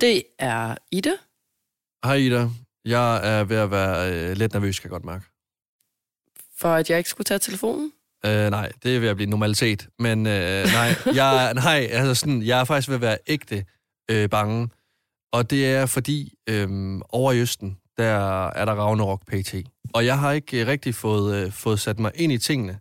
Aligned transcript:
Det 0.00 0.22
er 0.38 0.76
Ida. 0.92 1.12
Hej 2.04 2.14
Ida. 2.14 2.48
Jeg 2.84 3.38
er 3.38 3.44
ved 3.44 3.56
at 3.56 3.70
være 3.70 4.12
øh, 4.12 4.36
lidt 4.36 4.52
nervøs, 4.52 4.78
kan 4.78 4.88
jeg 4.88 4.90
godt 4.90 5.04
mærke. 5.04 5.24
For 6.56 6.68
at 6.68 6.90
jeg 6.90 6.98
ikke 6.98 7.10
skulle 7.10 7.24
tage 7.24 7.38
telefonen? 7.38 7.92
Øh, 8.26 8.50
nej, 8.50 8.72
det 8.82 8.96
er 8.96 9.00
ved 9.00 9.08
at 9.08 9.16
blive 9.16 9.30
normalitet. 9.30 9.88
Men 9.98 10.26
øh, 10.26 10.64
nej, 10.64 10.94
jeg, 11.14 11.54
nej 11.54 11.88
altså 11.90 12.14
sådan, 12.14 12.42
jeg 12.42 12.60
er 12.60 12.64
faktisk 12.64 12.88
ved 12.88 12.94
at 12.94 13.00
være 13.00 13.18
ægte 13.26 13.64
øh, 14.10 14.28
bange. 14.28 14.68
Og 15.32 15.50
det 15.50 15.66
er 15.66 15.86
fordi, 15.86 16.34
øh, 16.48 17.00
over 17.08 17.32
i 17.32 17.40
Østen, 17.40 17.78
der 17.96 18.48
er 18.48 18.64
der 18.64 18.72
Ragnarok 18.74 19.26
PT. 19.26 19.54
Og 19.94 20.06
jeg 20.06 20.18
har 20.18 20.32
ikke 20.32 20.66
rigtig 20.66 20.94
fået, 20.94 21.36
øh, 21.36 21.52
fået 21.52 21.80
sat 21.80 21.98
mig 21.98 22.12
ind 22.14 22.32
i 22.32 22.38
tingene. 22.38 22.80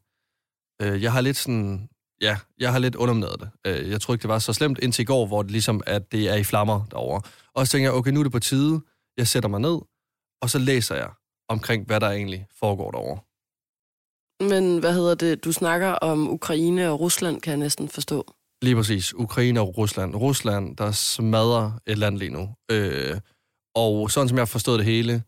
Øh, 0.82 1.04
jeg 1.04 1.12
har 1.12 1.22
lidt 1.22 1.38
sådan, 1.38 1.90
ja, 2.22 2.38
jeg 2.60 2.72
har 2.72 2.80
lidt 2.80 2.96
undermineret 2.96 3.40
det. 3.40 3.50
Øh, 3.66 3.90
jeg 3.90 4.02
tror 4.02 4.14
ikke, 4.14 4.22
det 4.22 4.30
var 4.30 4.40
så 4.40 4.54
slemt 4.54 4.80
indtil 4.80 5.02
i 5.02 5.06
går, 5.06 5.28
hvor 5.28 5.42
det 5.42 5.52
ligesom, 5.52 5.82
at 5.86 6.12
det 6.12 6.30
er 6.30 6.36
i 6.36 6.44
flammer 6.44 6.86
derovre. 6.92 7.22
Og 7.54 7.68
så 7.68 7.72
tænker 7.72 7.90
jeg, 7.90 7.94
okay, 7.94 8.12
nu 8.12 8.20
er 8.20 8.24
det 8.24 8.32
på 8.32 8.40
tide. 8.40 8.82
Jeg 9.18 9.28
sætter 9.28 9.50
mig 9.50 9.60
ned, 9.60 9.78
og 10.42 10.50
så 10.50 10.60
læser 10.60 10.96
jeg 10.96 11.10
omkring, 11.50 11.86
hvad 11.86 12.00
der 12.00 12.10
egentlig 12.10 12.48
foregår 12.60 12.92
derovre. 12.92 13.20
Men 14.50 14.80
hvad 14.80 14.94
hedder 14.94 15.16
det? 15.16 15.44
Du 15.44 15.52
snakker 15.52 15.88
om 15.88 16.30
Ukraine 16.30 16.90
og 16.90 17.00
Rusland, 17.00 17.42
kan 17.42 17.52
jeg 17.52 17.58
næsten 17.58 17.90
forstå. 17.90 18.34
Lige 18.62 18.76
præcis. 18.76 19.14
Ukraine 19.14 19.62
og 19.62 19.78
Rusland. 19.78 20.16
Rusland, 20.16 20.78
der 20.78 20.92
smadrer 20.92 21.72
et 21.86 21.98
land 21.98 22.18
lige 22.18 22.32
nu. 22.32 22.50
Øh, 22.72 23.20
og 23.76 24.12
sådan 24.12 24.28
som 24.30 24.38
jeg 24.38 24.42
har 24.42 24.46
forstået 24.46 24.80
det 24.80 24.86
hele, 24.86 25.24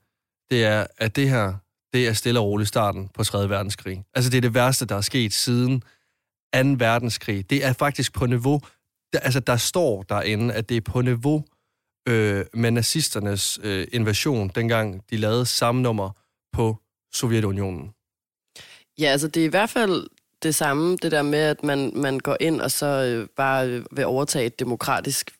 det 0.49 0.65
er, 0.65 0.87
at 0.97 1.15
det 1.15 1.29
her, 1.29 1.53
det 1.93 2.07
er 2.07 2.13
stille 2.13 2.39
og 2.39 2.45
roligt 2.45 2.67
starten 2.67 3.09
på 3.13 3.23
3. 3.23 3.49
verdenskrig. 3.49 4.03
Altså 4.13 4.31
det 4.31 4.37
er 4.37 4.41
det 4.41 4.53
værste, 4.53 4.85
der 4.85 4.95
er 4.95 5.01
sket 5.01 5.33
siden 5.33 5.83
2. 6.53 6.59
verdenskrig. 6.77 7.49
Det 7.49 7.65
er 7.65 7.73
faktisk 7.73 8.13
på 8.13 8.25
niveau, 8.25 8.61
der, 9.13 9.19
altså 9.19 9.39
der 9.39 9.57
står 9.57 10.03
derinde, 10.03 10.53
at 10.53 10.69
det 10.69 10.77
er 10.77 10.81
på 10.81 11.01
niveau 11.01 11.43
øh, 12.07 12.45
med 12.53 12.71
nazisternes 12.71 13.59
øh, 13.63 13.87
invasion, 13.91 14.51
dengang 14.55 15.03
de 15.09 15.17
lavede 15.17 15.45
samme 15.45 15.81
nummer 15.81 16.11
på 16.53 16.77
Sovjetunionen. 17.13 17.93
Ja, 18.99 19.05
altså 19.05 19.27
det 19.27 19.41
er 19.41 19.45
i 19.45 19.49
hvert 19.49 19.69
fald 19.69 20.07
det 20.43 20.55
samme, 20.55 20.97
det 20.97 21.11
der 21.11 21.21
med, 21.21 21.39
at 21.39 21.63
man, 21.63 21.91
man 21.95 22.19
går 22.19 22.37
ind 22.39 22.61
og 22.61 22.71
så 22.71 22.85
øh, 22.85 23.27
bare 23.37 23.67
øh, 23.67 23.85
vil 23.91 24.05
overtage 24.05 24.45
et 24.45 24.59
demokratisk 24.59 25.31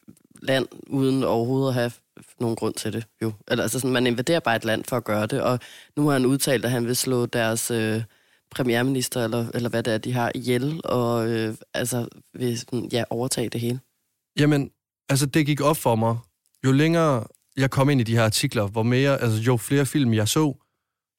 land, 0.41 0.67
uden 0.87 1.23
overhovedet 1.23 1.67
at 1.67 1.73
have 1.73 1.91
nogen 2.39 2.55
grund 2.55 2.73
til 2.73 2.93
det. 2.93 3.05
Jo. 3.21 3.33
Eller, 3.47 3.63
altså 3.63 3.79
sådan, 3.79 3.93
man 3.93 4.07
invaderer 4.07 4.39
bare 4.39 4.55
et 4.55 4.65
land 4.65 4.83
for 4.83 4.97
at 4.97 5.03
gøre 5.03 5.27
det, 5.27 5.41
og 5.41 5.59
nu 5.95 6.05
har 6.05 6.13
han 6.13 6.25
udtalt, 6.25 6.65
at 6.65 6.71
han 6.71 6.87
vil 6.87 6.95
slå 6.95 7.25
deres 7.25 7.71
øh, 7.71 8.03
premierminister, 8.51 9.23
eller, 9.23 9.51
eller 9.53 9.69
hvad 9.69 9.83
det 9.83 9.93
er, 9.93 9.97
de 9.97 10.13
har, 10.13 10.31
ihjel, 10.35 10.81
og 10.83 11.29
øh, 11.29 11.55
altså 11.73 12.07
vil 12.33 12.59
ja, 12.91 13.03
overtage 13.09 13.49
det 13.49 13.61
hele. 13.61 13.79
Jamen, 14.39 14.71
altså 15.09 15.25
det 15.25 15.45
gik 15.45 15.61
op 15.61 15.77
for 15.77 15.95
mig. 15.95 16.17
Jo 16.65 16.71
længere 16.71 17.23
jeg 17.57 17.71
kom 17.71 17.89
ind 17.89 18.01
i 18.01 18.03
de 18.03 18.15
her 18.15 18.23
artikler, 18.23 18.67
hvor 18.67 18.83
mere, 18.83 19.21
altså 19.21 19.41
jo 19.41 19.57
flere 19.57 19.85
film 19.85 20.13
jeg 20.13 20.27
så, 20.27 20.53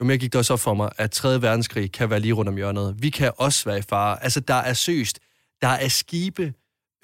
jo 0.00 0.04
mere 0.04 0.18
gik 0.18 0.32
det 0.32 0.38
også 0.38 0.52
op 0.52 0.60
for 0.60 0.74
mig, 0.74 0.90
at 0.96 1.10
3. 1.10 1.42
verdenskrig 1.42 1.92
kan 1.92 2.10
være 2.10 2.20
lige 2.20 2.32
rundt 2.32 2.48
om 2.48 2.56
hjørnet. 2.56 2.96
Vi 3.02 3.10
kan 3.10 3.32
også 3.36 3.64
være 3.64 3.78
i 3.78 3.82
fare. 3.82 4.22
Altså, 4.22 4.40
der 4.40 4.54
er 4.54 4.72
søst. 4.72 5.20
Der 5.60 5.68
er 5.68 5.88
skibe, 5.88 6.54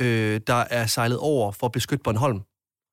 øh, 0.01 0.41
der 0.47 0.65
er 0.71 0.87
sejlet 0.87 1.19
over 1.19 1.53
for 1.53 1.67
at 1.67 1.73
beskytte 1.73 2.03
Bornholm. 2.03 2.41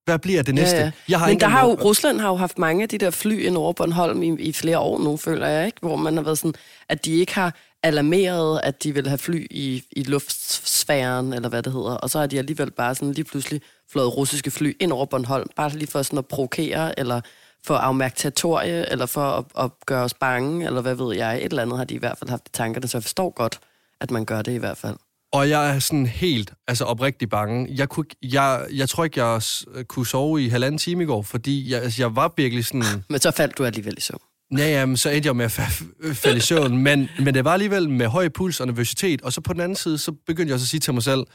Hvad 0.05 0.19
bliver 0.19 0.43
det 0.43 0.55
næste? 0.55 0.75
Ja, 0.77 0.83
ja. 0.83 0.91
Jeg 1.09 1.19
har 1.19 1.27
Men 1.27 1.39
der 1.39 1.47
har 1.47 1.65
jo, 1.65 1.73
Rusland 1.73 2.19
har 2.19 2.29
jo 2.29 2.35
haft 2.35 2.57
mange 2.57 2.83
af 2.83 2.89
de 2.89 2.97
der 2.97 3.11
fly 3.11 3.45
ind 3.45 3.57
over 3.57 3.73
Bornholm 3.73 4.23
i, 4.23 4.41
i 4.41 4.53
flere 4.53 4.79
år 4.79 4.99
nu, 4.99 5.17
føler 5.17 5.47
jeg, 5.47 5.65
ikke? 5.65 5.77
Hvor 5.81 5.95
man 5.95 6.15
har 6.17 6.23
været 6.23 6.37
sådan, 6.37 6.53
at 6.89 7.05
de 7.05 7.11
ikke 7.11 7.35
har 7.35 7.55
alarmeret, 7.83 8.61
at 8.63 8.83
de 8.83 8.93
vil 8.93 9.07
have 9.07 9.17
fly 9.17 9.47
i, 9.51 9.83
i 9.91 10.03
luftsfæren, 10.03 11.33
eller 11.33 11.49
hvad 11.49 11.63
det 11.63 11.73
hedder. 11.73 11.95
Og 11.95 12.09
så 12.09 12.19
har 12.19 12.27
de 12.27 12.37
alligevel 12.37 12.71
bare 12.71 12.95
sådan 12.95 13.13
lige 13.13 13.25
pludselig 13.25 13.61
flået 13.91 14.17
russiske 14.17 14.51
fly 14.51 14.77
ind 14.79 14.91
over 14.91 15.05
Bornholm, 15.05 15.49
bare 15.55 15.69
lige 15.69 15.87
for 15.87 16.01
sådan 16.01 16.19
at 16.19 16.25
provokere, 16.25 16.99
eller 16.99 17.21
for 17.65 17.75
at 17.75 17.83
afmærke 17.83 18.15
territorie, 18.15 18.91
eller 18.91 19.05
for 19.05 19.21
at, 19.21 19.45
at 19.63 19.71
gøre 19.85 20.03
os 20.03 20.13
bange, 20.13 20.65
eller 20.65 20.81
hvad 20.81 20.95
ved 20.95 21.15
jeg. 21.15 21.37
Et 21.37 21.43
eller 21.43 21.61
andet 21.61 21.77
har 21.77 21.85
de 21.85 21.93
i 21.93 21.97
hvert 21.97 22.17
fald 22.17 22.29
haft 22.29 22.47
i 22.47 22.51
tankerne, 22.51 22.87
så 22.87 22.97
jeg 22.97 23.03
forstår 23.03 23.29
godt, 23.29 23.59
at 24.01 24.11
man 24.11 24.25
gør 24.25 24.41
det 24.41 24.51
i 24.51 24.57
hvert 24.57 24.77
fald. 24.77 24.95
Og 25.33 25.49
jeg 25.49 25.75
er 25.75 25.79
sådan 25.79 26.05
helt, 26.05 26.53
altså 26.67 26.85
oprigtig 26.85 27.29
bange. 27.29 27.67
Jeg, 27.75 27.89
kunne, 27.89 28.05
jeg, 28.23 28.67
jeg 28.71 28.89
tror 28.89 29.03
ikke, 29.03 29.23
jeg 29.23 29.41
kunne 29.87 30.07
sove 30.07 30.43
i 30.43 30.47
halvanden 30.49 30.77
time 30.77 31.03
i 31.03 31.05
går, 31.05 31.21
fordi 31.21 31.71
jeg, 31.71 31.81
altså, 31.81 32.01
jeg 32.01 32.15
var 32.15 32.33
virkelig 32.37 32.65
sådan... 32.65 33.03
Men 33.09 33.19
så 33.19 33.31
faldt 33.31 33.57
du 33.57 33.65
alligevel 33.65 33.93
i 33.97 34.01
søvn. 34.01 34.19
Ja, 34.57 34.69
jamen, 34.69 34.97
så 34.97 35.09
endte 35.09 35.27
jeg 35.27 35.35
med 35.35 35.45
at 35.45 35.59
fa- 35.59 36.13
falde 36.13 36.37
i 36.37 36.39
søvn, 36.39 36.77
men, 36.77 37.09
men 37.19 37.33
det 37.33 37.45
var 37.45 37.53
alligevel 37.53 37.89
med 37.89 38.07
høj 38.07 38.29
puls 38.29 38.59
og 38.59 38.67
nervøsitet, 38.67 39.21
og 39.21 39.33
så 39.33 39.41
på 39.41 39.53
den 39.53 39.61
anden 39.61 39.75
side, 39.75 39.97
så 39.97 40.11
begyndte 40.11 40.49
jeg 40.49 40.53
også 40.53 40.63
at 40.63 40.69
sige 40.69 40.79
til 40.79 40.93
mig 40.93 41.03
selv, 41.03 41.25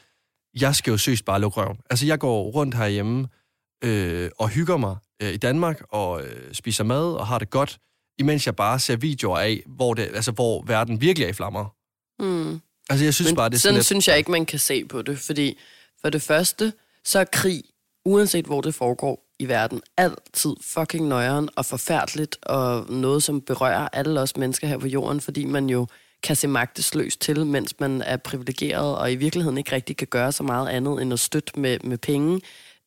jeg 0.60 0.75
skal 0.75 0.91
jo 0.91 0.97
søst 0.97 1.25
bare 1.25 1.41
lukke 1.41 1.60
røven. 1.60 1.76
Altså, 1.91 2.06
jeg 2.06 2.19
går 2.19 2.42
rundt 2.42 2.75
herhjemme 2.75 3.28
øh, 3.84 4.30
og 4.38 4.48
hygger 4.48 4.76
mig 4.76 4.97
øh, 5.22 5.32
i 5.32 5.36
Danmark, 5.36 5.82
og 5.91 6.22
øh, 6.22 6.54
spiser 6.54 6.84
mad 6.84 7.12
og 7.12 7.26
har 7.26 7.38
det 7.38 7.50
godt, 7.50 7.78
imens 8.19 8.47
jeg 8.47 8.56
bare 8.56 8.78
ser 8.78 8.97
videoer 8.97 9.38
af, 9.38 9.62
hvor, 9.66 9.94
det, 9.94 10.03
altså, 10.03 10.32
hvor 10.32 10.65
verden 10.66 11.00
virkelig 11.00 11.25
er 11.25 11.30
i 11.30 11.32
flammer. 11.32 11.75
Mm. 12.22 12.60
Altså, 12.88 13.04
jeg 13.04 13.15
synes 13.15 13.28
Men 13.31 13.37
bare, 13.37 13.49
det 13.49 13.54
er 13.54 13.59
sådan 13.59 13.62
sådan 13.69 13.75
lidt... 13.75 13.87
synes 13.87 14.09
jeg 14.09 14.19
ikke, 14.19 14.31
man 14.31 14.47
kan 14.47 14.59
se 14.59 14.84
på 14.84 15.03
det, 15.03 15.19
fordi 15.19 15.59
for 16.00 16.10
det 16.10 16.22
første, 16.22 16.72
så 17.04 17.19
er 17.19 17.25
krig, 17.25 17.62
uanset 18.04 18.44
hvor 18.44 18.60
det 18.60 18.75
foregår 18.75 19.25
i 19.38 19.49
verden, 19.49 19.82
altid 19.97 20.54
fucking 20.62 21.09
nøjeren 21.09 21.48
og 21.56 21.66
forfærdeligt, 21.66 22.38
og 22.43 22.87
noget, 22.93 23.22
som 23.22 23.41
berører 23.41 23.88
alle 23.93 24.21
os 24.21 24.37
mennesker 24.37 24.66
her 24.66 24.78
på 24.78 24.87
jorden, 24.87 25.21
fordi 25.21 25.44
man 25.44 25.71
jo 25.71 25.87
kan 26.22 26.37
se 26.37 26.48
magtesløs 26.48 27.16
til, 27.16 27.47
mens 27.47 27.81
man 27.81 28.03
er 28.03 28.16
privilegeret, 28.16 28.97
og 28.97 29.12
i 29.12 29.16
virkeligheden 29.16 29.59
ikke 29.59 29.72
rigtig 29.72 29.97
kan 29.97 30.06
gøre 30.06 30.32
så 30.32 30.43
meget 30.43 30.69
andet, 30.69 31.03
end 31.03 31.12
at 31.12 31.21
støtte 31.21 31.60
med, 31.60 31.78
med 31.84 31.98
penge, 31.98 32.41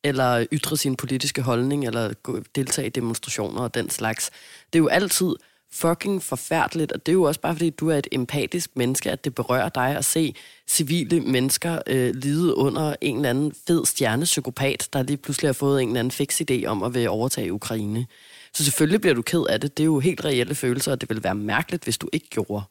eller 0.04 0.46
ytre 0.52 0.76
sin 0.76 0.96
politiske 0.96 1.42
holdning, 1.42 1.86
eller 1.86 2.12
deltage 2.54 2.86
i 2.86 2.90
demonstrationer 2.90 3.62
og 3.62 3.74
den 3.74 3.90
slags. 3.90 4.30
Det 4.72 4.78
er 4.78 4.82
jo 4.82 4.88
altid 4.88 5.34
fucking 5.74 6.22
forfærdeligt, 6.22 6.92
og 6.92 7.06
det 7.06 7.12
er 7.12 7.14
jo 7.14 7.22
også 7.22 7.40
bare 7.40 7.54
fordi, 7.54 7.70
du 7.70 7.88
er 7.90 7.96
et 7.98 8.06
empatisk 8.12 8.70
menneske, 8.76 9.10
at 9.10 9.24
det 9.24 9.34
berører 9.34 9.68
dig 9.68 9.96
at 9.96 10.04
se 10.04 10.34
civile 10.68 11.20
mennesker 11.20 11.78
øh, 11.86 12.14
lide 12.14 12.54
under 12.56 12.94
en 13.00 13.16
eller 13.16 13.30
anden 13.30 13.52
fed 13.66 13.86
stjernepsykopat, 13.86 14.88
der 14.92 15.02
lige 15.02 15.16
pludselig 15.16 15.48
har 15.48 15.52
fået 15.52 15.82
en 15.82 15.88
eller 15.88 16.00
anden 16.00 16.10
fix 16.10 16.40
idé 16.40 16.64
om 16.66 16.82
at 16.82 16.94
vil 16.94 17.08
overtage 17.08 17.52
Ukraine. 17.52 18.06
Så 18.54 18.64
selvfølgelig 18.64 19.00
bliver 19.00 19.14
du 19.14 19.22
ked 19.22 19.44
af 19.48 19.60
det. 19.60 19.76
Det 19.76 19.82
er 19.82 19.86
jo 19.86 19.98
helt 20.00 20.24
reelle 20.24 20.54
følelser, 20.54 20.92
og 20.92 21.00
det 21.00 21.08
vil 21.10 21.24
være 21.24 21.34
mærkeligt, 21.34 21.84
hvis 21.84 21.98
du 21.98 22.08
ikke 22.12 22.28
gjorde 22.30 22.62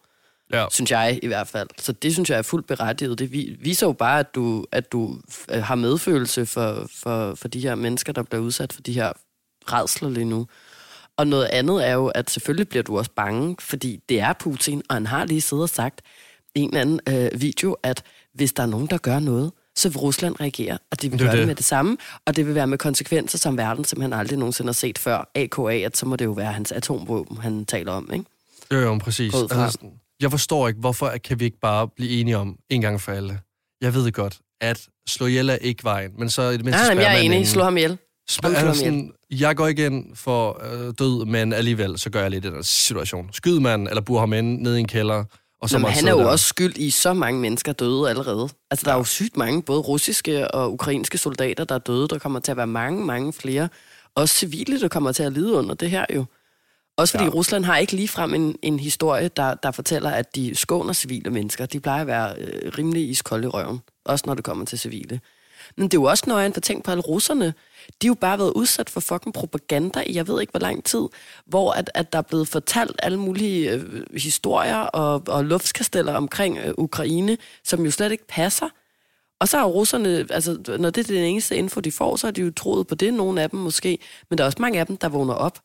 Ja. 0.53 0.65
synes 0.71 0.91
jeg 0.91 1.19
i 1.23 1.27
hvert 1.27 1.47
fald. 1.47 1.67
Så 1.77 1.91
det 1.91 2.13
synes 2.13 2.29
jeg 2.29 2.37
er 2.37 2.41
fuldt 2.41 2.67
berettiget. 2.67 3.19
Det 3.19 3.31
vi- 3.31 3.57
viser 3.59 3.87
jo 3.87 3.91
bare, 3.93 4.19
at 4.19 4.35
du, 4.35 4.65
at 4.71 4.91
du 4.91 5.17
øh, 5.51 5.63
har 5.63 5.75
medfølelse 5.75 6.45
for, 6.45 6.87
for, 6.95 7.35
for 7.35 7.47
de 7.47 7.59
her 7.59 7.75
mennesker, 7.75 8.13
der 8.13 8.23
bliver 8.23 8.41
udsat 8.41 8.73
for 8.73 8.81
de 8.81 8.93
her 8.93 9.11
redsler 9.65 10.09
lige 10.09 10.25
nu. 10.25 10.47
Og 11.21 11.27
noget 11.27 11.45
andet 11.45 11.87
er 11.87 11.93
jo, 11.93 12.07
at 12.07 12.29
selvfølgelig 12.29 12.69
bliver 12.69 12.83
du 12.83 12.97
også 12.97 13.11
bange, 13.15 13.55
fordi 13.59 13.99
det 14.09 14.19
er 14.19 14.33
Putin, 14.33 14.81
og 14.89 14.95
han 14.95 15.05
har 15.07 15.25
lige 15.25 15.41
siddet 15.41 15.63
og 15.63 15.69
sagt 15.69 16.01
i 16.55 16.59
en 16.59 16.69
eller 16.69 16.81
anden 16.81 16.99
øh, 17.09 17.41
video, 17.41 17.75
at 17.83 18.03
hvis 18.33 18.53
der 18.53 18.63
er 18.63 18.67
nogen, 18.67 18.87
der 18.87 18.97
gør 18.97 19.19
noget, 19.19 19.51
så 19.75 19.89
vil 19.89 19.97
Rusland 19.97 20.35
reagere, 20.41 20.77
og 20.91 21.01
de 21.01 21.09
vil 21.09 21.19
Det 21.19 21.25
gøre 21.25 21.31
det 21.31 21.39
det. 21.39 21.47
med 21.47 21.55
det 21.55 21.65
samme, 21.65 21.97
og 22.25 22.35
det 22.35 22.47
vil 22.47 22.55
være 22.55 22.67
med 22.67 22.77
konsekvenser, 22.77 23.37
som 23.37 23.57
verden 23.57 23.83
simpelthen 23.85 24.13
aldrig 24.13 24.39
nogensinde 24.39 24.67
har 24.67 24.73
set 24.73 24.97
før. 24.97 25.29
AKA, 25.35 25.79
at 25.85 25.97
så 25.97 26.05
må 26.05 26.15
det 26.15 26.25
jo 26.25 26.31
være 26.31 26.51
hans 26.51 26.71
atomvåben, 26.71 27.37
han 27.37 27.65
taler 27.65 27.91
om, 27.91 28.09
ikke? 28.13 28.25
Jo, 28.71 28.77
jo, 28.77 28.97
præcis. 28.97 29.33
Altså, 29.33 29.77
jeg 30.21 30.31
forstår 30.31 30.67
ikke, 30.67 30.79
hvorfor 30.79 31.13
kan 31.23 31.39
vi 31.39 31.45
ikke 31.45 31.59
bare 31.59 31.87
blive 31.87 32.09
enige 32.19 32.37
om 32.37 32.57
en 32.69 32.81
gang 32.81 33.01
for 33.01 33.11
alle. 33.11 33.39
Jeg 33.81 33.93
ved 33.93 34.11
godt, 34.11 34.39
at 34.61 34.87
slå 35.07 35.25
ihjel 35.25 35.49
er 35.49 35.55
ikke 35.55 35.83
vejen, 35.83 36.11
men 36.17 36.29
så 36.29 36.41
i 36.41 36.57
det 36.57 36.65
mindste 36.65 36.83
Nej, 36.83 36.93
men 36.95 37.03
jeg 37.03 37.15
er 37.17 37.19
enig. 37.21 37.47
Slå 37.47 37.63
ham 37.63 37.77
ihjel. 37.77 37.97
Sp- 38.31 38.39
slå 38.39 38.49
ham 38.49 38.75
sådan, 38.75 39.11
jeg 39.31 39.55
går 39.55 39.67
ikke 39.67 39.85
ind 39.85 40.15
for 40.15 40.61
øh, 40.63 40.93
død, 40.99 41.25
men 41.25 41.53
alligevel 41.53 41.99
så 41.99 42.09
gør 42.09 42.21
jeg 42.21 42.31
lidt 42.31 42.45
i 42.45 42.47
den 42.47 42.63
situation. 42.63 43.29
Skyd 43.33 43.59
manden, 43.59 43.87
eller 43.87 44.01
bur 44.01 44.19
ham 44.19 44.33
ind 44.33 44.61
ned 44.61 44.75
i 44.75 44.79
en 44.79 44.87
kælder, 44.87 45.23
og 45.61 45.69
så 45.69 45.77
Nå, 45.77 45.87
han 45.87 46.07
er 46.07 46.11
jo 46.11 46.19
der. 46.19 46.25
også 46.25 46.45
skyld 46.45 46.77
i 46.77 46.89
så 46.89 47.13
mange 47.13 47.39
mennesker 47.41 47.71
døde 47.71 48.09
allerede. 48.09 48.49
Altså, 48.71 48.85
der 48.85 48.93
er 48.93 48.97
jo 48.97 49.03
sygt 49.03 49.37
mange, 49.37 49.61
både 49.61 49.79
russiske 49.79 50.51
og 50.51 50.73
ukrainske 50.73 51.17
soldater, 51.17 51.63
der 51.63 51.75
er 51.75 51.79
døde. 51.79 52.07
Der 52.07 52.19
kommer 52.19 52.39
til 52.39 52.51
at 52.51 52.57
være 52.57 52.67
mange, 52.67 53.05
mange 53.05 53.33
flere. 53.33 53.69
Også 54.15 54.35
civile, 54.35 54.79
der 54.79 54.87
kommer 54.87 55.11
til 55.11 55.23
at 55.23 55.33
lide 55.33 55.53
under 55.53 55.75
det 55.75 55.89
her 55.89 56.05
jo. 56.15 56.25
Også 56.97 57.11
fordi 57.11 57.23
ja. 57.23 57.29
Rusland 57.29 57.65
har 57.65 57.77
ikke 57.77 57.93
ligefrem 57.93 58.33
en, 58.33 58.55
en 58.61 58.79
historie, 58.79 59.27
der, 59.37 59.53
der 59.53 59.71
fortæller, 59.71 60.09
at 60.09 60.35
de 60.35 60.55
skåner 60.55 60.93
civile 60.93 61.29
mennesker. 61.29 61.65
De 61.65 61.79
plejer 61.79 62.01
at 62.01 62.07
være 62.07 62.35
øh, 62.37 62.71
rimelig 62.77 63.09
iskolde 63.09 63.45
i 63.45 63.47
røven. 63.47 63.79
Også 64.05 64.23
når 64.27 64.33
det 64.33 64.43
kommer 64.43 64.65
til 64.65 64.79
civile. 64.79 65.19
Men 65.77 65.87
det 65.87 65.97
er 65.97 66.01
jo 66.01 66.03
også 66.03 66.23
nøjeren 66.27 66.53
for 66.53 66.61
tænk 66.61 66.85
på 66.85 66.91
alle 66.91 67.01
russerne. 67.01 67.53
De 68.01 68.07
har 68.07 68.09
jo 68.09 68.13
bare 68.13 68.39
været 68.39 68.51
udsat 68.51 68.89
for 68.89 68.99
fucking 68.99 69.33
propaganda 69.33 70.03
i 70.07 70.15
jeg 70.15 70.27
ved 70.27 70.41
ikke 70.41 70.51
hvor 70.51 70.59
lang 70.59 70.83
tid, 70.83 71.07
hvor 71.45 71.71
at, 71.71 71.91
at 71.93 72.13
der 72.13 72.17
er 72.17 72.23
blevet 72.23 72.47
fortalt 72.47 72.99
alle 73.03 73.19
mulige 73.19 73.71
øh, 73.71 74.03
historier 74.13 74.77
og, 74.77 75.23
og 75.27 75.45
luftskasteller 75.45 76.13
omkring 76.13 76.57
øh, 76.57 76.73
Ukraine, 76.77 77.37
som 77.63 77.85
jo 77.85 77.91
slet 77.91 78.11
ikke 78.11 78.27
passer. 78.27 78.69
Og 79.39 79.47
så 79.47 79.57
har 79.57 79.65
russerne, 79.65 80.25
altså 80.29 80.77
når 80.79 80.89
det 80.89 80.97
er 80.97 81.13
den 81.13 81.23
eneste 81.23 81.55
info, 81.55 81.79
de 81.79 81.91
får, 81.91 82.15
så 82.15 82.27
har 82.27 82.31
de 82.31 82.41
jo 82.41 82.51
troet 82.51 82.87
på 82.87 82.95
det, 82.95 83.13
nogle 83.13 83.41
af 83.41 83.49
dem 83.49 83.59
måske. 83.59 83.97
Men 84.29 84.37
der 84.37 84.43
er 84.43 84.45
også 84.45 84.61
mange 84.61 84.79
af 84.79 84.87
dem, 84.87 84.97
der 84.97 85.09
vågner 85.09 85.33
op 85.33 85.59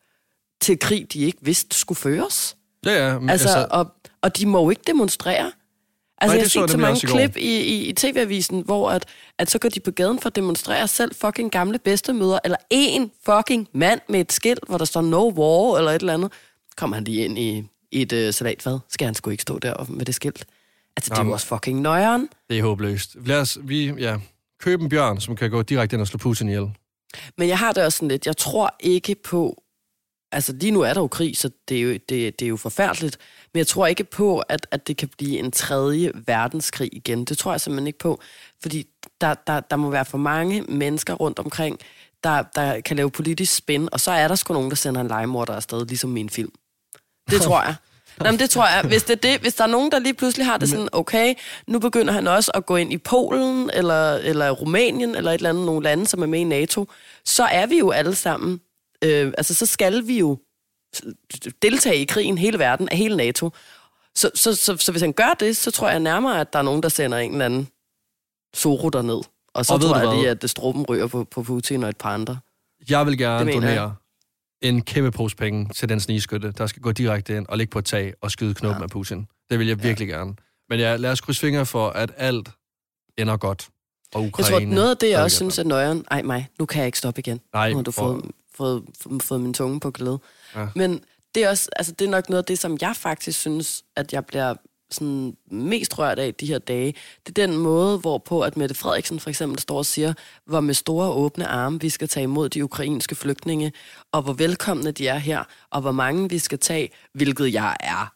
til 0.61 0.79
krig, 0.79 1.13
de 1.13 1.19
ikke 1.19 1.39
vidste 1.43 1.79
skulle 1.79 1.99
føres. 1.99 2.57
Ja, 2.87 2.93
ja. 2.93 3.15
Altså, 3.15 3.31
altså, 3.31 3.67
og, 3.71 3.87
og 4.23 4.39
de 4.39 4.47
må 4.47 4.63
jo 4.63 4.71
ikke 4.71 4.83
demonstrere. 4.87 5.53
Altså, 6.19 6.35
Nej, 6.35 6.37
jeg 6.37 6.45
har 6.45 6.67
set 6.67 6.71
så 6.71 6.79
mange 6.79 7.07
klip 7.07 7.37
i, 7.37 7.61
i, 7.61 7.87
i 7.89 7.93
tv-avisen, 7.93 8.61
hvor 8.61 8.91
at, 8.91 9.05
at 9.39 9.51
så 9.51 9.59
går 9.59 9.69
de 9.69 9.81
på 9.81 9.91
gaden 9.91 10.19
for 10.19 10.27
at 10.27 10.37
demonstrere 10.37 10.89
selv 10.89 11.15
fucking 11.15 11.51
gamle 11.53 11.79
bedstemøder, 11.79 12.39
eller 12.45 12.57
en 12.71 13.11
fucking 13.27 13.69
mand 13.75 14.01
med 14.09 14.21
et 14.21 14.33
skilt, 14.33 14.65
hvor 14.69 14.79
der 14.79 14.85
står 14.85 15.03
no 15.03 15.31
war, 15.31 15.79
eller 15.79 15.91
et 15.91 16.01
eller 16.01 16.15
andet. 16.15 16.33
Kommer 16.77 16.97
han 16.97 17.05
lige 17.05 17.25
ind 17.25 17.39
i, 17.39 17.65
i 17.93 18.03
et 18.03 18.13
uh, 18.13 18.35
salatfad, 18.35 18.79
skal 18.89 19.05
han 19.05 19.15
sgu 19.15 19.31
ikke 19.31 19.43
stå 19.43 19.59
der 19.59 19.87
med 19.89 20.05
det 20.05 20.15
skilt. 20.15 20.45
Altså, 20.97 21.11
det 21.11 21.11
er 21.11 21.17
jo 21.17 21.21
Jamen. 21.21 21.33
også 21.33 21.47
fucking 21.47 21.81
nøjeren. 21.81 22.29
Det 22.51 22.59
er 22.59 22.63
håbløst. 22.63 23.17
Lad 23.27 23.41
os, 23.41 23.59
vi, 23.63 23.93
ja, 23.93 24.17
købe 24.61 24.83
en 24.83 24.89
bjørn, 24.89 25.21
som 25.21 25.37
kan 25.37 25.51
gå 25.51 25.63
direkte 25.63 25.95
ind 25.95 26.01
og 26.01 26.07
slå 26.07 26.19
Putin 26.19 26.49
ihjel. 26.49 26.71
Men 27.39 27.49
jeg 27.49 27.59
har 27.59 27.73
det 27.73 27.85
også 27.85 27.97
sådan 27.97 28.09
lidt, 28.09 28.27
jeg 28.27 28.37
tror 28.37 28.77
ikke 28.81 29.15
på, 29.25 29.63
altså 30.33 30.53
lige 30.53 30.71
nu 30.71 30.81
er 30.81 30.95
der 30.95 31.01
jo 31.01 31.09
krig, 31.09 31.37
så 31.37 31.51
det 31.69 31.77
er 31.77 31.83
jo, 31.83 31.93
det, 31.93 32.09
det 32.09 32.43
er 32.43 32.49
jo 32.49 32.57
forfærdeligt, 32.57 33.19
men 33.57 33.59
jeg 33.59 33.67
tror 33.67 33.87
ikke 33.87 34.05
på, 34.05 34.39
at, 34.39 34.67
at 34.71 34.87
det 34.87 34.97
kan 34.97 35.09
blive 35.09 35.39
en 35.39 35.51
tredje 35.51 36.13
verdenskrig 36.27 36.89
igen. 36.93 37.25
Det 37.25 37.39
tror 37.39 37.53
jeg 37.53 37.61
simpelthen 37.61 37.87
ikke 37.87 37.99
på, 37.99 38.21
fordi 38.63 38.87
der, 39.21 39.35
der, 39.35 39.61
der 39.61 39.77
må 39.77 39.91
være 39.91 40.05
for 40.05 40.19
mange 40.19 40.63
mennesker 40.63 41.15
rundt 41.15 41.39
omkring, 41.39 41.79
der, 42.25 42.43
der 42.55 42.81
kan 42.81 42.97
lave 42.97 43.11
politisk 43.11 43.57
spin, 43.57 43.89
og 43.93 44.01
så 44.01 44.11
er 44.11 44.29
der 44.29 44.35
sgu 44.35 44.55
nogen, 44.55 44.71
der 44.71 44.77
sender 44.77 45.01
en 45.01 45.09
legemorder 45.09 45.55
afsted, 45.55 45.87
ligesom 45.87 46.11
min 46.11 46.31
film. 46.31 46.53
Det 47.31 47.43
tror 47.43 47.63
jeg. 47.63 47.75
Nå, 48.19 48.31
men 48.31 48.39
det 48.39 48.51
tror 48.51 48.67
jeg. 48.67 48.85
Hvis, 48.89 49.03
det 49.03 49.13
er 49.13 49.31
det, 49.31 49.41
hvis 49.41 49.55
der 49.55 49.65
er 49.65 49.69
nogen, 49.69 49.93
der 49.93 49.99
lige 49.99 50.15
pludselig 50.15 50.47
har 50.47 50.59
det 50.59 50.69
sådan, 50.69 50.89
okay, 50.93 51.35
nu 51.67 51.79
begynder 51.79 52.13
han 52.13 52.27
også 52.27 52.51
at 52.55 52.67
gå 52.67 52.77
ind 52.77 52.93
i 52.93 52.99
Polen, 52.99 53.71
eller, 53.75 54.15
eller 54.15 54.51
Rumænien, 54.51 55.15
eller 55.15 55.31
et 55.31 55.35
eller 55.35 55.51
andet, 55.51 55.67
nogle 55.67 55.83
lande, 55.83 56.07
som 56.07 56.23
er 56.23 56.27
med 56.27 56.41
i 56.41 56.45
NATO, 56.45 56.89
så 57.25 57.45
er 57.45 57.67
vi 57.67 57.79
jo 57.79 57.91
alle 57.91 58.15
sammen, 58.15 58.61
øh, 59.05 59.33
altså 59.39 59.55
så 59.55 59.67
skal 59.67 60.07
vi 60.07 60.19
jo 60.19 60.39
deltage 61.63 61.97
i 61.97 62.05
krigen 62.05 62.39
hele 62.39 62.59
verden, 62.59 62.89
af 62.89 62.97
hele 62.97 63.17
NATO. 63.17 63.51
Så, 64.15 64.31
så, 64.35 64.55
så, 64.55 64.77
så 64.77 64.93
hvis 64.93 65.03
han 65.03 65.13
gør 65.13 65.35
det, 65.41 65.57
så 65.57 65.71
tror 65.71 65.89
jeg 65.91 66.01
nærmere, 66.01 66.41
at 66.41 66.53
der 66.53 66.59
er 66.59 66.63
nogen, 66.63 66.83
der 66.83 66.89
sender 66.89 67.19
en 67.19 67.33
eller 67.33 67.45
anden 67.45 67.69
Zoro 68.57 68.89
derned. 68.91 69.21
Og 69.55 69.67
så 69.67 69.75
Og 69.75 69.81
tror 69.81 69.97
jeg 69.99 70.17
lige, 70.17 70.31
at 70.31 70.43
det 70.43 70.51
struppen 70.51 70.85
ryger 70.89 71.07
på, 71.07 71.25
på 71.25 71.43
Putin 71.43 71.83
og 71.83 71.89
et 71.89 71.97
par 71.97 72.15
andre. 72.15 72.39
Jeg 72.91 73.07
vil 73.07 73.19
gerne 73.19 73.45
mener 73.45 73.69
jeg. 73.69 73.77
donere 73.79 73.95
en 74.61 74.83
kæmpe 74.83 75.11
pose 75.11 75.37
penge 75.37 75.69
til 75.75 75.89
den 75.89 76.01
snigeskytte, 76.01 76.53
der 76.59 76.67
skal 76.67 76.83
gå 76.83 76.93
direkte 76.93 77.37
ind 77.37 77.47
og 77.49 77.59
ligge 77.59 77.71
på 77.71 77.79
et 77.79 77.85
tag 77.85 78.15
og 78.21 78.31
skyde 78.31 78.55
knoppen 78.55 78.81
ja. 78.81 78.85
af 78.85 78.91
Putin. 78.91 79.27
Det 79.51 79.59
vil 79.59 79.67
jeg 79.67 79.83
virkelig 79.83 80.09
gerne. 80.09 80.35
Men 80.69 80.81
ja, 80.81 80.97
lad 80.97 81.11
os 81.11 81.21
krydse 81.21 81.41
fingre 81.41 81.67
for, 81.67 81.89
at 81.89 82.13
alt 82.17 82.49
ender 83.19 83.37
godt. 83.37 83.69
Og 84.15 84.21
Jeg 84.21 84.29
Ukraine, 84.29 84.51
tror, 84.51 84.57
at 84.61 84.69
noget 84.69 84.91
af 84.91 84.97
det, 84.97 85.11
jeg 85.11 85.23
også 85.23 85.37
synes 85.37 85.59
er 85.59 85.65
nøjeren... 85.65 86.05
Ej, 86.11 86.23
mig, 86.23 86.49
nu 86.59 86.67
kan 86.67 86.79
jeg 86.79 86.87
ikke 86.87 86.99
stoppe 86.99 87.19
igen. 87.19 87.41
Nej, 87.53 87.71
Nu 87.71 87.77
har 87.77 87.83
du 87.83 87.91
for- 87.91 88.03
fået, 88.03 88.25
fået, 88.55 88.83
fået, 89.03 89.23
fået 89.23 89.41
min 89.41 89.55
tunge 89.55 89.81
på 89.81 89.91
glæde. 89.91 90.19
Ja. 90.57 90.67
Men 90.75 91.01
det 91.35 91.45
er, 91.45 91.49
også, 91.49 91.69
altså, 91.77 91.93
det 91.93 92.05
er 92.05 92.11
nok 92.11 92.29
noget 92.29 92.43
af 92.43 92.47
det, 92.47 92.59
som 92.59 92.79
jeg 92.81 92.97
faktisk 92.97 93.41
synes, 93.41 93.85
at 93.97 94.13
jeg 94.13 94.27
bliver 94.27 94.55
sådan 94.91 95.37
mest 95.51 95.99
rørt 95.99 96.19
af 96.19 96.35
de 96.35 96.47
her 96.47 96.59
dage. 96.59 96.95
Det 97.27 97.39
er 97.39 97.47
den 97.47 97.57
måde, 97.57 97.99
hvorpå 97.99 98.41
at 98.41 98.57
Mette 98.57 98.75
Frederiksen 98.75 99.21
for 99.21 99.31
eksempel 99.31 99.59
står 99.59 99.79
og 99.79 99.87
siger, 99.87 100.15
hvor 100.47 100.61
med 100.61 100.75
store 100.75 101.11
åbne 101.11 101.47
arme 101.47 101.81
vi 101.81 101.89
skal 101.89 102.09
tage 102.09 102.25
imod 102.25 102.49
de 102.49 102.65
ukrainske 102.65 103.15
flygtninge, 103.15 103.73
og 104.13 104.23
hvor 104.23 104.33
velkomne 104.33 104.91
de 104.91 105.09
er 105.09 105.19
her, 105.19 105.45
og 105.71 105.81
hvor 105.81 105.93
mange 105.93 106.31
vi 106.31 106.39
skal 106.39 106.59
tage, 106.59 106.91
hvilket 107.15 107.53
jeg 107.53 107.77
er 107.81 108.13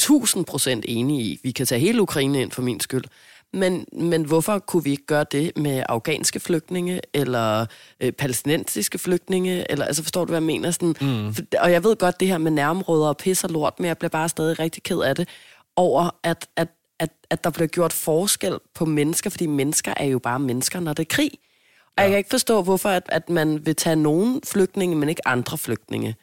1000 0.00 0.44
procent 0.44 0.84
enig 0.88 1.20
i. 1.26 1.40
Vi 1.42 1.50
kan 1.50 1.66
tage 1.66 1.80
hele 1.80 2.02
Ukraine 2.02 2.42
ind 2.42 2.50
for 2.50 2.62
min 2.62 2.80
skyld. 2.80 3.04
Men, 3.52 3.86
men 3.92 4.24
hvorfor 4.24 4.58
kunne 4.58 4.84
vi 4.84 4.90
ikke 4.90 5.06
gøre 5.06 5.24
det 5.32 5.52
med 5.56 5.82
afghanske 5.88 6.40
flygtninge, 6.40 7.00
eller 7.14 7.66
øh, 8.00 8.12
palæstinensiske 8.12 8.98
flygtninge, 8.98 9.70
eller 9.70 9.84
altså 9.84 10.02
forstår 10.02 10.24
du, 10.24 10.30
hvad 10.30 10.36
jeg 10.36 10.46
mener? 10.46 10.70
Sådan, 10.70 10.94
mm. 11.00 11.34
for, 11.34 11.42
og 11.58 11.72
jeg 11.72 11.84
ved 11.84 11.96
godt 11.96 12.20
det 12.20 12.28
her 12.28 12.38
med 12.38 12.50
nærområder 12.50 13.08
og 13.08 13.16
pis 13.16 13.44
og 13.44 13.50
lort, 13.50 13.80
men 13.80 13.86
jeg 13.86 13.98
bliver 13.98 14.10
bare 14.10 14.28
stadig 14.28 14.58
rigtig 14.58 14.82
ked 14.82 14.98
af 14.98 15.14
det, 15.14 15.28
over 15.76 16.10
at, 16.22 16.48
at, 16.56 16.68
at, 16.98 17.10
at 17.30 17.44
der 17.44 17.50
bliver 17.50 17.66
gjort 17.66 17.92
forskel 17.92 18.58
på 18.74 18.84
mennesker, 18.84 19.30
fordi 19.30 19.46
mennesker 19.46 19.94
er 19.96 20.04
jo 20.04 20.18
bare 20.18 20.38
mennesker, 20.38 20.80
når 20.80 20.92
det 20.92 21.02
er 21.02 21.14
krig. 21.14 21.30
Og 21.86 21.92
ja. 21.98 22.02
jeg 22.02 22.10
kan 22.10 22.18
ikke 22.18 22.30
forstå, 22.30 22.62
hvorfor 22.62 22.88
at, 22.88 23.02
at 23.08 23.30
man 23.30 23.66
vil 23.66 23.76
tage 23.76 23.96
nogen 23.96 24.40
flygtninge, 24.46 24.96
men 24.96 25.08
ikke 25.08 25.28
andre 25.28 25.58
flygtninge. 25.58 26.16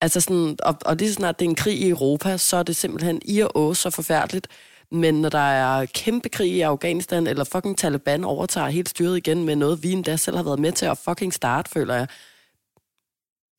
Altså 0.00 0.20
sådan, 0.20 0.56
og, 0.62 0.76
og 0.84 0.96
lige 0.96 1.08
så 1.08 1.14
snart 1.14 1.38
det 1.38 1.44
er 1.44 1.48
en 1.48 1.54
krig 1.54 1.80
i 1.80 1.88
Europa, 1.88 2.36
så 2.36 2.56
er 2.56 2.62
det 2.62 2.76
simpelthen 2.76 3.20
i 3.24 3.40
og 3.40 3.56
å 3.56 3.74
så 3.74 3.90
forfærdeligt. 3.90 4.48
Men 4.92 5.14
når 5.14 5.28
der 5.28 5.38
er 5.38 5.86
kæmpe 5.86 6.28
krig 6.28 6.52
i 6.52 6.60
Afghanistan, 6.60 7.26
eller 7.26 7.44
fucking 7.44 7.78
Taliban 7.78 8.24
overtager 8.24 8.68
helt 8.68 8.88
styret 8.88 9.16
igen 9.16 9.44
med 9.44 9.56
noget, 9.56 9.82
vi 9.82 9.92
endda 9.92 10.16
selv 10.16 10.36
har 10.36 10.44
været 10.44 10.58
med 10.58 10.72
til 10.72 10.86
at 10.86 10.98
fucking 10.98 11.34
starte, 11.34 11.70
føler 11.70 11.94
jeg. 11.94 12.06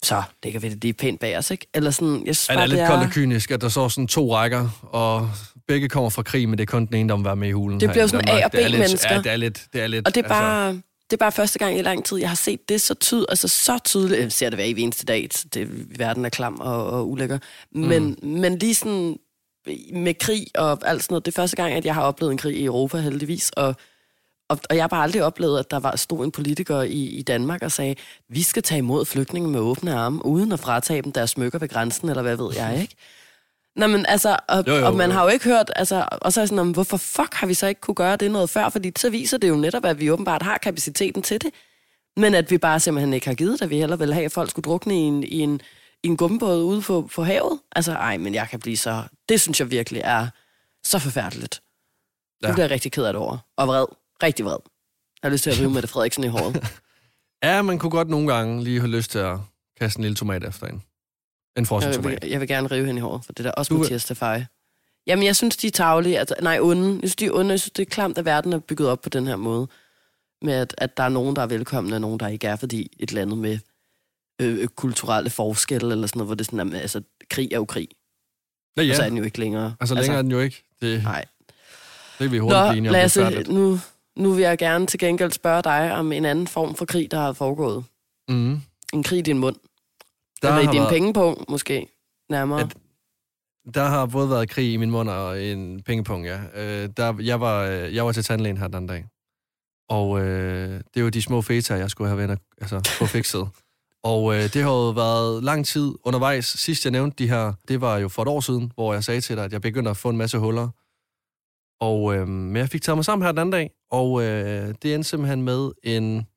Så 0.03 0.23
det 0.43 0.51
kan 0.51 0.61
vi 0.61 0.69
det 0.69 0.83
lige 0.83 0.93
pænt 0.93 1.19
bag 1.19 1.37
os, 1.37 1.51
ikke? 1.51 1.67
Eller 1.73 1.91
sådan, 1.91 2.23
jeg 2.25 2.35
synes 2.35 2.49
Ja, 2.49 2.53
det 2.53 2.61
er 2.61 2.65
lidt 2.65 2.87
koldt 2.87 3.03
og 3.03 3.09
kynisk, 3.09 3.51
at 3.51 3.61
der 3.61 3.69
står 3.69 3.87
sådan 3.87 4.07
to 4.07 4.35
rækker, 4.35 4.69
og 4.81 5.29
begge 5.67 5.89
kommer 5.89 6.09
fra 6.09 6.23
krig, 6.23 6.49
men 6.49 6.57
det 6.57 6.63
er 6.63 6.71
kun 6.71 6.85
den 6.85 6.95
ene, 6.95 7.09
der 7.09 7.15
må 7.15 7.23
være 7.23 7.35
med 7.35 7.47
i 7.47 7.51
hulen. 7.51 7.79
Det 7.79 7.89
bliver 7.89 8.07
sådan. 8.07 8.29
A- 8.29 8.45
og 8.45 8.51
Det 8.51 8.63
er 8.65 8.69
B-mennesker. 8.69 9.13
Ja, 9.13 9.21
det 9.21 9.31
er 9.31 9.35
lidt... 9.35 9.65
Det 9.73 9.81
er 9.81 9.87
lidt 9.87 10.07
Og 10.07 10.15
det 10.15 10.25
er 10.25 10.29
bare... 10.29 10.81
Det 11.09 11.17
er 11.17 11.19
bare 11.19 11.31
første 11.31 11.59
gang 11.59 11.79
i 11.79 11.81
lang 11.81 12.05
tid, 12.05 12.17
jeg 12.17 12.29
har 12.29 12.35
set 12.35 12.69
det 12.69 12.81
så 12.81 12.93
tydeligt, 12.93 13.29
altså 13.29 13.47
så 13.47 13.79
tydeligt. 13.85 14.21
Jeg 14.21 14.31
ser 14.31 14.49
det 14.49 14.57
hver 14.57 14.65
eneste 14.65 15.05
dag, 15.05 15.29
det, 15.53 15.69
verden 15.99 16.25
er 16.25 16.29
klam 16.29 16.59
og, 16.59 16.85
og 16.85 17.09
ulækker. 17.09 17.39
Men, 17.75 18.17
mm. 18.23 18.29
men 18.29 18.57
lige 18.57 18.75
sådan 18.75 19.17
med 19.93 20.13
krig 20.13 20.45
og 20.55 20.79
alt 20.85 21.03
sådan 21.03 21.13
noget, 21.13 21.25
det 21.25 21.31
er 21.31 21.41
første 21.41 21.55
gang, 21.55 21.73
at 21.73 21.85
jeg 21.85 21.93
har 21.95 22.01
oplevet 22.01 22.31
en 22.31 22.37
krig 22.37 22.55
i 22.57 22.65
Europa 22.65 22.97
heldigvis, 22.97 23.49
og, 23.57 23.75
og, 24.49 24.59
og 24.69 24.75
jeg 24.75 24.83
har 24.83 24.87
bare 24.87 25.03
aldrig 25.03 25.23
oplevet, 25.23 25.59
at 25.59 25.71
der 25.71 25.79
var 25.79 25.95
stod 25.95 26.25
en 26.25 26.31
politiker 26.31 26.81
i, 26.81 27.03
i 27.05 27.21
Danmark 27.21 27.61
og 27.63 27.71
sagde, 27.71 27.95
vi 28.29 28.41
skal 28.43 28.63
tage 28.63 28.79
imod 28.79 29.05
flygtninge 29.05 29.49
med 29.49 29.59
åbne 29.59 29.93
arme, 29.93 30.25
uden 30.25 30.51
at 30.51 30.59
fratage 30.59 31.01
dem 31.01 31.11
deres 31.11 31.29
smykker 31.29 31.59
ved 31.59 31.69
grænsen, 31.69 32.09
eller 32.09 32.21
hvad 32.21 32.37
ved 32.37 32.49
jeg, 32.55 32.81
ikke? 32.81 32.95
Nå, 33.75 33.87
men 33.87 34.05
altså, 34.05 34.37
og, 34.47 34.63
Jo, 34.67 34.75
jo, 34.75 34.85
og 34.85 34.95
man 34.95 35.09
jo. 35.09 35.13
har 35.13 35.23
jo 35.23 35.29
ikke 35.29 35.45
hørt, 35.45 35.71
altså, 35.75 36.05
og 36.11 36.33
så 36.33 36.41
er 36.41 36.45
sådan, 36.45 36.55
"Nå, 36.55 36.63
men 36.63 36.73
hvorfor 36.73 36.97
fuck 36.97 37.33
har 37.33 37.47
vi 37.47 37.53
så 37.53 37.67
ikke 37.67 37.81
kunne 37.81 37.95
gøre 37.95 38.15
det 38.15 38.31
noget 38.31 38.49
før? 38.49 38.69
Fordi 38.69 38.91
så 38.97 39.09
viser 39.09 39.37
det 39.37 39.49
jo 39.49 39.55
netop, 39.55 39.85
at 39.85 39.99
vi 39.99 40.11
åbenbart 40.11 40.41
har 40.41 40.57
kapaciteten 40.57 41.21
til 41.21 41.41
det. 41.41 41.49
Men 42.17 42.35
at 42.35 42.51
vi 42.51 42.57
bare 42.57 42.79
simpelthen 42.79 43.13
ikke 43.13 43.27
har 43.27 43.33
givet 43.33 43.59
det, 43.59 43.61
at 43.65 43.69
vi 43.69 43.77
heller 43.77 43.95
vil 43.95 44.13
have, 44.13 44.25
at 44.25 44.31
folk 44.31 44.49
skulle 44.49 44.63
drukne 44.63 44.93
i 44.95 44.97
en, 44.97 45.23
i 45.23 45.39
en, 45.39 45.61
i 46.03 46.07
en 46.07 46.17
gummibåd 46.17 46.63
ude 46.63 46.81
på, 46.81 47.09
på 47.15 47.23
havet. 47.23 47.59
Altså, 47.75 47.91
ej, 47.93 48.17
men 48.17 48.33
jeg 48.33 48.49
kan 48.49 48.59
blive 48.59 48.77
så... 48.77 49.03
Det 49.29 49.41
synes 49.41 49.59
jeg 49.59 49.71
virkelig 49.71 50.01
er 50.05 50.27
så 50.83 50.99
forfærdeligt. 50.99 51.61
Ja. 52.43 52.47
Nu 52.47 52.53
bliver 52.53 52.63
jeg 52.65 52.71
rigtig 52.71 52.91
ked 52.91 53.03
af 53.05 53.13
det 53.13 53.21
over. 53.21 53.37
Og 53.57 53.67
vred. 53.67 53.85
Rigtig 54.23 54.45
vred. 54.45 54.57
Jeg 55.23 55.29
har 55.29 55.29
lyst 55.29 55.43
til 55.43 55.49
at 55.51 55.59
rive 55.59 55.69
Mette 55.69 55.87
Frederiksen 55.87 56.23
i 56.23 56.27
håret. 56.27 56.63
Ja, 57.43 57.61
man 57.61 57.79
kunne 57.79 57.89
godt 57.89 58.09
nogle 58.09 58.33
gange 58.33 58.63
lige 58.63 58.79
have 58.79 58.91
lyst 58.91 59.11
til 59.11 59.19
at 59.19 59.37
kaste 59.79 59.99
en 59.99 60.03
lille 60.03 60.15
tomat 60.15 60.43
efter 60.43 60.67
en. 60.67 60.83
En 61.57 61.65
frossen 61.65 61.91
Jeg 61.91 61.95
tomat. 61.95 62.21
vil, 62.21 62.29
jeg 62.29 62.39
vil 62.39 62.47
gerne 62.47 62.67
rive 62.67 62.85
hende 62.85 62.99
i 62.99 63.01
håret, 63.01 63.25
for 63.25 63.33
det 63.33 63.45
der 63.45 63.51
også 63.51 63.73
Du 63.73 63.77
Mathias 63.79 64.01
Stafaj. 64.01 64.45
Jamen, 65.07 65.25
jeg 65.25 65.35
synes, 65.35 65.57
de 65.57 65.67
er 65.67 65.71
tavlige. 65.71 66.19
Altså, 66.19 66.35
nej, 66.41 66.59
onde. 66.61 66.89
Jeg 66.89 66.97
synes, 66.99 67.15
de 67.15 67.25
er 67.25 67.31
onde. 67.33 67.51
Jeg 67.51 67.59
synes, 67.59 67.71
det 67.71 67.81
er 67.87 67.89
klamt, 67.89 68.17
at 68.17 68.25
verden 68.25 68.53
er 68.53 68.59
bygget 68.59 68.89
op 68.89 69.01
på 69.01 69.09
den 69.09 69.27
her 69.27 69.35
måde. 69.35 69.67
Med, 70.41 70.53
at, 70.53 70.75
at 70.77 70.97
der 70.97 71.03
er 71.03 71.09
nogen, 71.09 71.35
der 71.35 71.41
er 71.41 71.45
velkomne, 71.47 71.95
og 71.95 72.01
nogen, 72.01 72.19
der 72.19 72.27
ikke 72.27 72.47
er, 72.47 72.55
fordi 72.55 72.91
et 72.99 73.09
eller 73.09 73.21
andet 73.21 73.37
med 73.37 73.59
øh, 74.41 74.59
øh, 74.61 74.67
kulturelle 74.67 75.29
forskelle, 75.29 75.91
eller 75.91 76.07
sådan 76.07 76.17
noget, 76.19 76.27
hvor 76.27 76.35
det 76.35 76.41
er 76.41 76.45
sådan, 76.45 76.59
jamen, 76.59 76.73
altså, 76.73 77.01
krig 77.29 77.49
er 77.51 77.57
jo 77.57 77.65
krig. 77.65 77.87
Ja, 78.77 78.83
Ja. 78.83 78.89
Og 78.89 78.95
så 78.95 79.03
er 79.03 79.09
den 79.09 79.17
jo 79.17 79.23
ikke 79.23 79.39
længere. 79.39 79.75
Altså, 79.79 79.95
længere 79.95 80.17
er 80.17 80.21
den 80.21 80.31
jo 80.31 80.39
ikke. 80.39 80.63
Det, 80.81 81.03
Nej. 81.03 81.25
det 82.11 82.17
kan 82.19 82.31
vi 82.31 82.37
hurtigt 82.37 82.59
Nå, 82.61 82.67
blive 82.69 82.77
enige 82.77 82.89
om. 82.89 82.93
Lasse, 82.93 83.21
færdigt. 83.21 83.49
nu, 83.49 83.79
nu 84.15 84.31
vil 84.33 84.41
jeg 84.41 84.57
gerne 84.57 84.87
til 84.87 84.99
gengæld 84.99 85.31
spørge 85.31 85.61
dig 85.61 85.93
om 85.93 86.11
en 86.11 86.25
anden 86.25 86.47
form 86.47 86.75
for 86.75 86.85
krig, 86.85 87.11
der 87.11 87.17
har 87.19 87.33
foregået. 87.33 87.83
Mm. 88.29 88.61
En 88.93 89.03
krig 89.03 89.19
i 89.19 89.21
din 89.21 89.37
mund. 89.37 89.55
Der, 90.41 90.47
Eller 90.55 90.69
i 90.69 90.73
din 90.73 90.79
været, 90.81 90.89
pengepunkt, 90.89 91.49
måske. 91.49 91.87
Nærmere. 92.29 92.61
At- 92.61 92.77
der 93.73 93.83
har 93.85 94.05
både 94.05 94.29
været 94.29 94.49
krig 94.49 94.73
i 94.73 94.77
min 94.77 94.91
mund 94.91 95.09
og 95.09 95.43
en 95.43 95.81
pengepung, 95.83 96.25
ja. 96.25 96.39
Øh, 96.55 96.89
der, 96.97 97.15
jeg, 97.21 97.41
var, 97.41 97.63
øh, 97.63 97.95
jeg 97.95 98.05
var 98.05 98.11
til 98.11 98.23
tandlægen 98.23 98.57
her 98.57 98.67
den 98.67 98.75
anden 98.75 98.87
dag. 98.89 99.05
Og 99.89 100.21
øh, 100.21 100.69
det 100.69 100.97
er 100.97 101.01
jo 101.01 101.09
de 101.09 101.21
små 101.21 101.41
feta, 101.41 101.73
jeg 101.75 101.89
skulle 101.89 102.07
have 102.09 102.17
været 102.27 102.39
altså, 102.61 102.81
få 102.97 103.05
fikset. 103.05 103.47
Og 104.03 104.35
øh, 104.35 104.41
det 104.53 104.63
har 104.63 104.69
jo 104.71 104.89
været 104.89 105.43
lang 105.43 105.65
tid 105.65 105.93
undervejs. 106.03 106.45
Sidst 106.45 106.85
jeg 106.85 106.91
nævnte 106.91 107.23
de 107.23 107.29
her, 107.29 107.53
det 107.67 107.81
var 107.81 107.97
jo 107.97 108.09
for 108.09 108.21
et 108.21 108.27
år 108.27 108.39
siden, 108.39 108.71
hvor 108.75 108.93
jeg 108.93 109.03
sagde 109.03 109.21
til 109.21 109.35
dig, 109.37 109.45
at 109.45 109.53
jeg 109.53 109.61
begyndte 109.61 109.91
at 109.91 109.97
få 109.97 110.09
en 110.09 110.17
masse 110.17 110.37
huller. 110.37 110.69
Og 111.79 112.15
øh, 112.15 112.27
men 112.27 112.55
jeg 112.55 112.69
fik 112.69 112.81
taget 112.81 112.97
mig 112.97 113.05
sammen 113.05 113.25
her 113.25 113.31
den 113.31 113.39
anden 113.39 113.51
dag, 113.51 113.71
og 113.91 114.21
øh, 114.23 114.75
det 114.81 114.93
endte 114.95 115.09
simpelthen 115.09 115.41
med 115.43 115.71
en... 115.83 116.27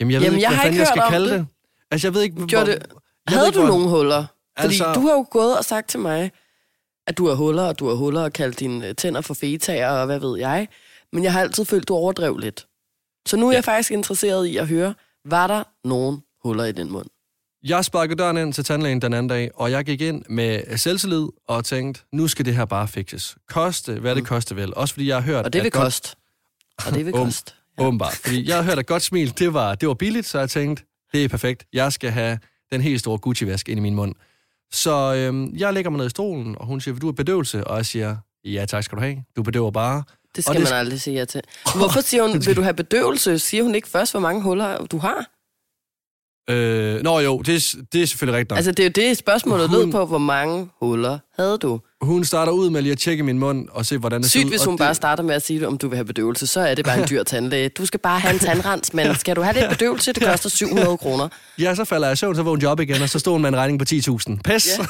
Jamen, 0.00 0.12
jeg 0.12 0.20
ved 0.20 0.26
Jamen, 0.26 0.36
ikke, 0.36 0.42
jeg 0.42 0.50
hvad 0.50 0.58
fanden 0.64 0.78
jeg 0.78 0.86
skal 0.86 1.02
kalde 1.10 1.30
det. 1.30 1.38
det. 1.38 1.46
Altså, 1.90 2.06
jeg 2.06 2.14
ved 2.14 2.22
ikke, 2.22 2.46
Gjorde 2.46 2.66
det- 2.66 2.72
jeg 2.72 2.80
ved 2.90 3.36
Havde 3.36 3.46
ikke, 3.46 3.58
du 3.58 3.64
hvor- 3.66 3.74
nogle 3.74 3.88
huller? 3.88 4.26
Fordi 4.58 4.66
Altså- 4.66 4.84
altså... 4.84 5.00
du 5.00 5.06
har 5.06 5.14
jo 5.14 5.26
gået 5.30 5.58
og 5.58 5.64
sagt 5.64 5.88
til 5.88 6.00
mig, 6.00 6.32
at 7.06 7.18
du 7.18 7.28
har 7.28 7.34
huller, 7.34 7.62
og 7.62 7.78
du 7.78 7.88
har 7.88 7.94
huller 7.94 8.22
og 8.22 8.32
kaldt 8.32 8.60
dine 8.60 8.88
øh, 8.88 8.94
tænder 8.94 9.20
for 9.20 9.34
fetaer, 9.34 9.90
og 9.90 10.06
hvad 10.06 10.18
ved 10.20 10.38
jeg. 10.38 10.68
Men 11.12 11.24
jeg 11.24 11.32
har 11.32 11.40
altid 11.40 11.64
følt, 11.64 11.88
du 11.88 11.94
overdrev 11.94 12.36
lidt. 12.36 12.66
Så 13.26 13.36
nu 13.36 13.46
er 13.46 13.50
ja. 13.50 13.56
jeg 13.56 13.64
faktisk 13.64 13.90
interesseret 13.90 14.46
i 14.46 14.56
at 14.56 14.68
høre, 14.68 14.94
var 15.24 15.46
der 15.46 15.62
nogen 15.88 16.22
huller 16.44 16.64
i 16.64 16.72
den 16.72 16.90
mund? 16.92 17.06
Jeg 17.64 17.84
sparkede 17.84 18.16
døren 18.18 18.36
ind 18.36 18.52
til 18.52 18.64
tandlægen 18.64 19.02
den 19.02 19.12
anden 19.12 19.28
dag, 19.28 19.50
og 19.54 19.70
jeg 19.70 19.84
gik 19.84 20.00
ind 20.00 20.22
med 20.28 20.76
selvtillid 20.78 21.26
og 21.48 21.64
tænkte, 21.64 22.02
nu 22.12 22.28
skal 22.28 22.44
det 22.44 22.54
her 22.56 22.64
bare 22.64 22.88
fikses. 22.88 23.36
Koste, 23.48 23.94
hvad 24.00 24.14
det 24.14 24.26
koste 24.26 24.56
vel. 24.56 24.74
Også 24.74 24.94
fordi 24.94 25.08
jeg 25.08 25.16
har 25.16 25.22
hørt... 25.22 25.44
Og 25.44 25.52
det 25.52 25.62
vil 25.62 25.70
godt- 25.70 25.82
koste. 25.84 26.16
Og 26.86 26.94
det 26.94 27.06
vil 27.06 27.14
Åben- 27.16 27.24
koste. 27.24 27.52
Ja. 27.78 27.84
Åbenbart. 27.86 28.12
Fordi 28.14 28.48
jeg 28.48 28.56
har 28.56 28.62
hørt, 28.62 28.78
at 28.78 28.86
godt 28.86 29.02
smil, 29.02 29.38
det 29.38 29.54
var, 29.54 29.74
det 29.74 29.88
var 29.88 29.94
billigt, 29.94 30.26
så 30.26 30.38
jeg 30.38 30.50
tænkte, 30.50 30.84
det 31.12 31.24
er 31.24 31.28
perfekt. 31.28 31.64
Jeg 31.72 31.92
skal 31.92 32.10
have 32.10 32.38
den 32.72 32.80
helt 32.80 33.00
store 33.00 33.18
Gucci-vask 33.18 33.68
ind 33.68 33.78
i 33.78 33.82
min 33.82 33.94
mund. 33.94 34.14
Så 34.72 35.14
øhm, 35.14 35.56
jeg 35.56 35.72
lægger 35.74 35.90
mig 35.90 35.98
ned 35.98 36.06
i 36.06 36.10
stolen, 36.10 36.56
og 36.58 36.66
hun 36.66 36.80
siger, 36.80 36.92
vil 36.94 37.02
du 37.02 37.06
have 37.06 37.14
bedøvelse? 37.14 37.64
Og 37.66 37.76
jeg 37.76 37.86
siger, 37.86 38.16
ja 38.44 38.64
tak 38.68 38.84
skal 38.84 38.96
du 38.98 39.02
have. 39.02 39.24
Du 39.36 39.42
bedøver 39.42 39.70
bare. 39.70 40.02
Det 40.36 40.38
Og 40.48 40.54
skal 40.54 40.60
det 40.64 40.70
man 40.70 40.78
aldrig 40.78 41.00
sige 41.00 41.16
ja 41.18 41.24
til. 41.24 41.40
Hvorfor 41.76 42.00
siger 42.00 42.22
hun, 42.28 42.46
vil 42.46 42.56
du 42.56 42.62
have 42.62 42.74
bedøvelse? 42.74 43.38
Siger 43.38 43.62
hun 43.62 43.74
ikke 43.74 43.88
først, 43.88 44.12
hvor 44.12 44.20
mange 44.20 44.42
huller 44.42 44.86
du 44.86 44.98
har? 44.98 45.26
Øh, 46.50 47.02
nå 47.02 47.18
jo, 47.20 47.38
det, 47.38 47.54
er- 47.56 47.82
det 47.92 48.02
er 48.02 48.06
selvfølgelig 48.06 48.38
rigtigt 48.38 48.50
nok. 48.50 48.56
Altså, 48.56 48.72
det 48.72 48.80
er 48.80 48.84
jo 49.02 49.08
det, 49.08 49.16
spørgsmålet 49.18 49.70
lød 49.70 49.82
Hun- 49.82 49.92
på, 49.92 50.06
hvor 50.06 50.18
mange 50.18 50.68
huller 50.82 51.18
havde 51.38 51.58
du? 51.58 51.80
Hun 52.00 52.24
starter 52.24 52.52
ud 52.52 52.70
med 52.70 52.82
lige 52.82 52.92
at 52.92 52.98
tjekke 52.98 53.22
min 53.22 53.38
mund 53.38 53.68
og 53.70 53.86
se, 53.86 53.98
hvordan 53.98 54.22
det 54.22 54.30
ser 54.30 54.38
Sygt, 54.38 54.44
ud. 54.44 54.50
hvis 54.50 54.64
hun 54.64 54.72
det, 54.74 54.78
bare 54.78 54.94
starter 54.94 55.22
med 55.22 55.34
at 55.34 55.42
sige, 55.42 55.66
om 55.68 55.78
du 55.78 55.88
vil 55.88 55.96
have 55.96 56.04
bedøvelse, 56.04 56.46
så 56.46 56.60
er 56.60 56.74
det 56.74 56.84
bare 56.84 56.98
en 57.02 57.08
dyr 57.08 57.22
tandlæge. 57.22 57.68
Du 57.68 57.86
skal 57.86 58.00
bare 58.00 58.20
have 58.20 58.32
en 58.34 58.38
tandrens, 58.40 58.94
men 58.94 59.14
skal 59.14 59.36
du 59.36 59.42
have 59.42 59.54
lidt 59.54 59.68
bedøvelse, 59.70 60.12
det 60.12 60.22
koster 60.22 60.50
700 60.50 60.96
kroner. 60.98 61.28
Ja, 61.58 61.74
så 61.74 61.84
falder 61.84 62.06
jeg 62.06 62.12
i 62.12 62.16
søvn, 62.16 62.36
så 62.36 62.42
vågner 62.42 62.62
jeg 62.62 62.70
op 62.70 62.80
igen, 62.80 63.02
og 63.02 63.08
så 63.08 63.18
stod 63.18 63.32
hun 63.32 63.40
med 63.42 63.48
en 63.48 63.56
regning 63.56 63.78
på 63.78 63.84
10.000. 63.90 64.36
Pes! 64.44 64.80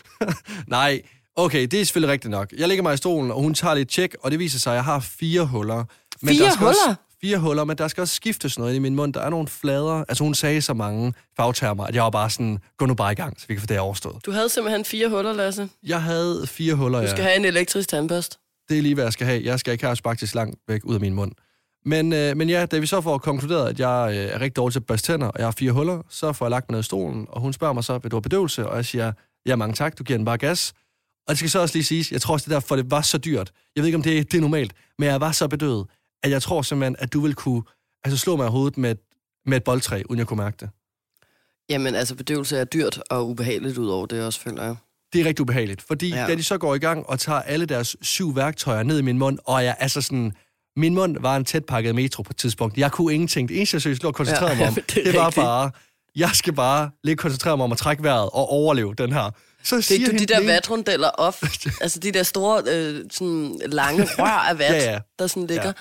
Nej, 0.66 1.02
okay, 1.36 1.66
det 1.66 1.80
er 1.80 1.84
selvfølgelig 1.84 2.12
rigtigt 2.12 2.30
nok. 2.30 2.52
Jeg 2.56 2.68
ligger 2.68 2.82
mig 2.82 2.94
i 2.94 2.96
stolen, 2.96 3.30
og 3.30 3.40
hun 3.40 3.54
tager 3.54 3.74
lidt 3.74 3.88
tjek, 3.88 4.14
og 4.20 4.30
det 4.30 4.38
viser 4.38 4.58
sig, 4.58 4.72
at 4.72 4.76
jeg 4.76 4.84
har 4.84 5.00
fire 5.00 5.46
huller. 5.46 5.84
Men 6.22 6.34
Fire 6.34 6.44
der 6.44 6.52
skal 6.52 6.66
Også, 6.66 6.80
huller? 6.86 6.94
fire 7.20 7.38
huller, 7.38 7.64
men 7.64 7.78
der 7.78 7.88
skal 7.88 8.00
også 8.00 8.14
skiftes 8.14 8.58
noget 8.58 8.74
i 8.74 8.78
min 8.78 8.94
mund. 8.94 9.14
Der 9.14 9.20
er 9.20 9.30
nogle 9.30 9.48
flader. 9.48 10.04
Altså, 10.08 10.24
hun 10.24 10.34
sagde 10.34 10.62
så 10.62 10.74
mange 10.74 11.12
fagtermer, 11.36 11.84
at 11.84 11.94
jeg 11.94 12.02
var 12.02 12.10
bare 12.10 12.30
sådan, 12.30 12.58
gå 12.78 12.86
nu 12.86 12.94
bare 12.94 13.12
i 13.12 13.14
gang, 13.14 13.40
så 13.40 13.46
vi 13.48 13.54
kan 13.54 13.60
få 13.60 13.66
det 13.66 13.78
overstået. 13.80 14.26
Du 14.26 14.30
havde 14.32 14.48
simpelthen 14.48 14.84
fire 14.84 15.08
huller, 15.08 15.32
Lasse. 15.32 15.68
Jeg 15.82 16.02
havde 16.02 16.46
fire 16.46 16.74
huller, 16.74 16.98
Du 16.98 17.04
ja. 17.04 17.10
skal 17.10 17.24
have 17.24 17.36
en 17.36 17.44
elektrisk 17.44 17.88
tandbørst. 17.88 18.38
Det 18.68 18.78
er 18.78 18.82
lige, 18.82 18.94
hvad 18.94 19.04
jeg 19.04 19.12
skal 19.12 19.26
have. 19.26 19.42
Jeg 19.44 19.58
skal 19.60 19.72
ikke 19.72 19.84
have 19.84 19.96
faktisk 20.02 20.34
langt 20.34 20.58
væk 20.68 20.80
ud 20.84 20.94
af 20.94 21.00
min 21.00 21.14
mund. 21.14 21.32
Men, 21.86 22.12
øh, 22.12 22.36
men 22.36 22.48
ja, 22.48 22.66
da 22.66 22.78
vi 22.78 22.86
så 22.86 23.00
får 23.00 23.18
konkluderet, 23.18 23.68
at 23.68 23.80
jeg 23.80 24.08
øh, 24.10 24.24
er 24.24 24.40
rigtig 24.40 24.56
dårlig 24.56 24.72
til 24.72 24.80
at 24.80 24.86
børste 24.86 25.12
tænder, 25.12 25.26
og 25.26 25.34
jeg 25.38 25.46
har 25.46 25.54
fire 25.58 25.72
huller, 25.72 26.02
så 26.08 26.32
får 26.32 26.46
jeg 26.46 26.50
lagt 26.50 26.70
mig 26.70 26.72
ned 26.74 26.80
i 26.80 26.86
stolen, 26.86 27.26
og 27.28 27.40
hun 27.40 27.52
spørger 27.52 27.74
mig 27.74 27.84
så, 27.84 27.98
vil 27.98 28.10
du 28.10 28.16
have 28.16 28.22
bedøvelse? 28.22 28.68
Og 28.68 28.76
jeg 28.76 28.84
siger, 28.84 29.12
ja, 29.46 29.56
mange 29.56 29.74
tak, 29.74 29.98
du 29.98 30.04
giver 30.04 30.16
den 30.16 30.24
bare 30.24 30.38
gas. 30.38 30.72
Og 31.26 31.30
det 31.30 31.38
skal 31.38 31.50
så 31.50 31.58
også 31.60 31.74
lige 31.76 31.84
siges, 31.84 32.12
jeg 32.12 32.20
tror 32.20 32.32
også, 32.34 32.44
det 32.44 32.50
er 32.50 32.56
derfor, 32.60 32.76
det 32.76 32.90
var 32.90 33.02
så 33.02 33.18
dyrt. 33.18 33.52
Jeg 33.76 33.82
ved 33.82 33.86
ikke, 33.88 33.96
om 33.96 34.02
det, 34.02 34.32
det 34.32 34.36
er 34.38 34.40
normalt, 34.42 34.72
men 34.98 35.08
jeg 35.08 35.20
var 35.20 35.32
så 35.32 35.48
bedøvet, 35.48 35.86
at 36.22 36.30
jeg 36.30 36.42
tror 36.42 36.62
simpelthen, 36.62 36.96
at 36.98 37.12
du 37.12 37.20
vil 37.20 37.34
kunne 37.34 37.62
altså, 38.04 38.18
slå 38.18 38.36
mig 38.36 38.46
i 38.46 38.50
hovedet 38.50 38.78
med, 38.78 38.90
et- 38.90 38.98
med 39.46 39.56
et 39.56 39.64
boldtræ, 39.64 40.02
uden 40.08 40.18
jeg 40.18 40.26
kunne 40.26 40.36
mærke 40.42 40.56
det. 40.60 40.70
Jamen, 41.70 41.94
altså, 41.94 42.14
bedøvelse 42.14 42.56
er 42.58 42.64
dyrt 42.64 43.02
og 43.10 43.28
ubehageligt 43.28 43.78
ud 43.78 43.88
over 43.88 44.06
det 44.06 44.22
også, 44.26 44.40
føler 44.40 44.62
jeg. 44.64 44.76
Det 45.12 45.20
er 45.20 45.24
rigtig 45.24 45.42
ubehageligt, 45.42 45.82
fordi 45.82 46.08
Ja. 46.08 46.26
da 46.26 46.34
de 46.34 46.42
så 46.42 46.58
går 46.58 46.74
i 46.74 46.78
gang 46.78 47.06
og 47.06 47.20
tager 47.20 47.40
alle 47.40 47.66
deres 47.66 47.96
syv 48.02 48.36
værktøjer 48.36 48.82
ned 48.82 48.98
i 48.98 49.02
min 49.02 49.18
mund, 49.18 49.38
og 49.44 49.64
jeg 49.64 49.76
altså 49.78 50.00
sådan... 50.02 50.32
Min 50.76 50.94
mund 50.94 51.16
var 51.20 51.36
en 51.36 51.44
tæt 51.44 51.64
pakket 51.64 51.94
metro 51.94 52.22
på 52.22 52.30
et 52.30 52.36
tidspunkt. 52.36 52.78
Jeg 52.78 52.92
kunne 52.92 53.14
ingenting. 53.14 53.48
Det 53.48 53.56
eneste, 53.56 53.74
jeg 53.74 53.82
seriøst 53.82 54.02
lå 54.02 54.08
og 54.08 54.14
koncentrerede 54.14 54.52
Ja, 54.54 54.58
mig 54.58 54.68
om, 54.68 54.74
det 54.74 54.94
det, 54.94 55.04
det 55.04 55.14
var 55.14 55.26
rigtigt. 55.26 55.42
bare, 55.44 55.70
jeg 56.16 56.30
skal 56.34 56.52
bare 56.52 56.90
lige 57.04 57.16
koncentrere 57.16 57.56
mig 57.56 57.64
om 57.64 57.72
at 57.72 57.78
trække 57.78 58.02
vejret 58.02 58.22
og 58.24 58.48
overleve 58.48 58.94
den 58.94 59.12
her. 59.12 59.30
Så 59.64 59.76
Det 59.76 59.84
siger 59.84 60.06
er 60.06 60.12
du 60.12 60.18
de 60.18 60.26
der 60.26 60.38
ene- 60.38 60.46
vatrundeller 60.46 61.08
off, 61.08 61.42
altså 61.82 61.98
de 61.98 62.12
der 62.12 62.22
store, 62.22 62.62
øh, 62.68 63.04
sådan 63.10 63.60
lange 63.66 64.04
rør 64.18 64.24
af 64.48 64.58
vat, 64.58 64.72
Ja, 64.82 64.92
ja. 64.92 64.98
der 65.18 65.26
sådan 65.26 65.46
ligger. 65.46 65.66
Ja. 65.66 65.72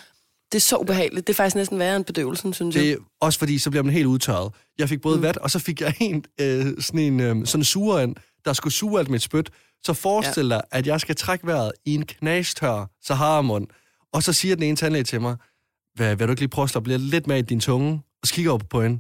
Det 0.52 0.58
er 0.58 0.62
så 0.62 0.78
ubehageligt. 0.78 1.28
Det 1.28 1.34
er 1.34 1.38
faktisk 1.38 1.56
næsten 1.56 1.80
værre 1.80 1.96
end 1.96 2.06
bedøvelsen, 2.06 2.54
synes 2.54 2.76
jeg. 2.76 2.84
Det 2.84 2.92
er 2.92 2.98
også 3.22 3.40
fordi, 3.40 3.60
så 3.60 3.70
bliver 3.70 3.84
man 3.84 3.94
helt 3.94 4.06
udtørret. 4.06 4.54
Jeg 4.80 4.90
fik 4.90 5.02
både 5.02 5.18
mm. 5.18 5.24
vat, 5.24 5.38
og 5.38 5.52
så 5.52 5.60
fik 5.60 5.82
jeg 5.82 5.94
en, 6.00 6.26
øh, 6.42 6.66
sådan 6.80 7.00
en 7.00 7.20
øh, 7.20 7.46
sådan 7.46 7.64
suger 7.64 8.00
ind, 8.00 8.16
der 8.46 8.54
skulle 8.54 8.74
suge 8.74 9.00
alt 9.00 9.10
mit 9.10 9.22
spyt. 9.22 9.50
Så 9.86 9.94
forestil 9.94 10.50
dig, 10.50 10.62
at 10.72 10.88
jeg 10.88 11.02
skal 11.02 11.16
trække 11.16 11.48
vejret 11.48 11.72
i 11.86 11.94
en 11.96 12.06
knastør 12.06 12.86
Sahara-mund. 13.06 13.68
Og 14.14 14.24
så 14.24 14.34
siger 14.34 14.56
den 14.56 14.64
ene 14.64 14.78
tandlæge 14.78 15.04
til 15.04 15.22
mig, 15.22 15.36
hvad, 15.96 16.16
vil 16.16 16.28
du 16.28 16.32
ikke 16.32 16.42
lige 16.42 16.50
prøve 16.50 16.64
at 16.64 16.70
slappe 16.70 16.98
lidt 16.98 17.28
med 17.28 17.38
i 17.38 17.42
din 17.42 17.60
tunge? 17.60 18.02
Og 18.22 18.28
så 18.28 18.34
kigger 18.34 18.52
op 18.52 18.64
på 18.70 18.82
hende. 18.82 19.00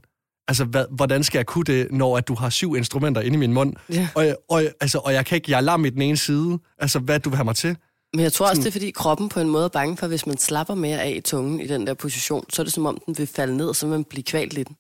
Altså, 0.52 0.66
hvad, 0.66 0.86
hvordan 0.92 1.24
skal 1.24 1.40
jeg 1.40 1.46
kunne 1.46 1.64
det, 1.64 1.88
når 1.92 2.18
at 2.18 2.28
du 2.28 2.36
har 2.36 2.50
syv 2.50 2.76
instrumenter 2.76 3.22
inde 3.22 3.36
i 3.36 3.38
min 3.38 3.54
mund? 3.54 3.74
Ja. 3.90 4.08
Og, 4.16 4.26
og, 4.50 4.64
altså, 4.82 4.98
og 4.98 5.14
jeg 5.14 5.26
kan 5.26 5.36
ikke, 5.36 5.52
jeg 5.52 5.58
er 5.58 5.62
lam 5.62 5.86
i 5.86 5.90
den 5.90 6.02
ene 6.02 6.18
side. 6.18 6.60
Altså, 6.80 7.00
hvad 7.00 7.20
du 7.20 7.30
vil 7.30 7.38
have 7.38 7.46
mig 7.46 7.56
til? 7.56 7.78
Men 8.14 8.24
jeg 8.24 8.34
tror 8.34 8.50
også, 8.50 8.62
det 8.62 8.68
er 8.68 8.72
fordi 8.72 8.92
kroppen 8.92 9.30
på 9.30 9.40
en 9.40 9.50
måde 9.50 9.64
er 9.64 9.70
bange 9.70 9.98
for, 9.98 10.06
at 10.06 10.10
hvis 10.10 10.28
man 10.28 10.38
slapper 10.38 10.76
mere 10.76 11.02
af 11.02 11.14
i 11.18 11.22
tungen 11.22 11.60
i 11.62 11.68
den 11.68 11.88
der 11.88 11.94
position, 11.94 12.46
så 12.50 12.62
er 12.62 12.64
det 12.64 12.74
som 12.74 12.86
om, 12.86 12.98
den 13.06 13.18
vil 13.18 13.28
falde 13.28 13.58
ned, 13.58 13.74
så 13.74 13.88
man 13.88 14.04
bliver 14.04 14.24
kvalt 14.24 14.58
i 14.58 14.64
den. 14.64 14.76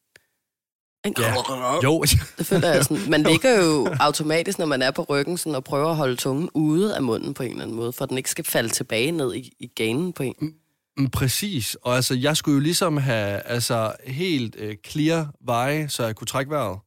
Ikke? 1.06 1.22
Ja. 1.22 1.34
Jo, 1.84 2.02
Det 2.38 2.46
føler 2.46 2.74
jeg 2.74 2.84
sådan. 2.84 3.10
Man 3.10 3.24
ligger 3.32 3.64
jo 3.64 3.88
automatisk, 4.00 4.60
når 4.60 4.66
man 4.66 4.82
er 4.82 4.92
på 4.92 5.06
ryggen, 5.10 5.38
sådan, 5.38 5.56
og 5.56 5.64
prøver 5.64 5.90
at 5.90 5.96
holde 5.96 6.16
tungen 6.16 6.50
ude 6.54 6.96
af 6.96 7.04
munden 7.04 7.34
på 7.34 7.44
en 7.44 7.50
eller 7.50 7.64
anden 7.64 7.78
måde, 7.78 7.94
for 7.94 8.04
at 8.04 8.10
den 8.10 8.18
ikke 8.18 8.30
skal 8.30 8.46
falde 8.46 8.70
tilbage 8.70 9.12
ned 9.12 9.36
i, 9.36 9.54
i 9.60 9.68
ganen 9.68 10.14
på 10.14 10.24
en. 10.24 10.54
Mm, 10.98 11.10
Præcis, 11.10 11.76
og 11.82 11.96
altså, 11.96 12.14
jeg 12.16 12.38
skulle 12.38 12.54
jo 12.56 12.60
ligesom 12.60 12.98
have 12.98 13.40
altså, 13.40 13.94
helt 14.08 14.56
øh, 14.60 14.76
clear 14.88 15.34
veje, 15.46 15.90
så 15.90 16.06
jeg 16.06 16.16
kunne 16.16 16.28
trække 16.28 16.52
vejret. 16.52 16.80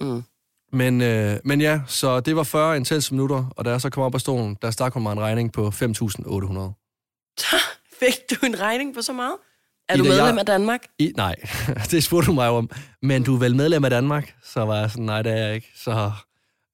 Mm. 0.00 0.22
Men, 0.72 1.00
øh, 1.00 1.36
men 1.44 1.60
ja, 1.60 1.80
så 1.86 2.20
det 2.20 2.36
var 2.36 2.42
40 2.42 2.76
intense 2.76 3.14
minutter, 3.14 3.44
og 3.56 3.64
da 3.64 3.70
jeg 3.70 3.80
så 3.80 3.90
kom 3.90 4.02
op 4.02 4.14
af 4.14 4.20
stolen, 4.20 4.56
der 4.62 4.70
stak 4.70 4.92
hun 4.94 5.02
mig 5.02 5.12
en 5.12 5.20
regning 5.20 5.52
på 5.52 5.68
5.800. 5.68 6.76
Fik 8.00 8.14
du 8.30 8.46
en 8.46 8.60
regning 8.60 8.94
på 8.94 9.02
så 9.02 9.12
meget? 9.12 9.34
Er 9.88 9.96
du 9.96 10.04
medlem 10.04 10.26
jeg- 10.26 10.38
af 10.38 10.46
Danmark? 10.46 10.80
I, 10.98 11.12
nej, 11.16 11.36
det 11.90 12.04
spurgte 12.04 12.26
du 12.26 12.32
mig 12.32 12.48
om. 12.48 12.70
Men 13.02 13.22
du 13.22 13.34
er 13.34 13.38
vel 13.38 13.56
medlem 13.56 13.84
af 13.84 13.90
Danmark? 13.90 14.34
Så 14.44 14.60
var 14.64 14.76
jeg 14.76 14.90
sådan, 14.90 15.04
nej, 15.04 15.22
det 15.22 15.32
er 15.32 15.36
jeg 15.36 15.54
ikke. 15.54 15.68
Så, 15.76 16.12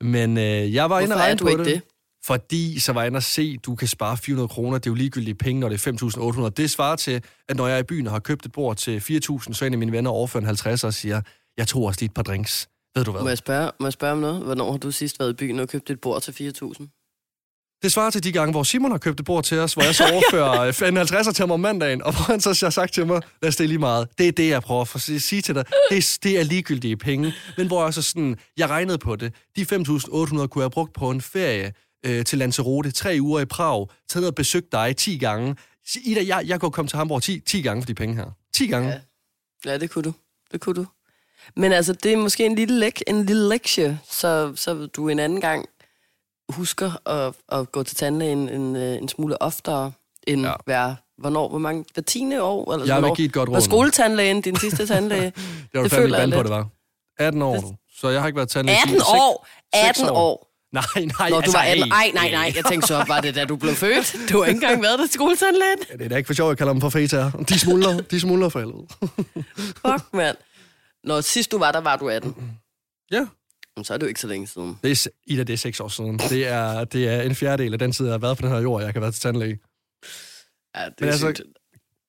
men 0.01 0.39
øh, 0.39 0.75
jeg 0.75 0.91
var 0.91 1.01
inde 1.01 1.13
og 1.15 1.17
Hvorfor 1.17 1.25
regne 1.25 1.39
på 1.39 1.49
ikke 1.49 1.65
det. 1.65 1.75
det? 1.75 1.83
Fordi 2.27 2.81
så 2.81 2.93
var 2.93 3.01
jeg 3.01 3.07
inde 3.07 3.17
og 3.17 3.23
se, 3.23 3.57
du 3.57 3.75
kan 3.75 3.89
spare 3.89 4.17
400 4.17 4.49
kroner. 4.49 4.79
Det 4.79 4.87
er 4.87 4.91
jo 4.91 4.95
ligegyldige 4.95 5.35
penge, 5.35 5.61
når 5.61 5.69
det 5.69 5.87
er 5.87 5.93
5.800. 5.93 6.49
Det 6.49 6.71
svarer 6.71 6.97
til, 6.97 7.23
at 7.49 7.57
når 7.57 7.67
jeg 7.67 7.77
er 7.77 7.81
i 7.81 7.83
byen 7.83 8.07
og 8.07 8.13
har 8.13 8.19
købt 8.19 8.47
et 8.47 8.53
bord 8.53 8.77
til 8.77 8.99
4.000, 8.99 9.53
så 9.53 9.65
en 9.65 9.73
af 9.73 9.79
mine 9.79 9.93
venner 9.93 10.11
overfører 10.11 10.41
en 10.41 10.47
50 10.47 10.85
og 10.85 10.95
siger, 10.95 11.21
jeg 11.57 11.69
tog 11.69 11.83
også 11.83 12.01
lige 12.01 12.09
et 12.09 12.15
par 12.15 12.23
drinks. 12.23 12.69
Ved 12.97 13.05
du 13.05 13.13
hvad? 13.13 13.23
Må 13.23 13.29
jeg, 13.29 13.39
spørge, 13.39 13.71
må 13.81 13.87
jeg 13.87 13.93
spørge 13.93 14.13
om 14.13 14.19
noget? 14.19 14.43
Hvornår 14.43 14.71
har 14.71 14.79
du 14.79 14.91
sidst 14.91 15.21
været 15.21 15.31
i 15.31 15.35
byen 15.35 15.59
og 15.59 15.69
købt 15.69 15.91
et 15.91 16.01
bord 16.01 16.23
til 16.23 16.33
4.000? 16.33 16.87
Det 17.83 17.93
svarer 17.93 18.11
til 18.11 18.25
de 18.25 18.33
gange, 18.33 18.53
hvor 18.53 18.63
Simon 18.63 18.91
har 18.91 18.99
købt 18.99 19.21
et 19.21 19.27
bord 19.27 19.45
til 19.45 19.59
os, 19.59 19.75
hvor 19.75 19.83
jeg 19.83 19.95
så 19.95 20.05
overfører 20.13 20.89
en 20.91 20.99
50'er 20.99 21.33
til 21.33 21.43
ham 21.43 21.51
om 21.51 21.61
mandagen, 21.61 22.03
og 22.03 22.13
hvor 22.13 22.33
han 22.33 22.41
så 22.41 22.67
har 22.67 22.71
sagt 22.71 22.95
til 22.95 23.07
mig, 23.07 23.23
lad 23.43 23.49
os 23.49 23.57
det 23.57 23.69
lige 23.69 23.79
meget. 23.79 24.09
Det 24.19 24.29
er 24.29 24.33
det, 24.33 24.49
jeg 24.49 24.63
prøver 24.63 24.95
at 24.95 25.01
sige 25.01 25.43
til 25.43 25.55
dig. 25.55 25.65
Det 25.91 25.99
er, 25.99 26.19
det 26.23 26.41
er 26.41 26.43
ligegyldige 26.43 26.97
penge. 26.97 27.33
Men 27.57 27.67
hvor 27.67 27.85
jeg 27.85 27.95
så 27.95 28.03
sådan, 28.03 28.37
jeg 28.57 28.69
regnede 28.71 28.99
på 28.99 29.17
det. 29.17 29.35
De 29.57 29.63
5.800 29.63 29.67
kunne 29.67 30.49
jeg 30.57 30.63
have 30.63 30.71
brugt 30.71 30.93
på 30.93 31.11
en 31.11 31.21
ferie 31.21 31.73
øh, 32.07 32.25
til 32.25 32.39
Lanzarote, 32.39 32.91
tre 32.91 33.19
uger 33.21 33.41
i 33.41 33.45
Prag, 33.45 33.87
taget 34.09 34.27
og 34.29 34.35
besøgt 34.35 34.73
dig 34.73 34.97
10 34.97 35.19
gange. 35.19 35.57
Ida, 36.05 36.21
jeg, 36.27 36.49
jeg 36.49 36.61
kunne 36.61 36.71
komme 36.73 36.89
til 36.89 36.97
Hamburg 36.97 37.23
10, 37.23 37.41
10 37.41 37.63
gange 37.63 37.83
for 37.83 37.87
de 37.87 37.95
penge 37.95 38.15
her. 38.17 38.27
10 38.55 38.67
gange. 38.67 38.89
Ja. 38.89 38.99
Ja, 39.71 39.79
det 39.79 39.91
kunne 39.91 40.03
du. 40.05 40.13
Det 40.53 40.61
kunne 40.61 40.75
du. 40.75 40.87
Men 41.57 41.73
altså, 41.73 41.93
det 41.93 42.13
er 42.13 42.17
måske 42.17 42.47
en 42.47 42.55
lille, 42.55 42.87
lek- 42.89 43.03
en 43.07 43.25
lille 43.27 43.49
lektie, 43.49 44.01
så, 44.11 44.53
så 44.57 44.87
du 44.97 45.09
en 45.09 45.19
anden 45.19 45.41
gang 45.41 45.67
husker 46.49 47.09
at, 47.09 47.35
at 47.49 47.73
gå 47.73 47.83
til 47.83 47.97
tandlægen 47.97 48.49
en, 48.49 48.77
øh, 48.77 48.97
en 48.97 49.09
smule 49.09 49.43
oftere, 49.43 49.93
end 50.27 50.47
ja. 50.47 50.53
Hver, 50.65 50.95
hvornår, 51.19 51.49
hvor 51.49 51.59
mange, 51.59 51.85
hver 51.95 52.03
tiende 52.03 52.43
år? 52.43 52.73
Eller 52.73 52.87
Jeg 52.87 53.03
vil 53.03 53.11
give 53.17 53.27
et 53.27 53.33
godt 53.33 53.49
råd 53.49 53.55
Var 53.55 53.61
skoletandlægen 53.61 54.41
din 54.41 54.57
sidste 54.65 54.87
tandlæge? 54.87 55.25
Det 55.25 55.35
var 55.75 55.83
det 55.83 55.91
du 55.91 55.97
fandme 55.97 56.07
ikke 56.07 56.17
jeg 56.17 56.23
vant 56.23 56.35
på, 56.35 56.43
det 56.43 56.51
var. 56.51 56.69
18 57.19 57.43
år, 57.43 57.57
du. 57.61 57.75
Så 58.01 58.09
jeg 58.09 58.21
har 58.21 58.27
ikke 58.27 58.37
været 58.37 58.49
tandlæge 58.49 58.77
18 58.79 58.89
siden- 58.89 59.01
seks- 59.01 59.11
år! 59.11 59.47
seks 59.87 60.01
18 60.01 60.09
år! 60.17 60.53
Nej, 60.73 60.83
nej. 60.97 61.29
Når 61.31 61.37
du 61.37 61.43
altså, 61.43 61.59
var 61.59 61.65
18 61.65 61.85
hey, 61.85 61.91
Ej, 61.93 62.11
nej, 62.15 62.31
nej. 62.31 62.53
Jeg 62.57 62.65
tænkte 62.65 62.89
så, 62.89 63.05
var 63.09 63.21
det 63.21 63.35
da 63.35 63.45
du 63.45 63.57
blev 63.57 63.75
født? 63.75 64.17
Du 64.31 64.39
har 64.39 64.45
ikke 64.47 64.57
engang 64.57 64.83
været 64.83 64.99
der 64.99 65.07
til 65.07 65.15
skoletandlægen. 65.15 65.79
Det 65.93 66.03
er 66.03 66.09
da 66.09 66.17
ikke 66.17 66.27
for 66.27 66.35
sjovt, 66.35 66.49
jeg 66.49 66.59
kalder 66.59 66.73
dem 66.73 66.81
for 66.81 66.89
fetaer. 66.89 67.31
De 67.31 67.59
smuldrer, 67.59 68.01
de 68.01 68.21
smuldrer 68.21 68.49
for 68.49 68.59
helvede. 68.59 68.87
Fuck, 69.87 70.15
mand. 70.15 70.37
Når 71.05 71.21
sidst 71.21 71.51
du 71.53 71.59
var 71.59 71.73
der, 71.73 71.81
var 71.81 71.97
du 71.97 72.09
18. 72.09 72.35
Ja. 73.11 73.27
Men 73.77 73.85
Så 73.85 73.95
er 73.95 73.99
det 73.99 74.03
jo 74.03 74.09
ikke 74.09 74.21
så 74.21 74.27
længe 74.27 74.47
siden. 74.47 74.79
Det 74.83 74.91
er, 74.91 75.11
Ida, 75.27 75.43
det 75.43 75.53
er 75.53 75.57
seks 75.57 75.81
år 75.81 75.89
siden. 75.89 76.19
Det 76.19 76.47
er, 76.47 76.85
det 76.85 77.09
er 77.09 77.23
en 77.23 77.35
fjerdedel 77.35 77.73
af 77.73 77.79
den 77.79 77.93
tid, 77.93 78.07
jeg 78.07 78.13
har 78.13 78.19
været 78.19 78.39
på 78.39 78.43
den 78.43 78.51
her 78.51 78.61
jord, 78.61 78.83
jeg 78.83 78.93
kan 78.93 79.03
være 79.03 79.13
til 79.13 79.21
tandlæge. 79.21 79.59
Ja, 80.77 80.85
det 80.85 80.95
Men 81.01 81.09
er 81.09 81.13
altså, 81.13 81.33
sygt. 81.35 81.43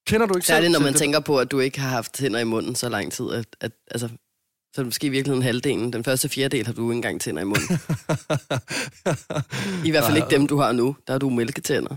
Kender 0.07 0.27
du 0.27 0.35
ikke 0.35 0.47
Særligt, 0.47 0.71
når 0.71 0.79
man 0.79 0.93
det? 0.93 0.99
tænker 0.99 1.19
på, 1.19 1.39
at 1.39 1.51
du 1.51 1.59
ikke 1.59 1.79
har 1.79 1.89
haft 1.89 2.13
tænder 2.13 2.39
i 2.39 2.43
munden 2.43 2.75
så 2.75 2.89
lang 2.89 3.11
tid. 3.11 3.31
At, 3.31 3.45
at, 3.61 3.71
altså, 3.91 4.09
så 4.77 4.81
er 4.81 4.83
det 4.83 4.87
måske 4.87 5.07
i 5.07 5.09
virkeligheden 5.09 5.43
halvdelen. 5.43 5.93
Den 5.93 6.03
første 6.03 6.29
fjerdedel 6.29 6.65
har 6.65 6.73
du 6.73 6.81
ikke 6.81 6.95
engang 6.95 7.21
tænder 7.21 7.41
i 7.41 7.45
munden. 7.45 7.79
I 9.85 9.91
hvert 9.91 10.03
fald 10.03 10.17
ikke 10.17 10.29
dem, 10.29 10.47
du 10.47 10.57
har 10.57 10.71
nu. 10.71 10.95
Der 11.07 11.13
har 11.13 11.19
du 11.19 11.29
mælketænder. 11.29 11.95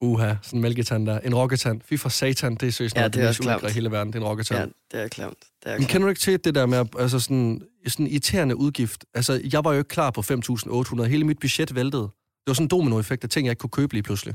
Uha, 0.00 0.34
sådan 0.42 0.56
en 0.56 0.62
mælketand 0.62 1.06
der. 1.06 1.18
En 1.18 1.34
rokketand. 1.34 1.80
Fy 1.88 1.96
for 1.96 2.08
satan, 2.08 2.54
det 2.54 2.68
er 2.68 2.72
seriøst 2.72 2.96
Ja, 2.96 3.00
noget, 3.00 3.14
det 3.14 3.20
er 3.20 3.26
det 3.26 3.30
mest 3.30 3.40
ulækre 3.40 3.70
i 3.70 3.72
hele 3.72 3.90
verden. 3.90 4.12
Det 4.12 4.18
er 4.18 4.22
en 4.22 4.28
rokketand. 4.28 4.72
Ja, 4.92 4.98
det 4.98 5.04
er 5.04 5.08
klamt. 5.08 5.38
Det 5.64 5.72
er 5.72 5.78
Men 5.78 5.86
kender 5.86 6.06
du 6.06 6.08
ikke 6.08 6.20
til 6.20 6.44
det 6.44 6.54
der 6.54 6.66
med, 6.66 6.84
altså 6.98 7.18
sådan, 7.18 7.62
sådan 7.86 8.06
en 8.06 8.12
irriterende 8.12 8.56
udgift? 8.56 9.04
Altså, 9.14 9.40
jeg 9.52 9.64
var 9.64 9.72
jo 9.72 9.78
ikke 9.78 9.88
klar 9.88 10.10
på 10.10 10.20
5.800. 10.20 11.02
Hele 11.02 11.24
mit 11.24 11.38
budget 11.40 11.74
væltede. 11.74 12.02
Det 12.02 12.46
var 12.46 12.54
sådan 12.54 12.64
en 12.64 12.68
dominoeffekt 12.68 13.24
af 13.24 13.30
ting, 13.30 13.46
jeg 13.46 13.52
ikke 13.52 13.60
kunne 13.60 13.70
købe 13.70 13.94
lige 13.94 14.02
pludselig. 14.02 14.34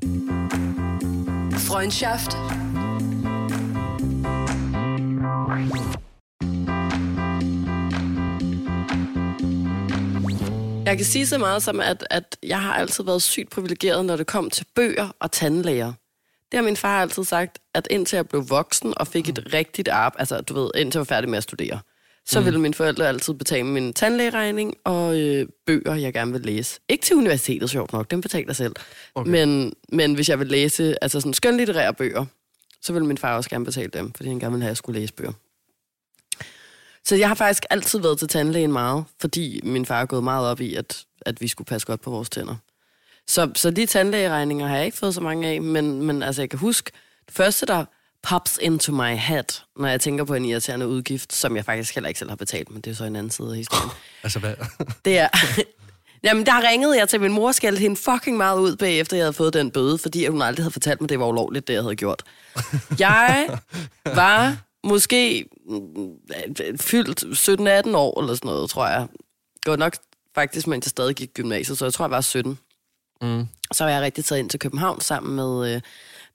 Freundschaft. 1.51 2.31
Jeg 10.85 10.97
kan 10.97 11.05
sige 11.05 11.27
så 11.27 11.37
meget 11.37 11.63
som, 11.63 11.79
at, 11.79 12.07
at 12.09 12.37
jeg 12.43 12.61
har 12.61 12.73
altid 12.73 13.03
været 13.03 13.21
sygt 13.21 13.49
privilegeret, 13.49 14.05
når 14.05 14.15
det 14.15 14.27
kom 14.27 14.49
til 14.49 14.65
bøger 14.75 15.15
og 15.19 15.31
tandlæger. 15.31 15.93
Det 16.51 16.57
har 16.57 16.61
min 16.61 16.77
far 16.77 17.01
altid 17.01 17.23
sagt, 17.23 17.59
at 17.73 17.87
indtil 17.91 18.15
jeg 18.15 18.27
blev 18.27 18.49
voksen 18.49 18.93
og 18.97 19.07
fik 19.07 19.29
et 19.29 19.53
rigtigt 19.53 19.87
arbejde, 19.87 20.19
altså 20.19 20.41
du 20.41 20.53
ved, 20.53 20.71
indtil 20.75 20.97
jeg 20.97 20.99
var 20.99 21.15
færdig 21.15 21.29
med 21.29 21.37
at 21.37 21.43
studere, 21.43 21.79
så 22.25 22.39
mm. 22.39 22.45
ville 22.45 22.59
mine 22.59 22.73
forældre 22.73 23.07
altid 23.07 23.33
betale 23.33 23.63
min 23.63 23.93
tandlægeregning 23.93 24.73
og 24.83 25.19
øh, 25.19 25.47
bøger, 25.65 25.95
jeg 25.95 26.13
gerne 26.13 26.31
vil 26.31 26.41
læse. 26.41 26.79
Ikke 26.89 27.05
til 27.05 27.15
universitetet, 27.15 27.69
sjovt 27.69 27.93
nok, 27.93 28.11
dem 28.11 28.21
betaler 28.21 28.45
jeg 28.47 28.55
selv. 28.55 28.75
Okay. 29.15 29.31
Men, 29.31 29.73
men 29.89 30.13
hvis 30.13 30.29
jeg 30.29 30.39
vil 30.39 30.47
læse 30.47 31.03
altså 31.03 31.19
sådan 31.19 31.33
skønlitterære 31.33 31.93
bøger, 31.93 32.25
så 32.81 32.93
vil 32.93 33.05
min 33.05 33.17
far 33.17 33.35
også 33.35 33.49
gerne 33.49 33.65
betale 33.65 33.89
dem, 33.93 34.13
fordi 34.13 34.29
han 34.29 34.39
gerne 34.39 34.51
ville 34.51 34.63
have, 34.63 34.69
at 34.69 34.71
jeg 34.71 34.77
skulle 34.77 34.99
læse 34.99 35.13
bøger. 35.13 35.31
Så 37.05 37.15
jeg 37.15 37.27
har 37.27 37.35
faktisk 37.35 37.63
altid 37.69 37.99
været 37.99 38.19
til 38.19 38.27
tandlægen 38.27 38.71
meget, 38.71 39.03
fordi 39.21 39.59
min 39.63 39.85
far 39.85 40.01
er 40.01 40.05
gået 40.05 40.23
meget 40.23 40.47
op 40.47 40.61
i, 40.61 40.75
at, 40.75 41.05
at 41.21 41.41
vi 41.41 41.47
skulle 41.47 41.65
passe 41.65 41.87
godt 41.87 42.01
på 42.01 42.11
vores 42.11 42.29
tænder. 42.29 42.55
Så, 43.27 43.51
så 43.55 43.71
de 43.71 43.85
tandlægeregninger 43.85 44.67
har 44.67 44.75
jeg 44.75 44.85
ikke 44.85 44.97
fået 44.97 45.13
så 45.13 45.21
mange 45.21 45.47
af, 45.47 45.61
men, 45.61 46.01
men 46.01 46.23
altså, 46.23 46.41
jeg 46.41 46.49
kan 46.49 46.59
huske, 46.59 46.91
det 47.25 47.33
første, 47.35 47.65
der 47.65 47.85
pops 48.23 48.59
into 48.61 48.91
my 48.91 49.15
head, 49.15 49.61
når 49.75 49.87
jeg 49.87 50.01
tænker 50.01 50.23
på 50.23 50.33
en 50.33 50.45
irriterende 50.45 50.87
udgift, 50.87 51.33
som 51.33 51.55
jeg 51.55 51.65
faktisk 51.65 51.95
heller 51.95 52.07
ikke 52.07 52.19
selv 52.19 52.29
har 52.29 52.35
betalt, 52.35 52.71
men 52.71 52.81
det 52.81 52.91
er 52.91 52.95
så 52.95 53.03
en 53.03 53.15
anden 53.15 53.31
side 53.31 53.49
af 53.49 53.57
historien. 53.57 53.89
Altså, 54.23 54.39
hvad? 54.39 54.53
Det 55.05 55.17
er... 55.17 55.27
Jamen, 56.23 56.45
der 56.45 56.69
ringede 56.69 56.97
jeg 56.97 57.09
til 57.09 57.21
min 57.21 57.31
mor 57.31 57.47
og 57.47 57.55
skældte 57.55 57.81
hende 57.81 57.95
fucking 57.95 58.37
meget 58.37 58.59
ud 58.59 58.75
bagefter, 58.75 59.17
jeg 59.17 59.23
havde 59.23 59.33
fået 59.33 59.53
den 59.53 59.71
bøde, 59.71 59.97
fordi 59.97 60.27
hun 60.27 60.41
aldrig 60.41 60.63
havde 60.63 60.71
fortalt 60.71 61.01
mig, 61.01 61.09
det 61.09 61.19
var 61.19 61.27
ulovligt, 61.27 61.67
det 61.67 61.73
jeg 61.73 61.81
havde 61.81 61.95
gjort. 61.95 62.23
Jeg 62.99 63.47
var 64.05 64.57
måske 64.85 65.45
mm, 65.69 66.77
fyldt 66.79 67.23
17-18 67.23 67.97
år 67.97 68.21
eller 68.21 68.35
sådan 68.35 68.47
noget, 68.47 68.69
tror 68.69 68.87
jeg. 68.87 69.07
Var 69.65 69.75
nok 69.75 69.95
faktisk, 70.35 70.67
mens 70.67 70.85
jeg 70.85 70.89
stadig 70.89 71.15
gik 71.15 71.33
gymnasiet, 71.33 71.77
så 71.77 71.85
jeg 71.85 71.93
tror, 71.93 72.05
jeg 72.05 72.11
var 72.11 72.21
17. 72.21 72.59
Mm. 73.21 73.47
Så 73.71 73.83
var 73.83 73.91
jeg 73.91 74.01
rigtig 74.01 74.25
taget 74.25 74.39
ind 74.39 74.49
til 74.49 74.59
København 74.59 75.01
sammen 75.01 75.35
med, 75.35 75.75
øh, 75.75 75.81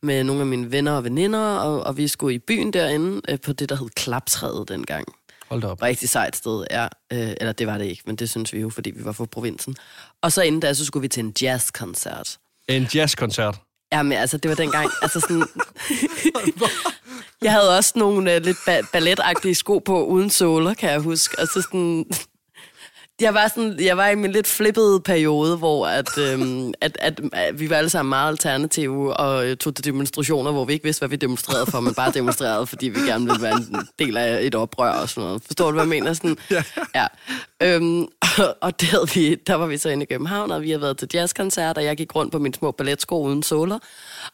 med 0.02 0.24
nogle 0.24 0.40
af 0.40 0.46
mine 0.46 0.72
venner 0.72 0.92
og 0.92 1.04
veninder, 1.04 1.56
og, 1.56 1.82
og 1.82 1.96
vi 1.96 2.08
skulle 2.08 2.34
i 2.34 2.38
byen 2.38 2.72
derinde 2.72 3.20
øh, 3.28 3.40
på 3.40 3.52
det, 3.52 3.68
der 3.68 3.76
hed 3.76 3.88
Klaptræet 3.88 4.68
dengang. 4.68 5.14
Hold 5.48 5.62
da 5.62 5.66
op. 5.66 5.82
Rigtig 5.82 6.08
sejt 6.08 6.36
sted, 6.36 6.64
ja. 6.70 6.84
Øh, 6.84 7.34
eller 7.40 7.52
det 7.52 7.66
var 7.66 7.78
det 7.78 7.84
ikke, 7.84 8.02
men 8.06 8.16
det 8.16 8.30
synes 8.30 8.52
vi 8.52 8.60
jo, 8.60 8.70
fordi 8.70 8.90
vi 8.90 9.04
var 9.04 9.12
fra 9.12 9.24
provinsen. 9.24 9.76
Og 10.22 10.32
så 10.32 10.42
inden 10.42 10.60
da, 10.60 10.74
så 10.74 10.84
skulle 10.84 11.00
vi 11.00 11.08
til 11.08 11.24
en 11.24 11.34
jazzkoncert. 11.42 12.38
En 12.68 12.86
jazzkoncert. 12.94 13.60
Jamen, 13.92 14.12
altså, 14.12 14.36
det 14.36 14.48
var 14.48 14.54
dengang, 14.54 14.90
altså 15.02 15.20
sådan... 15.20 15.44
jeg 17.42 17.52
havde 17.52 17.76
også 17.76 17.92
nogle 17.96 18.36
uh, 18.36 18.42
lidt 18.42 18.56
ba- 18.68 18.90
balletagtige 18.92 19.54
sko 19.54 19.78
på, 19.78 20.04
uden 20.04 20.30
såler, 20.30 20.74
kan 20.74 20.90
jeg 20.90 21.00
huske. 21.00 21.40
Altså 21.40 21.62
sådan... 21.62 22.06
Jeg 23.20 23.34
var, 23.34 23.48
sådan, 23.48 23.80
jeg 23.80 23.96
var 23.96 24.08
i 24.08 24.14
min 24.14 24.32
lidt 24.32 24.46
flippede 24.46 25.00
periode, 25.00 25.56
hvor 25.56 25.86
at, 25.86 26.18
øhm, 26.32 26.72
at, 26.80 26.96
at, 27.00 27.20
at 27.32 27.60
vi 27.60 27.70
var 27.70 27.76
alle 27.76 27.90
sammen 27.90 28.08
meget 28.08 28.28
alternative 28.28 29.16
og 29.16 29.46
øh, 29.46 29.56
tog 29.56 29.74
til 29.74 29.84
demonstrationer, 29.84 30.52
hvor 30.52 30.64
vi 30.64 30.72
ikke 30.72 30.84
vidste, 30.84 31.00
hvad 31.00 31.08
vi 31.08 31.16
demonstrerede 31.16 31.66
for, 31.66 31.80
men 31.80 31.94
bare 31.94 32.12
demonstrerede, 32.12 32.66
fordi 32.66 32.88
vi 32.88 33.00
gerne 33.00 33.24
ville 33.24 33.42
være 33.42 33.54
en 33.56 33.88
del 33.98 34.16
af 34.16 34.42
et 34.42 34.54
oprør 34.54 34.92
og 34.92 35.08
sådan 35.08 35.26
noget. 35.26 35.42
Forstår 35.46 35.66
du, 35.66 35.72
hvad 35.72 35.82
jeg 35.82 35.88
mener? 35.88 36.12
Sådan, 36.12 36.36
Ja. 36.94 37.06
Øhm, 37.62 38.02
og 38.38 38.56
og 38.60 38.72
havde 38.80 39.08
vi, 39.14 39.34
der 39.34 39.54
var 39.54 39.66
vi 39.66 39.78
så 39.78 39.88
inde 39.88 40.02
i 40.02 40.06
København, 40.06 40.50
og 40.50 40.62
vi 40.62 40.70
havde 40.70 40.82
været 40.82 40.98
til 40.98 41.08
jazzkoncert, 41.14 41.78
og 41.78 41.84
jeg 41.84 41.96
gik 41.96 42.14
rundt 42.14 42.32
på 42.32 42.38
mine 42.38 42.54
små 42.54 42.70
balletsko 42.70 43.22
uden 43.22 43.42
såler. 43.42 43.78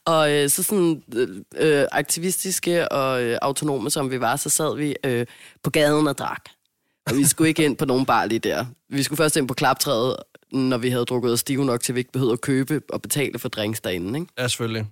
Og 0.05 0.33
øh, 0.33 0.51
så 0.51 0.63
sådan 0.63 1.03
øh, 1.15 1.29
øh, 1.57 1.87
aktivistiske 1.93 2.93
og 2.93 3.23
øh, 3.23 3.39
autonome, 3.43 3.91
som 3.91 4.11
vi 4.11 4.21
var, 4.21 4.37
så 4.37 4.49
sad 4.49 4.77
vi 4.77 4.97
øh, 5.05 5.27
på 5.63 5.71
gaden 5.71 6.09
og 6.09 6.19
drak. 6.19 6.56
Og 7.07 7.17
vi 7.17 7.25
skulle 7.25 7.49
ikke 7.49 7.65
ind 7.65 7.77
på 7.77 7.85
nogen 7.85 8.07
bar 8.07 8.27
lige 8.27 8.39
der. 8.39 8.65
Vi 8.89 9.03
skulle 9.03 9.17
først 9.17 9.37
ind 9.37 9.49
på 9.49 9.55
klaptræet, 9.55 10.17
når 10.53 10.79
vi 10.79 10.91
havde 10.91 11.05
drukket 11.05 11.33
os 11.33 11.41
stive 11.41 11.65
nok 11.65 11.81
til, 11.81 11.93
at 11.93 11.95
vi 11.95 12.01
ikke 12.01 12.13
behøvede 12.13 12.33
at 12.33 12.41
købe 12.41 12.83
og 12.89 13.03
betale 13.03 13.39
for 13.39 13.49
drinks 13.49 13.81
derinde. 13.81 14.19
Ikke? 14.19 14.33
Ja, 14.39 14.49
selvfølgelig. 14.49 14.87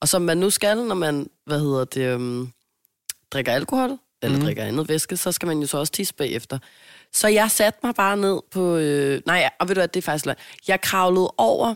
Og 0.00 0.08
som 0.08 0.22
man 0.22 0.38
nu 0.38 0.50
skal, 0.50 0.76
når 0.76 0.94
man, 0.94 1.30
hvad 1.46 1.60
hedder 1.60 1.84
det, 1.84 2.14
um, 2.14 2.52
drikker 3.32 3.52
alkohol, 3.52 3.98
eller 4.22 4.38
mm. 4.38 4.44
drikker 4.44 4.64
andet 4.64 4.88
væske, 4.88 5.16
så 5.16 5.32
skal 5.32 5.46
man 5.46 5.60
jo 5.60 5.66
så 5.66 5.78
også 5.78 5.92
tisse 5.92 6.14
bagefter. 6.14 6.58
Så 7.12 7.28
jeg 7.28 7.50
satte 7.50 7.80
mig 7.82 7.94
bare 7.94 8.16
ned 8.16 8.40
på... 8.50 8.76
Øh, 8.76 9.20
nej, 9.26 9.50
og 9.60 9.68
ved 9.68 9.74
du 9.74 9.78
hvad, 9.78 9.88
det 9.88 10.00
er 10.00 10.02
faktisk... 10.02 10.36
Jeg 10.68 10.80
kravlede 10.80 11.30
over 11.38 11.74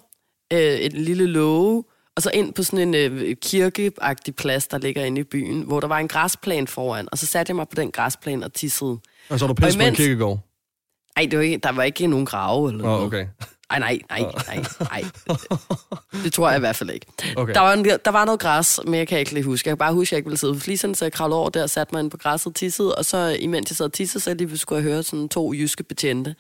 øh, 0.52 0.58
et 0.58 0.92
lille 0.92 1.26
låge, 1.26 1.84
og 2.16 2.22
så 2.22 2.30
ind 2.34 2.52
på 2.54 2.62
sådan 2.62 2.94
en 2.94 2.94
øh, 2.94 3.36
kirkeagtig 3.42 4.34
plads, 4.36 4.66
der 4.66 4.78
ligger 4.78 5.04
inde 5.04 5.20
i 5.20 5.24
byen, 5.24 5.62
hvor 5.62 5.80
der 5.80 5.86
var 5.88 5.98
en 5.98 6.08
græsplæne 6.08 6.66
foran, 6.66 7.08
og 7.12 7.18
så 7.18 7.26
satte 7.26 7.50
jeg 7.50 7.56
mig 7.56 7.68
på 7.68 7.74
den 7.74 7.90
græsplæne 7.90 8.46
og 8.46 8.52
tissede. 8.52 8.98
Og 9.28 9.38
så 9.38 9.44
er 9.44 9.46
du 9.46 9.54
pisse 9.54 9.78
på 9.78 9.82
en 9.82 9.88
imens- 9.88 9.96
kirkegård. 9.96 10.38
Ej, 11.16 11.26
det 11.30 11.38
var 11.38 11.44
ikke, 11.44 11.56
der 11.58 11.72
var 11.72 11.82
ikke 11.82 12.06
nogen 12.06 12.26
grave 12.26 12.70
eller 12.70 12.82
noget. 12.84 12.98
oh, 13.00 13.06
okay. 13.06 13.26
Ej, 13.70 13.78
nej, 13.78 13.98
nej, 14.10 14.20
nej, 14.20 14.64
nej. 14.80 15.04
Det 16.24 16.32
tror 16.32 16.48
jeg 16.48 16.56
i 16.56 16.60
hvert 16.60 16.76
fald 16.76 16.90
ikke. 16.90 17.06
Okay. 17.36 17.54
Der, 17.54 17.60
var 17.60 17.72
en, 17.72 17.84
der 17.84 18.10
var 18.10 18.24
noget 18.24 18.40
græs, 18.40 18.80
men 18.84 18.94
jeg 18.94 19.08
kan 19.08 19.18
ikke 19.18 19.32
lige 19.34 19.44
huske. 19.44 19.68
Jeg 19.68 19.72
kan 19.72 19.78
bare 19.78 19.92
huske, 19.92 20.08
at 20.08 20.12
jeg 20.12 20.18
ikke 20.18 20.26
ville 20.28 20.38
sidde 20.38 20.54
på 20.54 20.60
fliserne, 20.60 20.94
så 20.94 21.04
jeg 21.04 21.12
kravlede 21.12 21.38
over 21.40 21.50
der, 21.50 21.66
satte 21.66 21.94
mig 21.94 22.00
ind 22.02 22.10
på 22.10 22.16
græsset 22.16 22.46
og 22.46 22.54
tissede, 22.54 22.94
og 22.94 23.04
så 23.04 23.36
imens 23.40 23.70
jeg 23.70 23.76
sad 23.76 23.86
og 23.86 23.92
tissede, 23.92 24.24
så 24.24 24.34
lige 24.34 24.58
skulle 24.58 24.76
jeg 24.76 24.92
høre 24.92 25.02
sådan 25.02 25.28
to 25.28 25.52
jyske 25.52 25.82
betjente. 25.82 26.34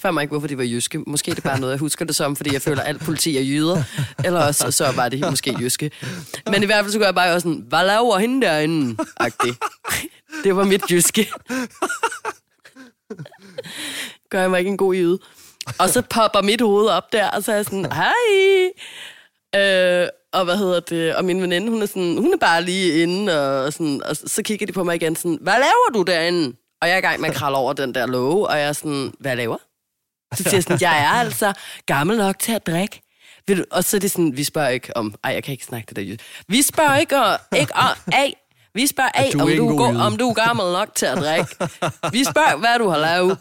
Spørg 0.00 0.14
mig 0.14 0.22
ikke, 0.22 0.32
hvorfor 0.32 0.46
det 0.48 0.58
var 0.58 0.64
jyske. 0.64 0.98
Måske 0.98 1.30
er 1.30 1.34
det 1.34 1.44
bare 1.44 1.60
noget, 1.60 1.72
jeg 1.72 1.78
husker 1.78 2.04
det 2.04 2.16
som, 2.16 2.36
fordi 2.36 2.52
jeg 2.52 2.62
føler, 2.62 2.82
at 2.82 2.88
alt 2.88 3.02
politi 3.02 3.36
er 3.36 3.42
jyder. 3.42 3.82
Eller 4.24 4.40
også 4.40 4.70
så 4.70 4.92
var 4.92 5.08
det 5.08 5.30
måske 5.30 5.56
jyske. 5.60 5.90
Men 6.50 6.62
i 6.62 6.66
hvert 6.66 6.84
fald 6.84 6.92
så 6.92 6.98
kunne 6.98 7.06
jeg 7.06 7.14
bare 7.14 7.34
også 7.34 7.48
sådan, 7.48 7.64
hvad 7.68 7.86
laver 7.86 8.18
hende 8.18 8.46
derinde? 8.46 9.02
-agtig. 9.22 9.54
Det 10.44 10.56
var 10.56 10.64
mit 10.64 10.90
jyske. 10.90 11.30
Gør 14.30 14.40
jeg 14.40 14.50
mig 14.50 14.58
ikke 14.58 14.68
en 14.68 14.76
god 14.76 14.94
jyde. 14.94 15.18
Og 15.78 15.90
så 15.90 16.02
popper 16.10 16.42
mit 16.42 16.60
hoved 16.60 16.86
op 16.86 17.12
der, 17.12 17.30
og 17.30 17.42
så 17.42 17.52
er 17.52 17.56
jeg 17.56 17.64
sådan, 17.64 17.92
hej! 17.92 18.12
Øh, 19.56 20.08
og 20.32 20.44
hvad 20.44 20.56
hedder 20.56 20.80
det? 20.80 21.16
Og 21.16 21.24
min 21.24 21.42
veninde, 21.42 21.70
hun 21.70 21.82
er 21.82 21.86
sådan, 21.86 22.16
hun 22.18 22.32
er 22.32 22.38
bare 22.38 22.62
lige 22.62 23.02
inde, 23.02 23.62
og, 23.64 23.72
sådan, 23.72 24.02
og 24.04 24.16
så 24.16 24.42
kigger 24.42 24.66
de 24.66 24.72
på 24.72 24.84
mig 24.84 24.94
igen 24.94 25.16
sådan, 25.16 25.38
hvad 25.40 25.54
laver 25.54 25.90
du 25.94 26.02
derinde? 26.02 26.56
Og 26.82 26.88
jeg 26.88 26.94
er 26.94 26.98
i 26.98 27.00
gang 27.00 27.20
med 27.20 27.28
at 27.28 27.34
kravle 27.34 27.56
over 27.56 27.72
den 27.72 27.94
der 27.94 28.06
låge, 28.06 28.46
og 28.48 28.58
jeg 28.58 28.68
er 28.68 28.72
sådan, 28.72 29.12
hvad 29.18 29.36
laver? 29.36 29.56
Så 30.36 30.42
siger 30.42 30.54
jeg 30.56 30.62
sådan, 30.62 30.78
jeg 30.80 30.98
er 31.02 31.08
altså 31.08 31.52
gammel 31.86 32.16
nok 32.16 32.38
til 32.38 32.52
at 32.52 32.66
drikke. 32.66 33.02
Vil 33.46 33.58
du? 33.58 33.64
Og 33.70 33.84
så 33.84 33.96
er 33.96 33.98
det 34.00 34.10
sådan, 34.10 34.36
vi 34.36 34.44
spørger 34.44 34.68
ikke 34.68 34.96
om, 34.96 35.14
ej, 35.24 35.32
jeg 35.32 35.44
kan 35.44 35.52
ikke 35.52 35.64
snakke 35.64 35.86
det 35.88 35.96
der 35.96 36.02
jysk. 36.02 36.20
Vi 36.48 36.62
spørger 36.62 36.96
ikke, 36.96 37.22
og, 37.22 37.38
ikke 37.56 37.74
om, 37.76 37.86
af, 38.12 38.36
vi 38.74 38.86
spørger 38.86 39.10
af, 39.14 39.30
om, 39.40 39.48
du 39.56 39.76
go- 39.76 39.90
jyde. 39.90 40.00
om 40.06 40.16
du 40.16 40.28
er 40.30 40.34
gammel 40.34 40.64
nok 40.72 40.94
til 40.94 41.06
at 41.06 41.18
drikke. 41.18 41.56
Vi 42.12 42.24
spørger, 42.24 42.56
hvad 42.56 42.78
du 42.78 42.88
har 42.88 42.98
lavet. 42.98 43.38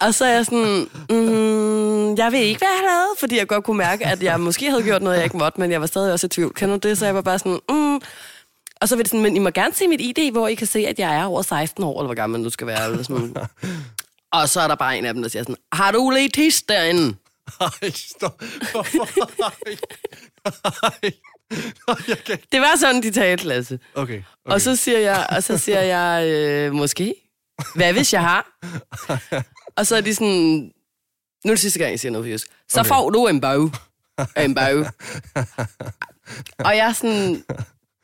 Og 0.00 0.14
så 0.14 0.24
er 0.24 0.32
jeg 0.32 0.44
sådan, 0.44 0.88
mm, 1.10 2.14
jeg 2.16 2.32
ved 2.32 2.38
ikke, 2.38 2.58
hvad 2.58 2.68
jeg 2.68 2.78
har 2.78 2.96
lavet, 2.98 3.18
fordi 3.18 3.38
jeg 3.38 3.46
godt 3.46 3.64
kunne 3.64 3.78
mærke, 3.78 4.06
at 4.06 4.22
jeg 4.22 4.40
måske 4.40 4.70
havde 4.70 4.82
gjort 4.82 5.02
noget, 5.02 5.16
jeg 5.16 5.24
ikke 5.24 5.36
måtte, 5.36 5.60
men 5.60 5.70
jeg 5.70 5.80
var 5.80 5.86
stadig 5.86 6.12
også 6.12 6.26
i 6.26 6.28
tvivl. 6.28 6.54
Kan 6.54 6.68
du 6.68 6.76
det? 6.76 6.98
Så 6.98 7.04
jeg 7.04 7.14
var 7.14 7.22
bare 7.22 7.38
sådan, 7.38 7.58
mm. 7.70 8.00
Og 8.80 8.88
så 8.88 8.96
var 8.96 9.02
det 9.02 9.10
sådan, 9.10 9.22
men 9.22 9.36
I 9.36 9.38
må 9.38 9.50
gerne 9.50 9.74
se 9.74 9.88
mit 9.88 10.00
ID, 10.00 10.32
hvor 10.32 10.48
I 10.48 10.54
kan 10.54 10.66
se, 10.66 10.78
at 10.78 10.98
jeg 10.98 11.16
er 11.16 11.24
over 11.24 11.42
16 11.42 11.84
år, 11.84 12.00
eller 12.00 12.06
hvor 12.06 12.14
gammel 12.14 12.44
du 12.44 12.50
skal 12.50 12.66
være. 12.66 12.84
Eller 12.90 13.02
sådan. 13.02 13.36
Og 14.32 14.48
så 14.48 14.60
er 14.60 14.68
der 14.68 14.74
bare 14.74 14.98
en 14.98 15.04
af 15.06 15.14
dem, 15.14 15.22
der 15.22 15.28
siger 15.28 15.42
sådan, 15.42 15.56
har 15.72 15.92
du 15.92 16.10
lige 16.10 16.28
tis 16.28 16.62
derinde? 16.62 17.16
Ej, 17.60 17.90
stop. 17.90 18.42
Ej. 19.42 19.76
Ej. 20.82 21.12
Jeg 22.08 22.18
kan. 22.26 22.38
Det 22.52 22.60
var 22.60 22.76
sådan, 22.78 23.02
de 23.02 23.10
talte, 23.10 23.46
Lasse. 23.46 23.78
Okay. 23.94 24.14
okay. 24.14 24.22
Og 24.44 24.60
så 24.60 24.76
siger 24.76 24.98
jeg, 24.98 25.26
og 25.30 25.42
så 25.42 25.58
siger 25.58 25.80
jeg 25.80 26.26
øh, 26.28 26.72
måske. 26.72 27.14
Hvad 27.74 27.92
hvis 27.92 28.12
jeg 28.12 28.20
har? 28.22 28.58
og 29.76 29.86
så 29.86 29.96
er 29.96 30.00
de 30.00 30.14
sådan, 30.14 30.72
nu 31.44 31.50
er 31.50 31.54
det 31.54 31.60
sidste 31.60 31.78
gang, 31.78 31.90
jeg 31.90 32.00
siger 32.00 32.12
noget 32.12 32.24
på 32.24 32.28
jysk. 32.28 32.46
Så 32.68 32.80
Okay. 32.80 32.88
får 32.88 33.10
du 33.10 33.26
en 33.26 33.40
bag. 33.40 33.70
En 34.44 34.54
bag. 34.54 34.74
og 36.66 36.76
jeg 36.76 36.88
er 36.88 36.92
sådan, 36.92 37.44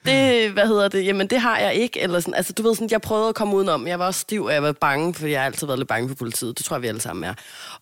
det, 0.07 0.51
hvad 0.51 0.67
hedder 0.67 0.88
det, 0.88 1.07
jamen 1.07 1.27
det 1.27 1.41
har 1.41 1.59
jeg 1.59 1.75
ikke, 1.75 2.01
eller 2.01 2.21
sådan, 2.21 2.35
altså 2.35 2.53
du 2.53 2.62
ved 2.62 2.75
sådan, 2.75 2.88
jeg 2.91 3.01
prøvede 3.01 3.29
at 3.29 3.35
komme 3.35 3.57
udenom, 3.57 3.87
jeg 3.87 3.99
var 3.99 4.07
også 4.07 4.21
stiv, 4.21 4.45
og 4.45 4.53
jeg 4.53 4.62
var 4.62 4.73
bange, 4.73 5.15
for 5.15 5.27
jeg 5.27 5.41
har 5.41 5.47
altid 5.47 5.67
været 5.67 5.79
lidt 5.79 5.88
bange 5.88 6.09
for 6.09 6.15
politiet, 6.17 6.59
det 6.59 6.67
tror 6.67 6.77
jeg, 6.77 6.83
vi 6.83 6.87
alle 6.88 7.01
sammen 7.01 7.25
er. 7.25 7.35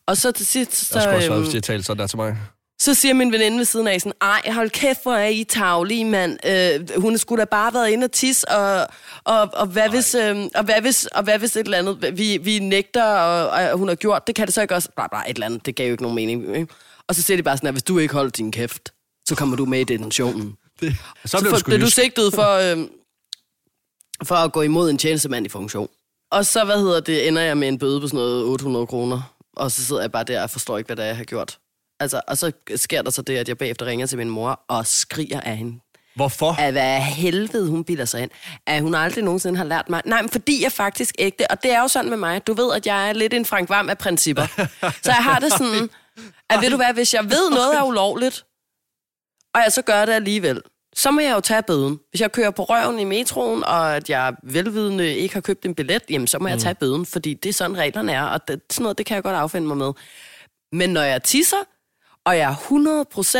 Og 0.06 0.16
så 0.16 0.32
til 0.32 0.46
sidst, 0.46 0.74
så, 0.74 0.98
Jeg 0.98 1.02
skulle 1.02 1.16
også 1.16 1.32
øhm, 1.32 1.40
hvis 1.40 1.50
de 1.50 1.56
har 1.56 1.60
talt 1.60 1.86
sådan 1.86 2.00
der 2.00 2.06
til 2.06 2.16
mig. 2.16 2.36
så 2.80 2.94
siger 2.94 3.14
min 3.14 3.32
veninde 3.32 3.58
ved 3.58 3.64
siden 3.64 3.86
af 3.86 4.00
sådan, 4.00 4.12
ej, 4.20 4.52
hold 4.52 4.70
kæft, 4.70 5.02
hvor 5.02 5.14
er 5.14 5.28
I 5.28 5.44
tavlige, 5.44 6.04
mand. 6.04 6.38
Øh, 6.46 7.00
hun 7.02 7.18
skulle 7.18 7.40
da 7.40 7.44
bare 7.44 7.74
været 7.74 7.90
inde 7.90 8.04
og 8.04 8.12
tisse, 8.12 8.48
og, 8.48 8.86
og, 9.24 9.48
og, 9.52 9.66
hvad 9.66 9.88
hvis, 9.88 10.14
øh, 10.14 10.36
og, 10.54 10.64
hvad 10.64 10.80
hvis, 10.80 11.06
og 11.06 11.22
hvad 11.22 11.38
hvis 11.38 11.56
et 11.56 11.64
eller 11.64 11.78
andet, 11.78 12.18
vi, 12.18 12.38
vi 12.42 12.58
nægter, 12.58 13.04
og, 13.04 13.70
og 13.72 13.78
hun 13.78 13.88
har 13.88 13.94
gjort, 13.94 14.26
det 14.26 14.34
kan 14.34 14.46
det 14.46 14.54
så 14.54 14.62
ikke 14.62 14.74
også, 14.74 14.88
bla, 14.96 15.06
bla, 15.06 15.18
et 15.18 15.34
eller 15.34 15.46
andet, 15.46 15.66
det 15.66 15.76
gav 15.76 15.86
jo 15.86 15.92
ikke 15.92 16.02
nogen 16.02 16.14
mening. 16.16 16.56
Ikke? 16.56 16.72
Og 17.08 17.14
så 17.14 17.22
siger 17.22 17.36
de 17.36 17.42
bare 17.42 17.56
sådan, 17.56 17.66
at 17.66 17.74
hvis 17.74 17.82
du 17.82 17.98
ikke 17.98 18.14
holder 18.14 18.30
din 18.30 18.52
kæft, 18.52 18.92
så 19.28 19.34
kommer 19.34 19.56
du 19.56 19.64
med 19.64 19.80
i 19.80 19.84
detentionen. 19.84 20.54
Det, 20.80 20.96
så 21.24 21.40
blev 21.40 21.52
for, 21.52 21.86
du 21.86 21.90
sigtet 21.90 22.34
for, 22.34 22.72
øh, 22.72 22.88
for 24.24 24.34
at 24.34 24.52
gå 24.52 24.62
imod 24.62 24.90
en 24.90 24.98
tjenestemand 24.98 25.46
i 25.46 25.48
funktion. 25.48 25.88
Og 26.30 26.46
så, 26.46 26.64
hvad 26.64 26.78
hedder 26.78 27.00
det, 27.00 27.28
ender 27.28 27.42
jeg 27.42 27.56
med 27.56 27.68
en 27.68 27.78
bøde 27.78 28.00
på 28.00 28.06
sådan 28.06 28.18
noget 28.18 28.44
800 28.44 28.86
kroner. 28.86 29.34
Og 29.56 29.70
så 29.70 29.84
sidder 29.84 30.00
jeg 30.00 30.12
bare 30.12 30.24
der 30.24 30.42
og 30.42 30.50
forstår 30.50 30.78
ikke, 30.78 30.88
hvad 30.88 30.96
det 30.96 31.02
er, 31.02 31.06
jeg 31.06 31.16
har 31.16 31.24
gjort. 31.24 31.58
Altså, 32.00 32.20
og 32.28 32.38
så 32.38 32.52
sker 32.76 33.02
der 33.02 33.10
så 33.10 33.22
det, 33.22 33.36
at 33.36 33.48
jeg 33.48 33.58
bagefter 33.58 33.86
ringer 33.86 34.06
til 34.06 34.18
min 34.18 34.30
mor 34.30 34.60
og 34.68 34.86
skriger 34.86 35.40
af 35.40 35.56
hende. 35.56 35.80
Hvorfor? 36.16 36.52
Af 36.58 36.72
hvad 36.72 37.00
helvede 37.00 37.68
hun 37.68 37.84
bilder 37.84 38.04
sig 38.04 38.22
ind. 38.22 38.30
At 38.66 38.82
hun 38.82 38.94
aldrig 38.94 39.24
nogensinde 39.24 39.56
har 39.56 39.64
lært 39.64 39.90
mig. 39.90 40.02
Nej, 40.04 40.22
men 40.22 40.28
fordi 40.28 40.62
jeg 40.62 40.72
faktisk 40.72 41.14
ægte. 41.18 41.50
Og 41.50 41.62
det 41.62 41.72
er 41.72 41.80
jo 41.80 41.88
sådan 41.88 42.10
med 42.10 42.18
mig. 42.18 42.46
Du 42.46 42.54
ved, 42.54 42.74
at 42.74 42.86
jeg 42.86 43.08
er 43.08 43.12
lidt 43.12 43.34
en 43.34 43.44
Frank 43.44 43.68
Vam 43.68 43.90
af 43.90 43.98
principper. 43.98 44.46
Så 45.04 45.10
jeg 45.10 45.24
har 45.24 45.38
det 45.38 45.52
sådan, 45.52 45.90
at 46.50 46.60
ved 46.62 46.70
du 46.70 46.76
hvad, 46.76 46.94
hvis 46.94 47.14
jeg 47.14 47.24
ved 47.24 47.50
noget 47.50 47.74
er 47.76 47.82
ulovligt, 47.82 48.44
og 49.54 49.60
jeg 49.64 49.72
så 49.72 49.82
gør 49.82 50.04
det 50.04 50.12
alligevel, 50.12 50.62
så 50.96 51.10
må 51.10 51.20
jeg 51.20 51.34
jo 51.34 51.40
tage 51.40 51.62
bøden. 51.62 52.00
Hvis 52.10 52.20
jeg 52.20 52.32
kører 52.32 52.50
på 52.50 52.64
røven 52.64 52.98
i 52.98 53.04
metroen, 53.04 53.64
og 53.64 53.96
at 53.96 54.10
jeg 54.10 54.34
velvidende 54.42 55.14
ikke 55.14 55.34
har 55.34 55.40
købt 55.40 55.64
en 55.66 55.74
billet, 55.74 56.02
jamen 56.10 56.26
så 56.26 56.38
må 56.38 56.48
jeg 56.48 56.58
tage 56.58 56.74
bøden, 56.74 57.06
fordi 57.06 57.34
det 57.34 57.48
er 57.48 57.52
sådan 57.52 57.76
reglerne 57.78 58.12
er, 58.12 58.22
og 58.22 58.48
det, 58.48 58.60
sådan 58.70 58.82
noget, 58.82 58.98
det 58.98 59.06
kan 59.06 59.14
jeg 59.14 59.22
godt 59.22 59.36
affinde 59.36 59.66
mig 59.68 59.76
med. 59.76 59.92
Men 60.72 60.90
når 60.90 61.02
jeg 61.02 61.22
tisser, 61.22 61.56
og 62.24 62.36
jeg 62.36 62.56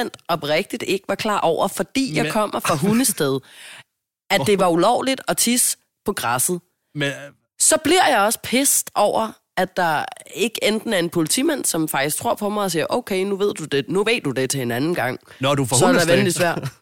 100% 0.05 0.09
oprigtigt 0.29 0.83
ikke 0.83 1.05
var 1.09 1.15
klar 1.15 1.41
over, 1.41 1.69
fordi 1.69 2.17
jeg 2.17 2.23
Men- 2.23 2.33
kommer 2.33 2.61
fra 2.61 2.75
hundested, 2.77 3.41
at 4.35 4.41
det 4.47 4.59
var 4.59 4.69
ulovligt 4.69 5.21
at 5.29 5.37
tisse 5.37 5.77
på 6.05 6.13
græsset, 6.13 6.61
Men, 6.95 7.13
så 7.61 7.77
bliver 7.85 8.07
jeg 8.09 8.19
også 8.21 8.39
pist 8.43 8.91
over, 8.95 9.33
at 9.57 9.77
der 9.77 10.05
ikke 10.35 10.65
enten 10.65 10.93
er 10.93 10.99
en 10.99 11.11
politimand, 11.11 11.65
som 11.65 11.89
faktisk 11.89 12.17
tror 12.17 12.35
på 12.35 12.49
mig 12.49 12.63
og 12.65 12.71
siger, 12.71 12.87
okay, 12.89 13.25
nu 13.25 13.37
ved 13.37 13.55
du 13.55 13.65
det, 13.65 13.89
nu 13.89 14.05
ved 14.05 14.21
du 14.21 14.31
det 14.31 14.51
til 14.51 14.61
en 14.63 14.71
anden 14.71 14.95
gang. 14.95 15.21
Når 15.41 15.55
du 15.55 15.65
får 15.65 15.77
så 15.77 15.85
er 15.87 15.89
det 15.89 15.97
hundesdag. 15.97 16.17
venlig 16.17 16.35
svært. 16.35 16.69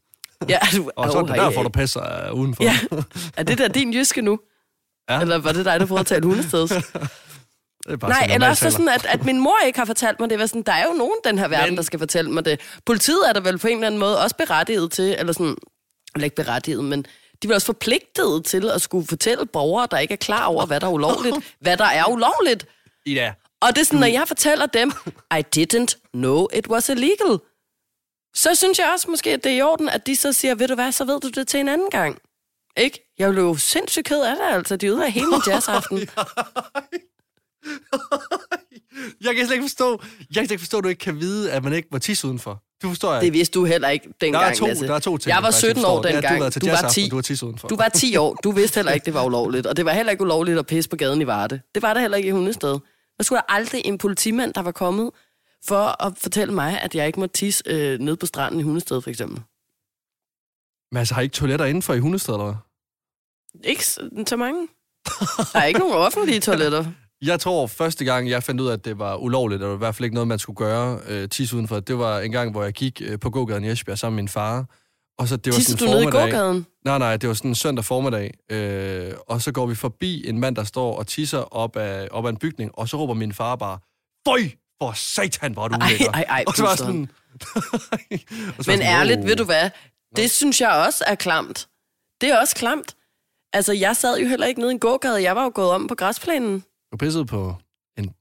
Ja, 0.48 0.58
du, 0.76 0.90
og 0.96 1.12
så 1.12 1.18
er 1.18 1.22
det 1.22 1.30
Åh, 1.30 1.36
derfor, 1.36 1.50
hey, 1.60 1.64
du 1.64 1.68
pisser 1.68 2.30
uh, 2.32 2.38
udenfor. 2.40 2.64
Ja, 2.64 2.78
er 3.36 3.42
det 3.42 3.58
der 3.58 3.68
din 3.68 3.94
jyske 3.94 4.22
nu? 4.22 4.38
Ja. 5.10 5.20
Eller 5.20 5.38
var 5.38 5.52
det 5.52 5.64
dig, 5.64 5.80
der 5.80 5.86
prøvede 5.86 6.00
at 6.00 6.06
tale 6.06 6.26
hundesteds? 6.26 6.72
Er 7.88 7.96
bare 7.96 8.10
Nej, 8.10 8.28
eller 8.34 8.48
også 8.48 8.70
sådan, 8.70 8.88
at, 8.88 9.06
at 9.06 9.24
min 9.24 9.40
mor 9.40 9.56
ikke 9.66 9.78
har 9.78 9.86
fortalt 9.86 10.20
mig 10.20 10.30
det. 10.30 10.38
Var 10.38 10.46
sådan, 10.46 10.62
der 10.62 10.72
er 10.72 10.84
jo 10.84 10.92
nogen 10.92 11.12
i 11.24 11.28
den 11.28 11.38
her 11.38 11.48
verden, 11.48 11.68
Men- 11.70 11.76
der 11.76 11.82
skal 11.82 11.98
fortælle 11.98 12.30
mig 12.30 12.44
det. 12.44 12.60
Politiet 12.86 13.20
er 13.28 13.32
der 13.32 13.40
vel 13.40 13.58
på 13.58 13.66
en 13.66 13.74
eller 13.74 13.86
anden 13.86 14.00
måde 14.00 14.22
også 14.22 14.36
berettiget 14.36 14.92
til, 14.92 15.16
eller 15.18 15.32
sådan, 15.32 15.56
eller 16.14 16.24
ikke 16.24 16.36
berettiget, 16.36 16.84
men 16.84 17.02
de 17.02 17.08
er 17.42 17.48
vel 17.48 17.54
også 17.54 17.66
forpligtet 17.66 18.44
til 18.44 18.70
at 18.70 18.82
skulle 18.82 19.06
fortælle 19.06 19.46
borgere, 19.46 19.88
der 19.90 19.98
ikke 19.98 20.12
er 20.12 20.18
klar 20.18 20.46
over, 20.46 20.66
hvad 20.66 20.80
der 20.80 20.86
er 20.86 20.90
ulovligt, 20.90 21.36
hvad 21.60 21.76
der 21.76 21.84
er 21.84 22.04
ulovligt. 22.08 22.66
Ida, 23.06 23.32
Og 23.60 23.68
det 23.74 23.78
er 23.80 23.84
sådan, 23.84 24.00
når 24.00 24.06
jeg 24.06 24.24
fortæller 24.28 24.66
dem, 24.66 24.92
I 25.38 25.42
didn't 25.58 26.10
know 26.14 26.46
it 26.54 26.66
was 26.68 26.88
illegal, 26.88 27.38
så 28.34 28.54
synes 28.54 28.78
jeg 28.78 28.90
også 28.94 29.10
måske, 29.10 29.30
at 29.32 29.44
det 29.44 29.52
er 29.52 29.56
i 29.56 29.62
orden, 29.62 29.88
at 29.88 30.06
de 30.06 30.16
så 30.16 30.32
siger, 30.32 30.54
ved 30.54 30.68
du 30.68 30.74
hvad, 30.74 30.92
så 30.92 31.04
ved 31.04 31.20
du 31.20 31.28
det 31.28 31.48
til 31.48 31.60
en 31.60 31.68
anden 31.68 31.90
gang. 31.90 32.18
Ikke? 32.76 33.14
Jeg 33.18 33.32
blev 33.32 33.42
jo 33.42 33.56
sindssygt 33.56 34.04
ked 34.06 34.20
af 34.22 34.36
det, 34.36 34.54
altså. 34.56 34.76
De 34.76 34.86
ødelagde 34.86 35.10
hele 35.12 35.26
min 35.32 35.40
jazzaften. 35.46 35.98
jeg 39.20 39.36
kan 39.36 39.46
slet 39.46 39.52
ikke 39.54 39.64
forstå, 39.64 39.90
jeg 39.90 40.26
kan 40.34 40.34
slet 40.34 40.50
ikke 40.50 40.60
forstå, 40.60 40.78
at 40.78 40.84
du 40.84 40.88
ikke 40.88 40.98
kan 41.00 41.20
vide, 41.20 41.52
at 41.52 41.64
man 41.64 41.72
ikke 41.72 41.88
må 41.92 41.98
tisse 41.98 42.26
udenfor. 42.26 42.62
Du 42.82 42.88
forstår 42.88 43.12
jeg. 43.12 43.22
Det 43.22 43.32
vidste 43.32 43.58
du 43.58 43.64
heller 43.64 43.88
ikke 43.88 44.08
dengang, 44.20 44.44
der 44.44 44.50
er 44.50 44.54
to, 44.54 44.66
Lasse. 44.66 44.86
der 44.86 44.94
er 44.94 44.98
to 44.98 45.18
ting. 45.18 45.28
Jeg 45.28 45.36
var 45.36 45.42
faktisk, 45.42 45.58
17 45.58 45.76
forstår. 45.76 45.96
år 45.98 46.02
dengang. 46.02 46.38
Du, 46.38 46.42
var 46.42 46.50
til 46.50 46.60
Du 46.60 46.66
var 46.66 46.72
jazzaften, 46.72 47.02
10. 47.04 47.08
Du 47.08 47.14
var 47.16 47.22
tisse 47.22 47.46
udenfor. 47.46 47.68
Du 47.68 47.76
var 47.76 47.88
10 47.88 48.16
år. 48.16 48.34
Du 48.34 48.50
vidste 48.50 48.78
heller 48.78 48.92
ikke, 48.92 49.04
det 49.04 49.14
var 49.14 49.24
ulovligt. 49.24 49.66
Og 49.66 49.76
det 49.76 49.84
var 49.84 49.92
heller 49.92 50.10
ikke 50.12 50.22
ulovligt 50.24 50.58
at 50.58 50.66
pisse 50.66 50.90
på 50.90 50.96
gaden 50.96 51.20
i 51.22 51.26
Varde. 51.26 51.60
Det 51.74 51.82
var 51.82 51.94
det 51.94 52.00
heller 52.00 52.16
ikke 52.16 52.28
i 52.28 52.32
Hundested. 52.32 52.78
Der 53.18 53.24
skulle 53.24 53.36
der 53.48 53.52
aldrig 53.54 53.82
en 53.84 53.98
politimand, 53.98 54.54
der 54.54 54.62
var 54.62 54.72
kommet 54.72 55.10
for 55.66 56.04
at 56.04 56.12
fortælle 56.18 56.54
mig, 56.54 56.80
at 56.80 56.94
jeg 56.94 57.06
ikke 57.06 57.20
må 57.20 57.26
tisse 57.26 57.62
øh, 57.66 57.98
nede 57.98 58.16
på 58.16 58.26
stranden 58.26 58.60
i 58.60 58.62
Hundested, 58.62 59.00
for 59.02 59.10
eksempel. 59.10 59.42
Men 60.92 60.98
altså, 60.98 61.14
har 61.14 61.20
I 61.22 61.24
ikke 61.24 61.34
toiletter 61.34 61.66
indenfor 61.66 61.94
i 61.94 61.98
hundested, 61.98 62.34
eller 62.34 62.44
hvad? 62.44 62.54
Ikke 63.64 63.86
så 63.86 64.36
mange. 64.38 64.68
Der 65.52 65.58
er 65.58 65.64
ikke 65.64 65.80
nogen 65.80 65.94
offentlige 65.94 66.40
toiletter. 66.40 66.84
Jeg 67.22 67.40
tror, 67.40 67.66
første 67.66 68.04
gang, 68.04 68.30
jeg 68.30 68.42
fandt 68.42 68.60
ud 68.60 68.68
af, 68.68 68.72
at 68.72 68.84
det 68.84 68.98
var 68.98 69.16
ulovligt, 69.16 69.62
eller 69.62 69.74
i 69.74 69.78
hvert 69.78 69.94
fald 69.94 70.04
ikke 70.04 70.14
noget, 70.14 70.28
man 70.28 70.38
skulle 70.38 70.56
gøre, 70.56 71.00
øh, 71.08 71.28
tisse 71.28 71.56
udenfor, 71.56 71.80
det 71.80 71.98
var 71.98 72.18
en 72.20 72.32
gang, 72.32 72.50
hvor 72.50 72.62
jeg 72.64 72.72
gik 72.72 73.02
øh, 73.04 73.18
på 73.18 73.30
gågaden 73.30 73.64
i 73.64 73.68
Esbjerg 73.70 73.98
sammen 73.98 74.16
med 74.16 74.22
min 74.22 74.28
far. 74.28 74.66
Og 75.18 75.28
så 75.28 75.36
det 75.36 75.52
var 75.52 75.56
Tisser 75.58 75.76
du 75.76 75.78
sådan 75.78 75.94
nede 75.94 76.02
i 76.02 76.10
formiddag. 76.10 76.32
gågaden? 76.32 76.66
Nej, 76.84 76.98
nej, 76.98 77.16
det 77.16 77.28
var 77.28 77.34
sådan 77.34 77.50
en 77.50 77.54
søndag 77.54 77.84
formiddag. 77.84 78.34
Øh, 78.50 79.12
og 79.28 79.42
så 79.42 79.52
går 79.52 79.66
vi 79.66 79.74
forbi 79.74 80.28
en 80.28 80.38
mand, 80.40 80.56
der 80.56 80.64
står 80.64 80.96
og 80.98 81.06
tisser 81.06 81.38
op 81.38 81.76
af, 81.76 82.08
op 82.10 82.26
af 82.26 82.30
en 82.30 82.36
bygning, 82.36 82.70
og 82.74 82.88
så 82.88 82.96
råber 82.96 83.14
min 83.14 83.32
far 83.32 83.56
bare, 83.56 83.78
Føj, 84.28 84.40
for 84.82 84.92
satan, 84.92 85.52
hvor 85.52 85.64
er 85.64 85.68
du 85.68 85.74
ulækker. 85.84 86.12
ej, 86.12 86.24
ej, 86.28 86.44
og 86.46 86.54
så 86.56 86.62
var 86.62 86.76
sådan... 86.76 87.10
og 87.56 87.62
så 87.62 87.90
Men 88.56 88.64
sådan, 88.64 88.82
ærligt, 88.82 89.24
ved 89.26 89.36
du 89.36 89.44
hvad? 89.44 89.70
Det 90.16 90.30
synes 90.30 90.60
jeg 90.60 90.70
også 90.70 91.04
er 91.06 91.14
klamt. 91.14 91.68
Det 92.20 92.28
er 92.28 92.38
også 92.40 92.54
klamt. 92.56 92.96
Altså, 93.52 93.72
jeg 93.72 93.96
sad 93.96 94.18
jo 94.18 94.28
heller 94.28 94.46
ikke 94.46 94.60
nede 94.60 94.72
i 94.72 94.74
en 94.74 94.78
gågade. 94.80 95.22
Jeg 95.22 95.36
var 95.36 95.42
jo 95.44 95.52
gået 95.54 95.70
om 95.70 95.86
på 95.86 95.94
græsplænen. 95.94 96.64
Du 96.92 96.96
pissede 96.96 97.26
på 97.26 97.56
en... 97.98 98.14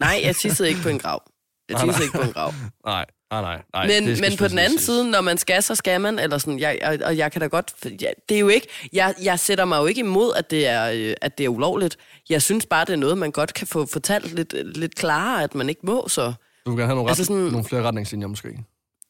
Nej, 0.00 0.20
jeg 0.24 0.36
tissede 0.36 0.68
ikke 0.68 0.80
på 0.82 0.88
en 0.88 0.98
grav. 0.98 1.22
Jeg 1.68 1.74
Nej, 1.74 1.84
nej. 1.84 1.92
tissede 1.92 2.06
ikke 2.06 2.18
på 2.18 2.24
en 2.24 2.32
grav. 2.32 2.52
Nej, 2.86 3.04
nej, 3.30 3.40
nej. 3.40 3.62
nej 3.72 3.86
Men, 3.86 4.06
det 4.08 4.20
men 4.20 4.36
på 4.36 4.48
den 4.48 4.58
anden 4.58 4.78
side, 4.78 5.10
når 5.10 5.20
man 5.20 5.38
skal, 5.38 5.62
så 5.62 5.74
skal 5.74 6.00
man, 6.00 6.18
eller 6.18 6.38
sådan, 6.38 6.58
jeg, 6.58 6.78
og, 6.82 6.98
og 7.06 7.16
jeg 7.16 7.32
kan 7.32 7.40
da 7.40 7.46
godt, 7.46 7.74
ja, 7.84 8.08
det 8.28 8.34
er 8.34 8.38
jo 8.40 8.48
ikke, 8.48 8.68
jeg, 8.92 9.14
jeg 9.22 9.38
sætter 9.40 9.64
mig 9.64 9.78
jo 9.78 9.86
ikke 9.86 9.98
imod, 9.98 10.32
at 10.36 10.50
det, 10.50 10.66
er, 10.66 10.90
øh, 10.94 11.14
at 11.22 11.38
det 11.38 11.44
er 11.44 11.48
ulovligt. 11.48 11.96
Jeg 12.30 12.42
synes 12.42 12.66
bare, 12.66 12.84
det 12.84 12.92
er 12.92 12.96
noget, 12.96 13.18
man 13.18 13.30
godt 13.30 13.54
kan 13.54 13.66
få 13.66 13.86
fortalt 13.86 14.34
lidt, 14.34 14.76
lidt 14.78 14.94
klarere, 14.94 15.42
at 15.42 15.54
man 15.54 15.68
ikke 15.68 15.80
må, 15.84 16.08
så. 16.08 16.32
Du 16.66 16.70
vil 16.70 16.78
gerne 16.78 16.86
have 16.86 16.94
nogle, 16.94 17.04
ret, 17.10 17.10
Altså 17.10 17.24
sådan- 17.24 17.42
nogle 17.42 17.64
flere 17.64 17.82
retningslinjer, 17.82 18.26
måske. 18.28 18.48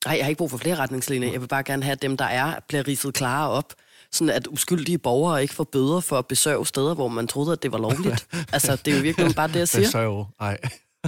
Nej, 0.06 0.16
jeg 0.16 0.24
har 0.24 0.28
ikke 0.28 0.38
brug 0.38 0.50
for 0.50 0.58
flere 0.58 0.76
retningslinjer. 0.76 1.32
Jeg 1.32 1.40
vil 1.40 1.48
bare 1.48 1.62
gerne 1.62 1.82
have, 1.82 1.92
at 1.92 2.02
dem, 2.02 2.16
der 2.16 2.24
er, 2.24 2.52
bliver 2.68 2.88
ridset 2.88 3.14
klarere 3.14 3.50
op. 3.50 3.72
Sådan 4.12 4.30
at 4.30 4.46
uskyldige 4.46 4.98
borgere 4.98 5.42
ikke 5.42 5.54
får 5.54 5.64
bøder 5.64 6.00
for 6.00 6.18
at 6.18 6.26
besøge 6.26 6.66
steder, 6.66 6.94
hvor 6.94 7.08
man 7.08 7.26
troede, 7.26 7.52
at 7.52 7.62
det 7.62 7.72
var 7.72 7.78
lovligt. 7.78 8.26
altså, 8.52 8.76
det 8.84 8.92
er 8.92 8.96
jo 8.96 9.02
virkelig 9.02 9.34
bare 9.36 9.48
det, 9.48 9.54
jeg 9.54 9.60
Det 9.60 9.68
siger. 9.68 9.88
så 9.88 9.98
jo, 9.98 10.26
ej. 10.40 10.58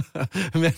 men, 0.53 0.71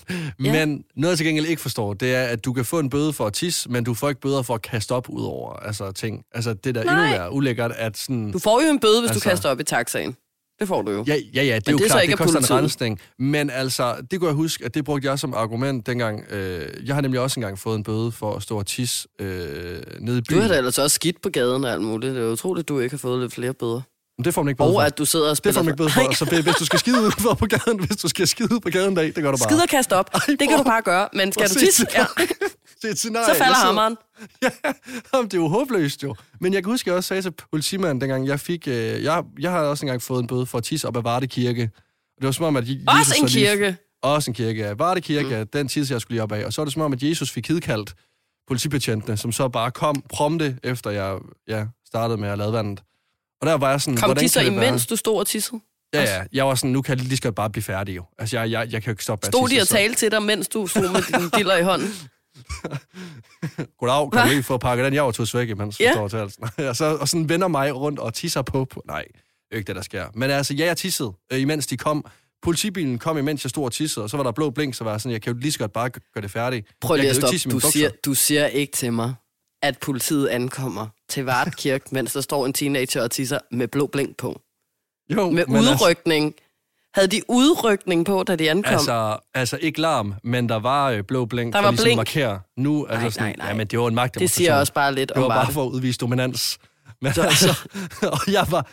Ja. 0.44 0.66
men 0.66 0.84
noget, 0.96 1.12
jeg 1.12 1.18
til 1.18 1.26
gengæld 1.26 1.46
ikke 1.46 1.62
forstår, 1.62 1.94
det 1.94 2.16
er, 2.16 2.24
at 2.24 2.46
du 2.46 2.54
kan 2.54 2.66
få 2.66 2.80
en 2.80 2.90
bøde 2.90 3.14
for 3.14 3.26
at 3.26 3.34
tisse, 3.34 3.70
men 3.72 3.84
du 3.84 3.94
får 3.94 4.10
ikke 4.10 4.22
bøder 4.22 4.42
for 4.42 4.56
at 4.56 4.62
kaste 4.62 4.92
op 4.92 5.10
ud 5.10 5.24
over 5.24 5.54
altså, 5.54 5.92
ting. 5.92 6.24
Altså, 6.34 6.54
det 6.54 6.76
der 6.76 6.84
Nej. 6.84 6.94
endnu 7.06 7.18
mere 7.18 7.34
ulækkert, 7.34 7.72
at 7.76 7.98
sådan... 7.98 8.32
Du 8.32 8.40
får 8.40 8.62
jo 8.62 8.70
en 8.70 8.80
bøde, 8.80 9.02
hvis 9.02 9.12
altså... 9.12 9.24
Du 9.24 9.30
kaster 9.30 9.50
op 9.50 9.60
i 9.60 9.64
taxaen. 9.64 10.16
Det 10.60 10.68
får 10.68 10.82
du 10.82 10.92
jo. 10.92 11.04
Ja, 11.08 11.16
ja, 11.34 11.44
ja, 11.44 11.56
det 11.56 11.68
er 11.68 11.72
Men 11.72 11.72
jo 11.72 11.78
det 11.78 11.84
er 11.84 11.90
klart, 11.90 12.08
det 12.08 12.18
koster 12.18 12.38
en 12.40 12.42
politiet. 12.44 12.58
rensning. 12.60 13.00
Men 13.20 13.50
altså, 13.50 13.96
det 14.12 14.20
kunne 14.20 14.28
jeg 14.28 14.36
huske, 14.36 14.66
at 14.66 14.74
det 14.74 14.86
brugte 14.86 15.10
jeg 15.10 15.20
som 15.20 15.34
argument 15.34 15.86
dengang. 15.88 16.24
Øh, 16.32 16.68
jeg 16.88 16.96
har 16.96 17.02
nemlig 17.02 17.20
også 17.22 17.40
engang 17.40 17.60
fået 17.60 17.76
en 17.78 17.84
bøde 17.84 18.12
for 18.12 18.36
at 18.36 18.44
stå 18.44 18.58
og 18.58 18.66
tisse 18.66 19.08
øh, 19.20 19.82
nede 20.00 20.18
i 20.18 20.22
Du 20.22 20.24
byen. 20.30 20.42
har 20.42 20.48
da 20.48 20.58
ellers 20.58 20.78
også 20.78 20.96
skidt 20.96 21.22
på 21.22 21.30
gaden 21.30 21.64
og 21.64 21.72
alt 21.72 21.82
muligt. 21.82 22.16
Det 22.16 22.24
er 22.24 22.32
utroligt, 22.32 22.64
at 22.66 22.70
du 22.70 22.80
ikke 22.80 22.94
har 22.94 22.98
fået 22.98 23.22
lidt 23.22 23.34
flere 23.34 23.54
bøder. 23.54 23.82
Men 24.22 24.26
det 24.26 24.34
får 24.34 24.44
man 24.44 24.50
ikke 24.50 24.58
bøde 24.58 24.70
Og 24.70 24.74
for. 24.74 24.82
at 24.82 24.98
du 24.98 25.06
sidder 25.06 25.26
og 25.26 25.30
Det 25.30 25.38
spiller... 25.38 25.54
får 25.60 25.64
man 25.64 25.70
ikke 25.74 25.78
bøde 25.78 25.90
for. 25.90 26.16
Så 26.16 26.42
hvis 26.42 26.56
du 26.56 26.66
skal 26.66 26.80
skide 26.80 27.02
ud 27.02 27.36
på 27.40 27.46
gaden, 27.46 27.80
hvis 27.86 27.98
du 27.98 28.08
skal 28.08 28.28
skide 28.28 28.54
ud 28.56 28.60
på 28.60 28.70
gaden 28.70 28.90
en 28.90 28.96
dag, 28.96 29.06
det 29.06 29.16
gør 29.16 29.32
du 29.32 29.38
bare. 29.38 29.50
Skid 29.50 29.62
og 29.62 29.70
kast 29.70 29.92
op. 29.94 30.14
Det 30.14 30.40
kan 30.50 30.58
du 30.58 30.64
bare 30.64 30.82
gøre. 30.82 31.10
Men 31.14 31.32
skal 31.32 31.50
du 31.50 31.54
tisse, 31.54 31.86
ja, 31.96 32.06
Det 32.82 32.88
er 32.88 32.92
et 32.92 32.98
scenarie. 33.00 33.26
så 33.26 33.38
falder 33.38 33.56
hammeren. 33.56 33.98
Ja, 34.44 34.50
jamen, 35.14 35.26
det 35.26 35.34
er 35.34 35.38
jo 35.42 35.48
håbløst 35.48 36.04
jo. 36.04 36.16
Men 36.42 36.54
jeg 36.54 36.64
kan 36.64 36.72
huske, 36.72 36.90
jeg 36.90 36.98
også 36.98 37.08
sagde 37.08 37.22
til 37.22 37.34
politimanden, 37.52 38.02
dengang 38.02 38.28
jeg 38.28 38.40
fik... 38.40 38.68
Øh, 38.68 39.04
jeg, 39.04 39.24
jeg 39.40 39.52
har 39.52 39.60
også 39.60 39.86
engang 39.86 40.02
fået 40.02 40.20
en 40.22 40.28
bøde 40.28 40.46
for 40.46 40.58
at 40.58 40.64
tisse 40.64 40.88
op 40.88 40.98
ad 40.98 41.02
Varde 41.02 41.28
Kirke. 41.28 41.70
Og 42.18 42.22
det 42.22 42.26
var 42.26 42.32
som 42.32 42.46
om, 42.46 42.56
at 42.56 42.64
Jesus 42.68 42.84
Også 42.88 43.16
en 43.22 43.30
så 43.30 43.36
lige- 43.38 43.48
kirke. 43.48 43.78
Også 44.04 44.32
en 44.32 44.36
kirke, 44.36 44.62
ja. 44.62 44.74
Varde 44.74 45.02
Kirke, 45.02 45.40
mm. 45.40 45.48
den 45.54 45.68
tisse, 45.68 45.94
jeg 45.94 46.02
skulle 46.02 46.16
lige 46.16 46.24
op 46.24 46.32
af. 46.32 46.46
Og 46.46 46.54
så 46.54 46.62
var 46.62 46.66
det 46.66 46.74
som 46.74 46.82
om, 46.82 46.94
at 46.94 47.04
Jesus 47.04 47.32
fik 47.32 47.48
hidkaldt 47.48 47.94
politibetjentene, 48.48 49.18
som 49.18 49.32
så 49.32 49.48
bare 49.48 49.72
kom 49.72 50.04
prompte, 50.10 50.58
efter 50.64 50.90
jeg 50.90 51.18
ja, 51.48 51.66
startede 51.88 52.18
med 52.18 52.30
at 52.30 52.38
lade 52.38 52.54
vandet. 52.54 52.82
Og 53.42 53.48
der 53.48 53.54
var 53.54 53.70
jeg 53.70 53.82
sådan, 53.82 53.98
Kom 53.98 54.16
de 54.16 54.30
så 54.30 54.40
det 54.40 54.56
være? 54.56 54.68
imens 54.68 54.88
du 54.88 54.96
stod 54.96 55.18
og 55.20 55.28
tissede? 55.28 55.62
Ja, 55.94 56.02
ja. 56.02 56.24
Jeg 56.34 56.46
var 56.48 56.56
sådan, 56.56 56.70
nu 56.72 56.82
kan 56.82 56.98
jeg 56.98 57.06
lige 57.06 57.18
så 57.18 57.24
godt 57.24 57.36
bare 57.36 57.50
blive 57.50 57.64
færdig 57.64 57.96
jo. 57.96 58.04
Altså, 58.20 58.40
jeg, 58.40 58.52
jeg, 58.52 58.60
jeg 58.74 58.84
kan 58.84 58.90
jo 58.90 58.92
ikke 58.92 59.04
stoppe 59.04 59.24
med 59.24 59.28
at 59.28 59.34
Stod 59.34 59.48
de 59.50 59.54
tisse, 59.54 59.62
og 59.64 59.68
så- 59.68 59.74
talte 59.74 59.96
til 59.96 60.12
dig, 60.12 60.24
mens 60.24 60.48
du 60.48 60.68
stod 60.68 60.82
med 60.92 61.02
dine 61.20 61.30
diller 61.38 61.58
i 61.58 61.64
hånden? 61.64 61.90
Goddag, 63.80 64.12
kan 64.12 64.22
du 64.22 64.28
lige 64.30 64.44
få 64.44 64.58
pakket 64.58 64.86
den 64.86 64.94
jordtus 64.94 65.34
væk, 65.36 65.50
imens 65.50 65.80
Ja. 65.80 65.92
står 65.94 66.18
halsen. 66.18 66.44
og, 66.70 66.76
så, 66.76 66.86
og 67.02 67.08
sådan 67.08 67.30
vender 67.30 67.48
mig 67.48 67.76
rundt 67.76 68.00
og 68.00 68.14
tisser 68.14 68.42
på. 68.42 68.66
på. 68.66 68.84
Nej, 68.88 69.06
ikke 69.52 69.68
det, 69.68 69.76
der 69.76 69.82
sker. 69.82 70.06
Men 70.14 70.30
altså, 70.30 70.54
ja, 70.54 70.66
jeg 70.66 70.78
tissede, 70.78 71.14
øh, 71.34 71.40
imens 71.40 71.68
de 71.68 71.78
kom. 71.78 72.06
Politibilen 72.44 73.00
kom, 73.00 73.18
imens 73.18 73.44
jeg 73.46 73.50
stod 73.50 73.66
og 73.66 73.72
tissede, 73.72 74.04
og 74.04 74.10
så 74.10 74.18
var 74.18 74.24
der 74.24 74.32
blå 74.32 74.50
blink, 74.50 74.76
så 74.76 74.84
var 74.84 74.92
jeg 74.92 75.02
sådan, 75.02 75.12
jeg 75.12 75.22
kan 75.22 75.34
jo 75.34 75.40
lige 75.40 75.52
så 75.52 75.60
godt 75.60 75.74
bare 75.74 75.90
gøre 75.90 76.22
det 76.22 76.32
færdigt. 76.32 76.68
Prøv 76.82 76.96
lige 76.96 77.04
Jeg 77.04 77.10
at 77.10 77.16
stoppe. 77.16 77.36
ikke 77.36 77.44
tisse 77.44 77.50
Du 77.50 77.60
siger, 77.60 77.90
du 78.06 78.14
siger 78.14 78.46
ikke 78.48 78.74
til 78.74 78.94
mig, 78.94 79.14
at 79.62 79.78
politiet 79.78 80.28
ankommer 80.28 80.88
til 81.10 81.26
Vart 81.26 81.56
Kirke, 81.58 81.86
mens 81.96 82.14
der 82.14 82.22
står 82.22 82.46
en 82.46 82.54
teenager 82.54 83.04
og 83.04 83.12
tisser 83.12 83.40
med 83.52 83.68
blå 83.68 83.88
blink 83.88 84.18
på. 84.18 84.42
Jo, 85.10 85.30
Med 85.30 85.40
altså, 85.50 85.72
udrykning. 85.74 86.34
Havde 86.94 87.08
de 87.08 87.22
udrykning 87.28 88.06
på, 88.06 88.24
da 88.24 88.36
de 88.36 88.52
ankom? 88.52 88.74
altså, 88.74 89.18
altså, 89.34 89.58
ikke 89.62 89.82
larm, 89.82 90.14
men 90.24 90.50
der 90.50 90.56
var 90.56 90.90
øh, 90.90 91.04
blå 91.04 91.26
blink. 91.26 91.54
Der 91.54 91.60
for 91.60 91.64
var 91.64 91.72
ligesom 91.72 91.86
blink. 91.86 91.98
markere. 91.98 92.40
Nu, 92.58 92.86
altså 92.86 93.02
Nej, 93.02 93.10
sådan, 93.10 93.24
nej, 93.28 93.36
nej. 93.38 93.48
Jamen, 93.48 93.68
det 93.68 93.80
var 93.80 93.88
en 93.88 93.96
magt. 93.96 94.20
det 94.20 94.30
siger 94.30 94.56
også 94.56 94.74
bare 94.74 94.96
lidt 94.96 95.10
Det 95.10 95.18
om 95.18 95.24
var 95.24 95.28
bare 95.30 95.52
for 95.52 95.64
at 95.66 95.70
udvise 95.70 95.98
dominans. 95.98 96.58
Men 97.02 97.14
altså, 97.18 97.60
og 98.14 98.20
jeg 98.34 98.46
var, 98.50 98.68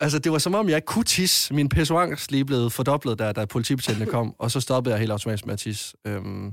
altså, 0.00 0.18
det 0.18 0.32
var 0.32 0.38
som 0.38 0.54
om, 0.54 0.68
jeg 0.68 0.76
ikke 0.76 0.86
kunne 0.86 1.04
tisse. 1.04 1.54
Min 1.54 1.68
pissoangst 1.68 2.30
lige 2.32 2.44
blevet 2.44 2.72
fordoblet, 2.72 3.18
da, 3.18 3.32
da 3.32 3.44
politibetjentene 3.44 4.06
kom, 4.10 4.34
og 4.38 4.50
så 4.50 4.60
stoppede 4.60 4.94
jeg 4.94 5.00
helt 5.00 5.12
automatisk 5.12 5.46
med 5.46 5.52
at 5.54 5.60
tisse. 5.60 5.94
Øhm, 6.06 6.52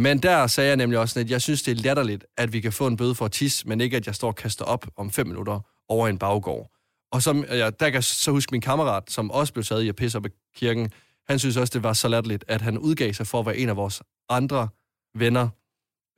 men 0.00 0.18
der 0.18 0.46
sagde 0.46 0.68
jeg 0.68 0.76
nemlig 0.76 0.98
også, 0.98 1.12
sådan, 1.12 1.26
at 1.26 1.30
jeg 1.30 1.42
synes, 1.42 1.62
det 1.62 1.78
er 1.78 1.82
latterligt, 1.82 2.24
at 2.38 2.52
vi 2.52 2.60
kan 2.60 2.72
få 2.72 2.86
en 2.86 2.96
bøde 2.96 3.14
for 3.14 3.24
at 3.24 3.32
tisse, 3.32 3.68
men 3.68 3.80
ikke, 3.80 3.96
at 3.96 4.06
jeg 4.06 4.14
står 4.14 4.28
og 4.28 4.34
kaster 4.36 4.64
op 4.64 4.86
om 4.96 5.10
fem 5.10 5.26
minutter 5.26 5.60
over 5.88 6.08
en 6.08 6.18
baggård. 6.18 6.70
Og 7.12 7.22
som, 7.22 7.44
ja, 7.44 7.70
der 7.70 7.86
kan 7.86 7.94
jeg 7.94 8.04
så 8.04 8.30
huske 8.30 8.52
min 8.52 8.60
kammerat, 8.60 9.02
som 9.08 9.30
også 9.30 9.52
blev 9.52 9.64
taget 9.64 9.82
i 9.82 9.88
at 9.88 9.96
pisse 9.96 10.18
op 10.18 10.26
i 10.26 10.28
kirken, 10.56 10.92
han 11.28 11.38
synes 11.38 11.56
også, 11.56 11.70
det 11.74 11.82
var 11.82 11.92
så 11.92 12.08
latterligt, 12.08 12.44
at 12.48 12.60
han 12.60 12.78
udgav 12.78 13.12
sig 13.12 13.26
for 13.26 13.40
at 13.40 13.46
være 13.46 13.56
en 13.56 13.68
af 13.68 13.76
vores 13.76 14.02
andre 14.28 14.68
venner. 15.14 15.48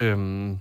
Øhm, 0.03 0.59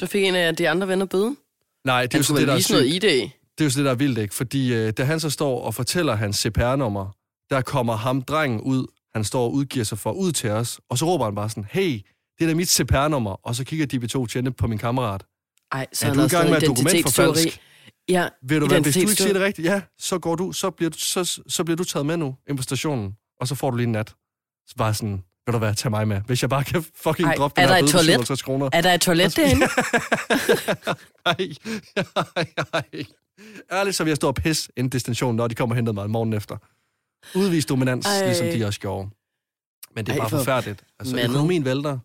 Så 0.00 0.06
fik 0.06 0.24
en 0.24 0.34
af 0.34 0.56
de 0.56 0.68
andre 0.68 0.88
venner 0.88 1.06
bøde. 1.06 1.36
nej, 1.84 2.02
det 2.06 2.14
er 2.14 2.26
jo 2.30 2.38
det, 2.38 2.46
der 2.46 2.52
er 2.52 2.56
vise 2.56 2.72
noget 2.72 2.92
sygt. 2.92 3.04
ID. 3.04 3.10
Det 3.58 3.60
er 3.60 3.64
jo 3.64 3.70
så 3.70 3.78
det, 3.78 3.84
der 3.84 3.90
er 3.90 3.94
vildt, 3.94 4.18
ikke? 4.18 4.34
Fordi 4.34 4.74
øh, 4.74 4.92
da 4.92 5.04
han 5.04 5.20
så 5.20 5.30
står 5.30 5.60
og 5.62 5.74
fortæller 5.74 6.14
hans 6.14 6.36
CPR-nummer, 6.36 7.16
der 7.50 7.60
kommer 7.60 7.96
ham 7.96 8.22
drengen 8.22 8.60
ud, 8.60 8.86
han 9.14 9.24
står 9.24 9.44
og 9.44 9.52
udgiver 9.52 9.84
sig 9.84 9.98
for 9.98 10.12
ud 10.12 10.32
til 10.32 10.50
os, 10.50 10.80
og 10.90 10.98
så 10.98 11.04
råber 11.06 11.24
han 11.24 11.34
bare 11.34 11.48
sådan, 11.50 11.66
hey, 11.70 12.00
det 12.38 12.44
er 12.44 12.48
da 12.48 12.54
mit 12.54 12.68
CPR-nummer, 12.70 13.30
og 13.46 13.54
så 13.54 13.64
kigger 13.64 13.86
de 13.86 14.06
to 14.06 14.26
tjente 14.26 14.50
på 14.50 14.66
min 14.66 14.78
kammerat. 14.78 15.24
Ej, 15.72 15.86
så 15.92 16.06
Er 16.06 16.10
er 16.10 16.14
du 16.14 16.20
i 16.20 16.28
gang 16.28 16.50
med 16.50 16.60
stadig 16.60 16.72
identitetstyveri. 16.72 17.26
dokumentforfalsk? 17.28 17.60
Ja, 18.08 18.28
Ved 18.42 18.60
du 18.60 18.66
hvad, 18.66 18.80
hvis 18.80 18.94
du 18.94 19.00
ikke 19.00 19.12
siger 19.14 19.32
det 19.32 19.42
rigtigt, 19.42 19.66
ja, 19.68 19.80
så 19.98 20.18
går 20.18 20.34
du, 20.34 20.52
så 20.52 20.70
bliver 20.70 20.90
du, 20.90 20.98
så, 20.98 21.40
så 21.48 21.64
bliver 21.64 21.76
du 21.76 21.84
taget 21.84 22.06
med 22.06 22.16
nu 22.16 22.36
ind 22.48 22.56
på 22.56 22.62
stationen, 22.62 23.16
og 23.40 23.48
så 23.48 23.54
får 23.54 23.70
du 23.70 23.76
lige 23.76 23.86
en 23.86 23.92
nat. 23.92 24.14
Så 24.66 24.74
bare 24.78 24.94
sådan, 24.94 25.22
ved 25.46 25.52
du 25.52 25.58
hvad, 25.58 25.74
tag 25.74 25.90
mig 25.90 26.08
med. 26.08 26.20
Hvis 26.26 26.42
jeg 26.42 26.50
bare 26.50 26.64
kan 26.64 26.84
fucking 26.94 27.28
Ej, 27.28 27.34
droppe 27.34 27.60
den 27.60 27.68
der 27.68 27.74
her 27.74 27.80
bøde 27.82 27.86
på 27.92 27.92
toilet? 27.92 28.12
57 28.12 28.42
kroner. 28.42 28.70
Er 28.72 28.80
der 28.82 28.92
et 28.94 29.00
toilet 29.00 29.36
derinde? 29.36 29.66
Ej, 31.26 31.36
ej, 32.36 32.46
ej. 32.72 33.04
Ærligt, 33.72 33.96
så 33.96 34.04
vil 34.04 34.10
jeg 34.10 34.16
stå 34.16 34.26
og 34.28 34.34
pisse 34.34 34.68
inden 34.76 34.92
destinationen, 34.92 35.36
når 35.36 35.48
de 35.48 35.54
kommer 35.54 35.72
og 35.74 35.76
henter 35.76 35.92
mig 35.92 36.10
morgen 36.10 36.32
efter. 36.32 36.56
Udvis 37.38 37.66
dominans, 37.66 38.06
Ej. 38.06 38.18
ej. 38.18 38.26
ligesom 38.26 38.46
de 38.46 38.64
også 38.66 38.80
gjorde. 38.80 39.08
Men 39.94 40.06
det 40.06 40.12
er 40.12 40.16
Ej, 40.16 40.20
bare 40.20 40.30
for 40.30 40.36
forfærdeligt. 40.38 40.84
Altså, 41.00 41.20
økonomien 41.24 41.64
vælter. 41.64 41.98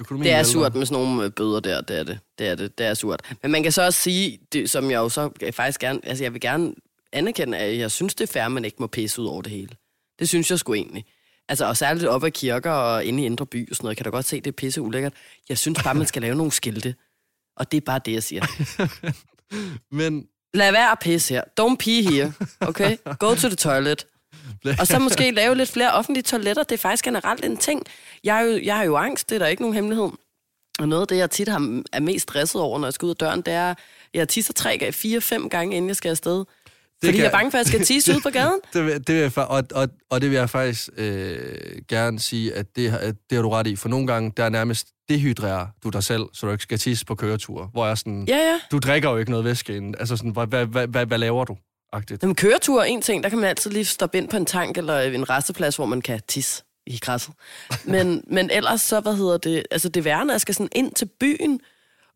Økonomien 0.00 0.26
Det 0.26 0.38
er 0.38 0.42
surt 0.42 0.74
med 0.74 0.86
sådan 0.86 1.04
nogle 1.04 1.24
øh, 1.24 1.30
bøder 1.30 1.60
der, 1.60 1.80
det 1.80 1.98
er 1.98 2.02
det. 2.02 2.18
Det 2.38 2.48
er 2.48 2.54
det, 2.54 2.78
det 2.78 2.86
er 2.86 2.94
surt. 2.94 3.36
Men 3.42 3.52
man 3.52 3.62
kan 3.62 3.72
så 3.72 3.82
også 3.82 4.00
sige, 4.00 4.38
det, 4.52 4.70
som 4.70 4.90
jeg 4.90 4.96
jo 4.96 5.08
så 5.08 5.30
faktisk 5.52 5.80
gerne, 5.80 6.00
altså 6.02 6.24
jeg 6.24 6.32
vil 6.32 6.40
gerne 6.40 6.74
anerkende, 7.12 7.58
at 7.58 7.78
jeg 7.78 7.90
synes, 7.90 8.14
det 8.14 8.28
er 8.28 8.32
fair, 8.32 8.44
at 8.44 8.52
man 8.52 8.64
ikke 8.64 8.76
må 8.80 8.86
pisse 8.86 9.22
ud 9.22 9.26
over 9.26 9.42
det 9.42 9.52
hele. 9.52 9.76
Det 10.18 10.28
synes 10.28 10.50
jeg 10.50 10.58
sgu 10.58 10.74
egentlig. 10.74 11.04
Altså, 11.48 11.66
og 11.66 11.76
særligt 11.76 12.06
op 12.06 12.24
ad 12.24 12.30
kirker 12.30 12.70
og 12.70 13.04
inde 13.04 13.22
i 13.22 13.26
Indre 13.26 13.46
By 13.46 13.70
og 13.70 13.76
sådan 13.76 13.86
noget, 13.86 13.96
kan 13.96 14.04
du 14.04 14.10
godt 14.10 14.26
se, 14.26 14.36
det 14.36 14.46
er 14.46 14.52
pisse 14.52 14.80
ulækkert. 14.80 15.12
Jeg 15.48 15.58
synes 15.58 15.82
bare, 15.82 15.94
man 15.94 16.06
skal 16.06 16.22
lave 16.22 16.34
nogle 16.34 16.52
skilte. 16.52 16.94
Og 17.56 17.72
det 17.72 17.76
er 17.76 17.80
bare 17.80 18.00
det, 18.04 18.12
jeg 18.12 18.22
siger. 18.22 18.46
Men 19.94 20.28
Lad 20.54 20.72
være 20.72 20.90
at 20.90 20.98
pisse 20.98 21.34
her. 21.34 21.42
Don't 21.60 21.76
pee 21.76 22.02
here. 22.02 22.32
Okay? 22.60 22.96
Go 23.18 23.34
to 23.34 23.48
the 23.48 23.56
toilet. 23.56 24.06
Og 24.80 24.86
så 24.86 24.98
måske 24.98 25.30
lave 25.30 25.54
lidt 25.54 25.70
flere 25.70 25.92
offentlige 25.92 26.22
toiletter. 26.22 26.62
Det 26.62 26.72
er 26.74 26.78
faktisk 26.78 27.04
generelt 27.04 27.44
en 27.44 27.56
ting. 27.56 27.82
Jeg 28.24 28.38
er 28.38 28.42
jo, 28.44 28.60
jeg 28.64 28.76
har 28.76 28.84
jo 28.84 28.96
angst, 28.96 29.28
det 29.28 29.34
er 29.34 29.38
der 29.38 29.46
ikke 29.46 29.62
nogen 29.62 29.74
hemmelighed. 29.74 30.08
Og 30.78 30.88
noget 30.88 31.02
af 31.02 31.08
det, 31.08 31.16
jeg 31.16 31.30
tit 31.30 31.48
har, 31.48 31.82
er 31.92 32.00
mest 32.00 32.22
stresset 32.22 32.60
over, 32.60 32.78
når 32.78 32.86
jeg 32.86 32.94
skal 32.94 33.06
ud 33.06 33.10
af 33.10 33.16
døren, 33.16 33.40
det 33.40 33.52
er, 33.54 33.70
at 33.70 33.76
jeg 34.14 34.28
tisser 34.28 34.52
tre, 34.52 34.92
fire, 34.92 35.20
fem 35.20 35.48
gange, 35.48 35.76
inden 35.76 35.88
jeg 35.88 35.96
skal 35.96 36.10
afsted. 36.10 36.44
Fordi 37.04 37.12
kan- 37.12 37.20
jeg 37.20 37.26
er 37.26 37.30
bange 37.32 37.50
for, 37.50 37.58
at 37.58 37.60
jeg 37.60 37.66
skal 37.66 37.84
tisse 37.86 38.12
ude 38.12 38.20
på 38.20 38.30
gaden. 38.38 38.60
det, 38.72 38.84
vil- 38.86 39.06
det 39.06 39.14
vil 39.14 39.22
jeg, 39.22 39.32
og, 39.38 39.64
og, 39.74 39.88
og 40.10 40.20
det 40.20 40.30
vil 40.30 40.36
jeg 40.36 40.50
faktisk 40.50 40.88
øh, 40.96 41.36
gerne 41.88 42.20
sige, 42.20 42.54
at 42.54 42.66
det, 42.76 42.88
at 42.94 43.14
det 43.30 43.36
har 43.36 43.42
du 43.42 43.50
ret 43.50 43.66
i. 43.66 43.76
For 43.76 43.88
nogle 43.88 44.06
gange, 44.06 44.32
der 44.36 44.44
er 44.44 44.48
nærmest 44.48 44.86
dehydrerer 45.08 45.66
du 45.84 45.88
dig 45.88 46.04
selv, 46.04 46.22
så 46.32 46.46
du 46.46 46.52
ikke 46.52 46.62
skal 46.62 46.78
tisse 46.78 47.06
på 47.06 47.14
køretur. 47.14 47.68
Hvor 47.72 47.86
jeg 47.86 47.98
sådan, 47.98 48.24
Ja, 48.28 48.36
ja. 48.36 48.58
du 48.70 48.78
drikker 48.78 49.10
jo 49.10 49.16
ikke 49.16 49.30
noget 49.30 49.44
væske 49.44 49.76
inden. 49.76 49.94
Altså 49.98 50.16
sådan, 50.16 50.30
hvad, 50.30 50.46
hvad, 50.46 50.66
hvad, 50.66 50.86
hvad, 50.86 51.06
hvad 51.06 51.18
laver 51.18 51.44
du? 51.44 51.56
Agtigt. 51.94 52.22
Jamen, 52.22 52.34
køretur 52.34 52.80
er 52.80 52.84
en 52.84 53.02
ting, 53.02 53.22
der 53.22 53.28
kan 53.28 53.38
man 53.38 53.48
altid 53.48 53.70
lige 53.70 53.84
stoppe 53.84 54.18
ind 54.18 54.28
på 54.28 54.36
en 54.36 54.46
tank 54.46 54.78
eller 54.78 55.00
en 55.00 55.30
resteplads, 55.30 55.76
hvor 55.76 55.86
man 55.86 56.02
kan 56.02 56.20
tisse 56.28 56.62
i 56.86 56.98
græsset. 56.98 57.34
Men, 57.84 58.24
men 58.26 58.50
ellers 58.50 58.80
så, 58.80 59.00
hvad 59.00 59.14
hedder 59.14 59.36
det, 59.38 59.64
altså 59.70 59.88
det 59.88 60.04
værende, 60.04 60.32
jeg 60.32 60.40
skal 60.40 60.54
sådan 60.54 60.68
ind 60.72 60.92
til 60.92 61.04
byen, 61.20 61.60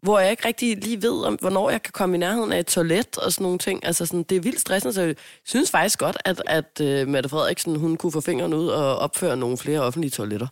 hvor 0.02 0.18
jeg 0.18 0.30
ikke 0.30 0.48
rigtig 0.48 0.76
lige 0.84 1.02
ved, 1.02 1.24
om, 1.24 1.34
hvornår 1.34 1.70
jeg 1.70 1.82
kan 1.82 1.92
komme 1.92 2.16
i 2.16 2.18
nærheden 2.18 2.52
af 2.52 2.58
et 2.58 2.66
toilet 2.66 3.18
og 3.18 3.32
sådan 3.32 3.42
nogle 3.42 3.58
ting. 3.58 3.86
Altså 3.86 4.06
sådan, 4.06 4.22
det 4.22 4.36
er 4.36 4.40
vildt 4.40 4.60
stressende, 4.60 4.94
så 4.94 5.02
jeg 5.02 5.14
synes 5.44 5.70
faktisk 5.70 5.98
godt, 5.98 6.16
at, 6.24 6.42
at 6.46 6.80
uh, 6.80 7.08
Mette 7.08 7.28
Frederiksen, 7.28 7.76
hun 7.76 7.96
kunne 7.96 8.12
få 8.12 8.20
fingrene 8.20 8.56
ud 8.56 8.68
og 8.68 8.96
opføre 8.98 9.36
nogle 9.36 9.58
flere 9.58 9.80
offentlige 9.80 10.10
toiletter. 10.10 10.46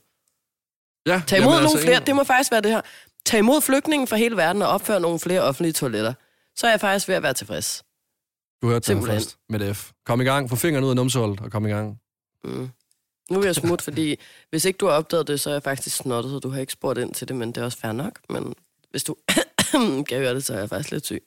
Ja, 1.06 1.22
Tag 1.26 1.38
imod 1.38 1.52
nogle 1.62 1.78
flere, 1.80 1.92
ingen- 1.94 2.06
det 2.06 2.16
må 2.16 2.24
faktisk 2.24 2.50
være 2.50 2.60
det 2.60 2.70
her. 2.70 2.80
Tag 3.26 3.38
imod 3.38 3.60
flygtninge 3.60 4.06
fra 4.06 4.16
hele 4.16 4.36
verden 4.36 4.62
og 4.62 4.68
opføre 4.68 5.00
nogle 5.00 5.18
flere 5.20 5.40
offentlige 5.40 5.72
toiletter. 5.72 6.12
Så 6.56 6.66
er 6.66 6.70
jeg 6.70 6.80
faktisk 6.80 7.08
ved 7.08 7.14
at 7.14 7.22
være 7.22 7.34
tilfreds. 7.34 7.84
Du 8.62 8.68
hørte 8.68 8.86
Simpelthen. 8.86 9.16
først 9.20 9.38
med 9.48 9.74
F. 9.74 9.90
Kom 10.06 10.20
i 10.20 10.24
gang, 10.24 10.50
få 10.50 10.56
fingrene 10.56 10.86
ud 10.86 10.90
af 10.90 10.96
numsehullet 10.96 11.40
og 11.40 11.50
kom 11.50 11.66
i 11.66 11.70
gang. 11.70 12.00
Mm. 12.44 12.68
Nu 13.30 13.38
vil 13.38 13.46
jeg 13.46 13.54
smutte, 13.54 13.84
fordi 13.84 14.16
hvis 14.50 14.64
ikke 14.64 14.76
du 14.76 14.86
har 14.86 14.92
opdaget 14.92 15.28
det, 15.28 15.40
så 15.40 15.50
er 15.50 15.54
jeg 15.54 15.62
faktisk 15.62 15.96
snottet, 15.96 16.30
så 16.32 16.38
du 16.38 16.48
har 16.50 16.60
ikke 16.60 16.72
spurgt 16.72 16.98
ind 16.98 17.14
til 17.14 17.28
det, 17.28 17.36
men 17.36 17.48
det 17.48 17.56
er 17.60 17.64
også 17.64 17.78
fair 17.78 17.92
nok. 17.92 18.18
Men 18.30 18.54
hvis 18.90 19.04
du 19.04 19.16
kan 20.08 20.18
høre 20.18 20.34
det, 20.34 20.44
så 20.44 20.54
er 20.54 20.58
jeg 20.58 20.68
faktisk 20.68 20.90
lidt 20.90 21.06
syg. 21.06 21.22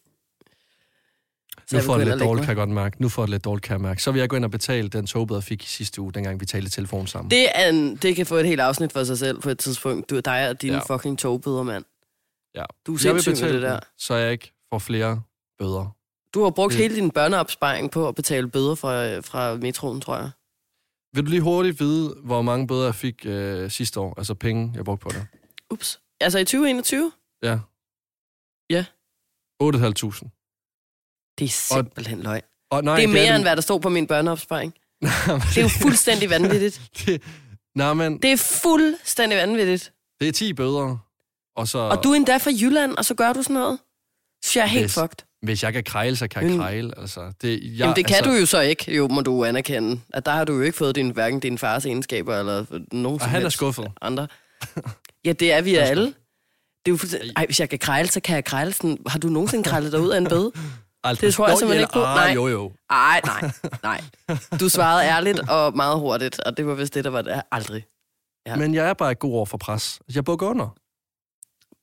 Så 1.67 1.75
Nu 1.75 1.77
jeg 1.77 1.83
får 1.85 1.93
gå 1.93 1.99
det 1.99 2.07
lidt 2.07 2.13
og 2.13 2.19
dårligt, 2.27 2.41
kan 2.45 2.49
jeg 2.49 2.55
godt 2.55 2.69
mærke. 2.69 3.01
Nu 3.01 3.09
får 3.09 3.21
det 3.21 3.29
lidt 3.29 3.43
dårligt, 3.45 3.63
kan 3.65 3.73
jeg 3.73 3.81
mærke. 3.81 4.03
Så 4.03 4.11
vil 4.11 4.19
jeg 4.19 4.29
gå 4.29 4.35
ind 4.35 4.45
og 4.45 4.51
betale 4.51 4.89
den 4.89 5.07
togbøde, 5.07 5.37
jeg 5.37 5.43
fik 5.43 5.63
i 5.63 5.67
sidste 5.67 6.01
uge, 6.01 6.11
dengang 6.13 6.39
vi 6.39 6.45
talte 6.45 6.67
i 6.67 6.69
telefon 6.69 7.07
sammen. 7.07 7.31
Det, 7.31 7.47
er 7.55 7.69
en, 7.69 7.95
det 7.95 8.15
kan 8.15 8.25
få 8.25 8.35
et 8.35 8.45
helt 8.47 8.61
afsnit 8.61 8.91
for 8.93 9.03
sig 9.03 9.17
selv 9.17 9.41
på 9.41 9.49
et 9.49 9.59
tidspunkt. 9.59 10.09
Du, 10.09 10.19
dig 10.19 10.49
og 10.49 10.61
dine 10.61 10.73
Ja. 10.75 10.95
fucking 10.95 11.19
togbøder, 11.19 11.63
mand. 11.63 11.85
ja. 12.55 12.63
Du 12.87 12.93
er 12.93 12.99
jeg 13.03 13.21
sindssyg 13.21 13.45
med 13.45 13.53
det 13.53 13.61
der. 13.61 13.71
den, 13.71 13.79
så 13.97 14.15
jeg 14.15 14.31
ikke 14.31 14.51
får 14.69 14.79
flere 14.79 15.21
bøder. 15.59 15.95
Du 16.33 16.43
har 16.43 16.49
brugt 16.49 16.71
Det- 16.73 16.81
hele 16.81 16.95
din 16.95 17.11
børneopsparing 17.11 17.91
på 17.91 18.07
at 18.07 18.15
betale 18.15 18.47
bøder 18.49 18.75
fra, 18.75 19.19
fra 19.19 19.55
metroen, 19.55 20.01
tror 20.01 20.15
jeg. 20.17 20.29
Vil 21.15 21.25
du 21.25 21.29
lige 21.29 21.41
hurtigt 21.41 21.79
vide, 21.79 22.15
hvor 22.23 22.41
mange 22.41 22.67
bøder 22.67 22.85
jeg 22.85 22.95
fik 22.95 23.25
øh, 23.25 23.71
sidste 23.71 23.99
år? 23.99 24.13
Altså 24.17 24.33
penge, 24.33 24.71
jeg 24.75 24.85
brugte 24.85 25.03
på 25.03 25.09
det. 25.09 25.27
Ups. 25.71 26.01
Altså 26.21 26.39
i 26.39 26.45
2021? 26.45 27.11
Ja. 27.43 27.59
Ja. 28.69 28.85
8.500. 29.63 30.29
Det 31.39 31.45
er 31.45 31.49
simpelthen 31.49 32.21
løgn. 32.21 32.41
Og 32.71 32.83
nej, 32.83 32.95
Det 32.95 33.03
er 33.03 33.07
mere 33.07 33.25
det 33.25 33.35
end, 33.35 33.43
hvad 33.43 33.55
der 33.55 33.61
stod 33.61 33.79
på 33.79 33.89
min 33.89 34.07
børneopsparing. 34.07 34.73
Det 35.01 35.57
er 35.57 35.61
jo 35.61 35.67
fuldstændig 35.81 36.29
vanvittigt. 36.35 36.81
det, 37.05 37.23
nej, 37.75 37.93
men 37.93 38.21
Det 38.21 38.31
er 38.31 38.37
fuldstændig 38.61 39.37
vanvittigt. 39.37 39.93
det 40.19 40.27
er 40.27 40.31
10 40.31 40.53
bøder. 40.53 40.97
Og 41.55 41.67
så, 41.67 41.77
Og 41.79 42.03
du 42.03 42.11
er 42.11 42.15
endda 42.15 42.37
fra 42.37 42.51
Jylland, 42.61 42.95
og 42.97 43.05
så 43.05 43.13
gør 43.15 43.33
du 43.33 43.43
sådan 43.43 43.53
noget? 43.53 43.79
Så 44.43 44.59
jeg 44.59 44.63
er 44.63 44.67
helt 44.67 44.83
Hvis- 44.83 44.93
fucked. 44.99 45.17
Hvis 45.41 45.63
jeg 45.63 45.73
kan 45.73 45.83
krejle, 45.83 46.15
så 46.15 46.27
kan 46.27 46.41
jeg 46.43 46.49
Men- 46.51 46.59
krejle. 46.59 46.99
Altså, 46.99 47.31
det, 47.41 47.49
jeg, 47.51 47.61
Jamen 47.71 47.95
det 47.95 48.05
kan 48.05 48.15
altså, 48.15 48.31
du 48.31 48.37
jo 48.37 48.45
så 48.45 48.59
ikke, 48.61 48.95
jo 48.95 49.07
må 49.07 49.21
du 49.21 49.45
anerkende. 49.45 50.01
At 50.13 50.25
der 50.25 50.31
har 50.31 50.45
du 50.45 50.53
jo 50.53 50.61
ikke 50.61 50.77
fået 50.77 50.95
din, 50.95 51.09
hverken 51.09 51.39
din 51.39 51.57
fars 51.57 51.85
egenskaber, 51.85 52.35
eller 52.39 52.65
nogen 52.91 53.21
Og 53.21 53.27
han 53.27 53.45
er 53.45 53.49
skuffet. 53.49 53.91
andre. 54.01 54.27
Ja, 55.25 55.31
det 55.31 55.51
er 55.51 55.61
vi 55.61 55.75
er 55.75 55.83
alle. 55.83 56.05
Det 56.05 56.11
er 56.85 56.91
jo 56.91 56.97
fuldstændig... 56.97 57.31
Ej, 57.35 57.45
hvis 57.45 57.59
jeg 57.59 57.69
kan 57.69 57.79
krejle, 57.79 58.07
så 58.09 58.19
kan 58.19 58.35
jeg 58.35 58.45
krejle 58.45 58.73
sådan... 58.73 58.97
Har 59.07 59.19
du 59.19 59.27
nogensinde 59.27 59.63
krejlet 59.63 59.91
dig 59.91 59.99
ud 60.01 60.09
af 60.09 60.17
en 60.17 60.27
bøde? 60.29 60.51
Aldrig. 61.03 61.21
Det 61.27 61.33
tror 61.33 61.47
jeg 61.47 61.57
simpelthen 61.57 61.83
ikke 61.83 61.93
på. 61.93 62.03
Ah, 62.03 62.15
Nej. 62.15 62.33
Jo, 62.33 62.47
jo. 62.47 62.71
Ej, 62.89 63.21
nej, 63.25 63.51
nej. 63.83 64.01
Du 64.59 64.69
svarede 64.69 65.03
ærligt 65.03 65.39
og 65.49 65.75
meget 65.75 65.99
hurtigt, 65.99 66.39
og 66.39 66.57
det 66.57 66.67
var 66.67 66.73
vist 66.75 66.93
det, 66.93 67.03
der 67.03 67.09
var 67.09 67.21
det. 67.21 67.41
Aldrig. 67.51 67.85
Ja. 68.47 68.55
Men 68.55 68.73
jeg 68.73 68.89
er 68.89 68.93
bare 68.93 69.11
ikke 69.11 69.19
god 69.19 69.33
over 69.33 69.45
for 69.45 69.57
pres. 69.57 69.99
Jeg 70.15 70.25
bukker 70.25 70.47
under. 70.47 70.75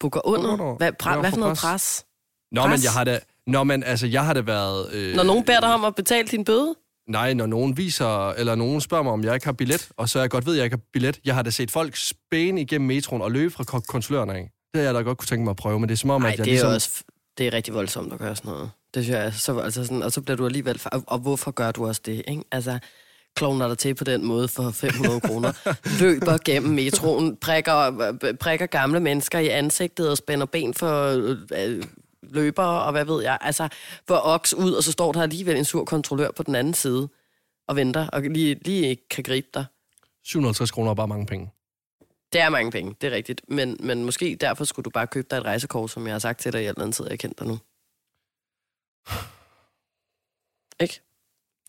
Bukker 0.01 0.27
under? 0.27 0.77
Hvad, 0.77 0.93
pra, 0.93 1.21
hvad 1.21 1.31
for 1.31 1.39
noget 1.39 1.57
pres. 1.59 1.63
pres? 1.63 2.05
Nå, 2.53 2.63
Pres? 2.63 2.71
men 2.71 2.85
jeg 2.85 2.93
har 2.93 3.05
da... 3.05 3.21
Nå, 3.47 3.65
men 3.65 3.83
altså, 3.83 4.07
jeg 4.07 4.25
har 4.25 4.35
da 4.35 4.41
været... 4.41 4.93
Øh, 4.93 5.15
Når 5.15 5.23
nogen 5.23 5.45
beder 5.45 5.61
dig 5.61 5.75
om 5.75 5.85
at 5.85 5.95
betale 5.95 6.29
din 6.29 6.45
bøde? 6.45 6.75
Nej, 7.09 7.33
når 7.35 7.47
nogen 7.47 7.77
viser, 7.77 8.31
eller 8.31 8.55
nogen 8.55 8.81
spørger 8.81 9.03
mig, 9.05 9.13
om 9.13 9.25
jeg 9.25 9.35
ikke 9.35 9.47
har 9.47 9.53
billet, 9.53 9.89
og 9.97 10.09
så 10.09 10.21
jeg 10.21 10.31
godt 10.31 10.47
ved, 10.47 10.53
at 10.53 10.57
jeg 10.57 10.65
ikke 10.65 10.77
har 10.77 10.83
billet. 10.93 11.21
Jeg 11.25 11.35
har 11.35 11.43
da 11.43 11.51
set 11.51 11.71
folk 11.71 11.97
spæne 11.97 12.61
igennem 12.61 12.87
metroen 12.89 13.23
og 13.23 13.33
løbe 13.33 13.51
fra 13.55 13.65
kon- 13.71 13.87
kontrolløren 13.87 14.31
af. 14.31 14.51
Det 14.75 14.83
har 14.83 14.83
jeg 14.83 14.95
da 14.95 15.01
godt 15.01 15.19
kunne 15.19 15.27
tænke 15.27 15.45
mig 15.45 15.51
at 15.51 15.57
prøve, 15.57 15.81
men 15.81 15.89
det 15.89 15.95
er 15.95 15.99
som 15.99 16.11
om, 16.11 16.21
Nej, 16.21 16.31
at 16.31 16.39
jeg 16.39 16.45
det 16.45 16.51
er 16.51 16.55
ligesom... 16.55 16.73
også... 16.73 17.05
Det 17.39 17.47
er 17.47 17.53
rigtig 17.53 17.75
voldsomt 17.75 18.13
at 18.13 18.19
gøre 18.19 18.37
sådan 18.37 18.51
noget. 18.53 18.71
Det 18.95 19.05
synes 19.05 19.19
jeg, 19.19 19.35
så, 19.35 19.59
altså 19.59 19.85
sådan, 19.85 20.03
og 20.03 20.13
så 20.13 20.21
bliver 20.21 20.37
du 20.37 20.47
alligevel... 20.47 20.81
Og, 20.85 21.05
og 21.07 21.19
hvorfor 21.19 21.51
gør 21.51 21.71
du 21.71 21.87
også 21.87 22.01
det, 22.07 22.23
ikke? 22.29 22.43
Altså, 22.53 22.79
klovner 23.37 23.69
dig 23.69 23.79
til 23.79 23.95
på 23.95 24.05
den 24.05 24.25
måde 24.25 24.49
for 24.49 24.71
500 24.71 25.21
kroner, 25.21 25.53
løber 26.03 26.39
gennem 26.45 26.73
metroen, 26.75 27.37
prikker, 27.37 28.13
prikker 28.41 28.67
gamle 28.67 29.01
mennesker 29.01 29.39
i 29.39 29.49
ansigtet 29.49 30.11
og 30.11 30.17
spænder 30.17 30.47
ben 30.47 30.75
for 30.75 31.07
øh, 31.57 31.83
løbere, 32.31 32.83
og 32.83 32.93
hvad 32.93 33.05
ved 33.05 33.23
jeg. 33.23 33.39
Altså, 33.41 33.69
for 34.09 34.21
oks 34.25 34.55
ud, 34.55 34.73
og 34.73 34.85
så 34.85 34.93
står 34.93 35.13
der 35.13 35.23
alligevel 35.23 35.57
en 35.57 35.65
sur 35.65 35.85
kontrollør 35.85 36.31
på 36.31 36.43
den 36.43 36.55
anden 36.55 36.75
side 36.75 37.09
og 37.69 37.77
venter, 37.77 38.09
og 38.09 38.23
lige, 38.23 38.55
lige 38.65 38.89
ikke 38.89 39.09
kan 39.09 39.25
gribe 39.25 39.49
dig. 39.55 39.65
750 40.25 40.71
kroner 40.71 40.91
er 40.91 40.95
bare 40.95 41.09
mange 41.09 41.27
penge. 41.27 41.51
Det 42.33 42.41
er 42.41 42.49
mange 42.49 42.71
penge, 42.71 42.95
det 43.01 43.07
er 43.07 43.17
rigtigt. 43.17 43.41
Men, 43.49 43.77
men 43.81 44.05
måske 44.05 44.37
derfor 44.41 44.65
skulle 44.65 44.85
du 44.85 44.91
bare 44.91 45.07
købe 45.07 45.27
dig 45.31 45.37
et 45.37 45.45
rejsekort, 45.45 45.91
som 45.91 46.07
jeg 46.07 46.15
har 46.15 46.19
sagt 46.19 46.41
til 46.41 46.53
dig 46.53 46.63
i 46.63 46.67
alt 46.67 46.79
den 46.79 46.93
tid, 46.93 47.05
jeg 47.05 47.13
har 47.13 47.17
kendt 47.17 47.39
dig 47.39 47.47
nu. 47.47 47.59
Ikke? 50.81 51.01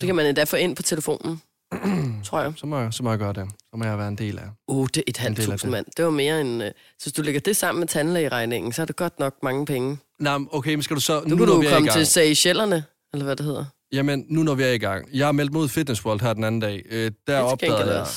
Det 0.01 0.07
kan 0.07 0.15
man 0.15 0.25
endda 0.25 0.43
få 0.43 0.55
ind 0.55 0.75
på 0.75 0.81
telefonen, 0.81 1.41
tror 2.25 2.41
jeg. 2.41 2.53
Så 2.55 2.65
må, 2.65 2.79
jeg, 2.79 2.93
så 2.93 3.03
må 3.03 3.09
jeg 3.09 3.19
gøre 3.19 3.33
det. 3.33 3.49
Så 3.69 3.77
må 3.77 3.85
jeg 3.85 3.97
være 3.97 4.07
en 4.07 4.17
del 4.17 4.39
af. 4.39 4.49
Uh, 4.67 4.87
det 4.87 4.97
er 4.97 5.03
et 5.07 5.17
halvt 5.17 5.41
tusind 5.41 5.71
mand. 5.71 5.85
Det 5.97 6.05
var 6.05 6.11
mere 6.11 6.41
end... 6.41 6.63
Øh, 6.63 6.71
så 6.97 7.05
hvis 7.05 7.13
du 7.13 7.21
lægger 7.21 7.41
det 7.41 7.57
sammen 7.57 7.79
med 7.79 7.87
tandlægeregningen, 7.87 8.73
så 8.73 8.81
er 8.81 8.85
det 8.85 8.95
godt 8.95 9.19
nok 9.19 9.43
mange 9.43 9.65
penge. 9.65 9.97
Nej, 10.19 10.37
okay, 10.51 10.73
men 10.73 10.83
skal 10.83 10.95
du 10.95 11.01
så... 11.01 11.19
Nu, 11.19 11.29
nu 11.29 11.35
kan 11.35 11.45
når 11.45 11.53
du 11.53 11.59
vi 11.59 11.65
er 11.65 11.69
i 11.69 11.73
komme 11.73 11.87
gang- 11.87 11.97
til 11.97 12.07
Seychellerne, 12.07 12.83
eller 13.13 13.23
hvad 13.25 13.35
det 13.35 13.45
hedder. 13.45 13.65
Jamen, 13.91 14.25
nu 14.29 14.43
når 14.43 14.55
vi 14.55 14.63
er 14.63 14.71
i 14.71 14.77
gang. 14.77 15.09
Jeg 15.13 15.27
har 15.27 15.31
meldt 15.31 15.65
i 15.65 15.73
Fitness 15.73 16.05
World 16.05 16.21
her 16.21 16.33
den 16.33 16.43
anden 16.43 16.61
dag. 16.61 16.81
Øh, 16.89 17.11
der 17.27 17.37
er 17.37 17.41
opdagede 17.41 17.97
jeg, 17.99 18.07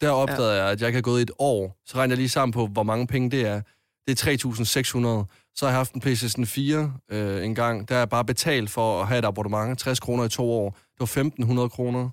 der 0.00 0.10
opdagede 0.10 0.54
jeg, 0.62 0.70
at 0.70 0.80
jeg 0.80 0.88
ikke 0.88 0.96
har 0.96 1.02
gået 1.02 1.20
i 1.20 1.22
et 1.22 1.30
år. 1.38 1.80
Så 1.86 1.96
regner 1.96 2.12
jeg 2.12 2.16
lige 2.18 2.28
sammen 2.28 2.52
på, 2.52 2.66
hvor 2.66 2.82
mange 2.82 3.06
penge 3.06 3.30
det 3.30 3.46
er. 3.46 3.62
Det 4.08 4.26
er 4.26 4.32
3.600. 5.26 5.52
Så 5.54 5.66
har 5.66 5.70
jeg 5.70 5.78
haft 5.78 5.92
en 5.92 6.00
PlayStation 6.00 6.46
4 6.46 6.92
øh, 7.10 7.44
en 7.44 7.54
gang. 7.54 7.88
Der 7.88 7.94
er 7.94 7.98
jeg 7.98 8.08
bare 8.08 8.24
betalt 8.24 8.70
for 8.70 9.00
at 9.02 9.08
have 9.08 9.18
et 9.18 9.24
abonnement. 9.24 9.78
60 9.78 10.00
kroner 10.00 10.24
i 10.24 10.28
to 10.28 10.50
år. 10.52 10.70
Det 10.70 11.16
var 11.16 11.64
1.500 11.64 11.68
kroner. 11.68 12.10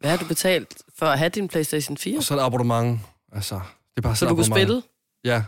Hvad 0.00 0.10
har 0.10 0.16
du 0.18 0.26
betalt 0.28 0.82
for 0.98 1.06
at 1.06 1.18
have 1.18 1.28
din 1.28 1.48
Playstation 1.48 1.96
4? 1.96 2.18
Og 2.18 2.22
så 2.22 2.34
et 2.34 2.40
abonnement. 2.40 3.00
Altså, 3.32 3.54
det 3.54 3.96
er 3.96 4.00
bare 4.00 4.16
Så 4.16 4.26
du 4.26 4.34
kunne 4.34 4.44
spille? 4.44 4.82
Ja, 5.24 5.44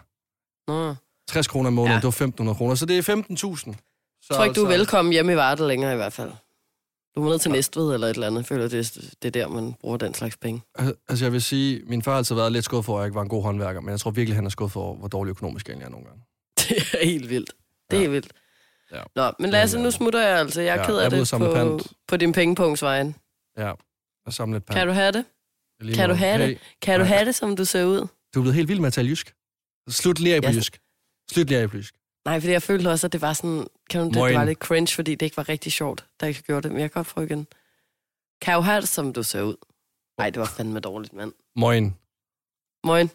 Nå. 0.69 0.95
60 1.29 1.47
kroner 1.47 1.71
i 1.71 1.73
måneden. 1.73 2.01
Ja. 2.03 2.09
Det 2.09 2.21
var 2.39 2.51
1.500 2.53 2.55
kroner. 2.55 2.75
Så 2.75 2.87
det 2.87 2.99
er 2.99 3.03
15.000. 3.03 3.37
Så 3.37 4.27
Jeg 4.31 4.37
tror 4.37 4.45
ikke, 4.45 4.55
du 4.55 4.65
er 4.65 4.69
altså- 4.69 4.79
velkommen 4.79 5.13
hjemme 5.13 5.33
i 5.33 5.37
Varde 5.37 5.69
længere 5.69 5.93
i 5.93 5.97
hvert 5.97 6.13
fald. 6.13 6.31
Du 7.17 7.23
må 7.23 7.31
ned 7.31 7.39
til 7.39 7.51
Næstved 7.51 7.95
eller 7.95 8.07
et 8.07 8.15
eller 8.15 8.27
andet. 8.27 8.39
Jeg 8.39 8.47
føler, 8.47 8.69
det 8.69 8.79
er, 8.97 9.01
det 9.23 9.29
er 9.29 9.31
der, 9.31 9.49
man 9.49 9.75
bruger 9.81 9.97
den 9.97 10.15
slags 10.15 10.37
penge. 10.37 10.63
Al- 10.79 10.95
Altså, 11.09 11.25
jeg 11.25 11.33
vil 11.33 11.43
sige, 11.43 11.83
min 11.87 12.03
far 12.03 12.11
har 12.13 12.19
altid 12.19 12.35
været 12.35 12.53
lidt 12.53 12.65
skuffet 12.65 12.85
for, 12.87 12.97
at 12.97 13.01
jeg 13.01 13.07
ikke 13.07 13.15
var 13.15 13.23
en 13.23 13.29
god 13.29 13.43
håndværker, 13.43 13.81
men 13.81 13.91
jeg 13.91 14.01
tror 14.01 14.11
virkelig, 14.11 14.35
han 14.37 14.47
er 14.47 14.51
skuffet 14.51 14.83
over, 14.83 14.97
hvor 14.97 15.09
dårlig 15.09 15.31
økonomisk 15.31 15.69
jeg 15.69 15.77
er 15.81 15.89
nogle 15.89 16.07
gange. 16.07 16.23
det 16.59 16.77
er 17.03 17.05
helt 17.07 17.31
vildt. 17.31 17.51
Det 17.91 17.97
er 17.97 18.01
Ja. 18.01 18.01
helt 18.01 18.13
vildt. 18.13 18.33
Ja. 18.93 19.03
Nå, 19.17 19.33
men 19.41 19.51
Lasse, 19.51 19.79
nu 19.79 19.87
øh, 19.87 19.93
smutter 19.93 20.27
jeg 20.29 20.39
altså. 20.39 20.61
Jeg 20.61 20.77
er 20.77 20.81
ja, 20.81 20.87
ked 20.87 20.95
jeg 20.97 21.05
af 21.05 21.11
det 21.11 21.31
på, 21.39 21.53
pant. 21.55 21.87
på 22.09 22.17
din 22.17 22.33
pengepunktsvejen. 22.33 23.15
Ja, 23.59 23.73
og 24.27 24.33
samle 24.33 24.57
et 24.57 24.65
par. 24.65 24.75
Kan 24.75 24.87
du 24.87 24.93
have 24.93 25.13
det? 25.13 25.25
kan 25.95 26.09
du 26.09 26.15
have 26.15 26.47
det? 26.47 26.59
Kan 26.83 27.01
du 27.01 27.07
have 27.07 27.25
det, 27.25 27.35
som 27.35 27.57
du 27.57 27.65
ser 27.65 27.85
ud? 27.85 27.99
Du 28.35 28.41
er 28.41 28.43
blevet 28.43 28.55
helt 28.55 28.69
vild 28.69 28.81
med 28.81 28.87
at 28.87 28.93
tale 28.93 29.09
jysk. 29.09 29.35
Slut 29.89 30.21
lige 30.21 30.35
af 30.35 30.43
på 30.43 30.49
Ja. 30.49 30.55
jysk. 30.55 30.79
Slut 31.31 31.53
af 31.53 31.71
på 31.71 31.77
jysk. 31.77 31.95
Nej, 32.25 32.41
fordi 32.41 32.53
jeg 32.53 32.63
følte 32.63 32.89
også, 32.89 33.07
at 33.07 33.13
det 33.13 33.21
var 33.21 33.33
sådan... 33.33 33.67
Kan 33.91 34.01
du, 34.01 34.07
det, 34.07 34.15
det 34.15 34.35
var 34.35 34.45
lidt 34.45 34.59
cringe, 34.59 34.95
fordi 34.95 35.15
det 35.15 35.27
ikke 35.27 35.37
var 35.37 35.49
rigtig 35.49 35.73
sjovt, 35.73 36.07
da 36.21 36.27
jeg 36.27 36.35
gjorde 36.35 36.63
det. 36.63 36.73
Men 36.73 36.81
jeg 36.81 36.93
kan 36.93 36.99
godt 36.99 37.15
prøve 37.15 37.27
igen. 37.27 37.47
Kan 38.41 38.55
du 38.55 38.61
have 38.61 38.81
det, 38.81 38.89
som 38.89 39.13
du 39.13 39.23
ser 39.23 39.43
ud? 39.43 39.57
Nej, 40.19 40.31
det 40.31 40.41
var 40.41 40.47
fandme 40.47 40.81
dårligt, 40.81 41.13
mand. 41.13 41.33
Moin. 41.57 41.95
Moin. 42.85 43.11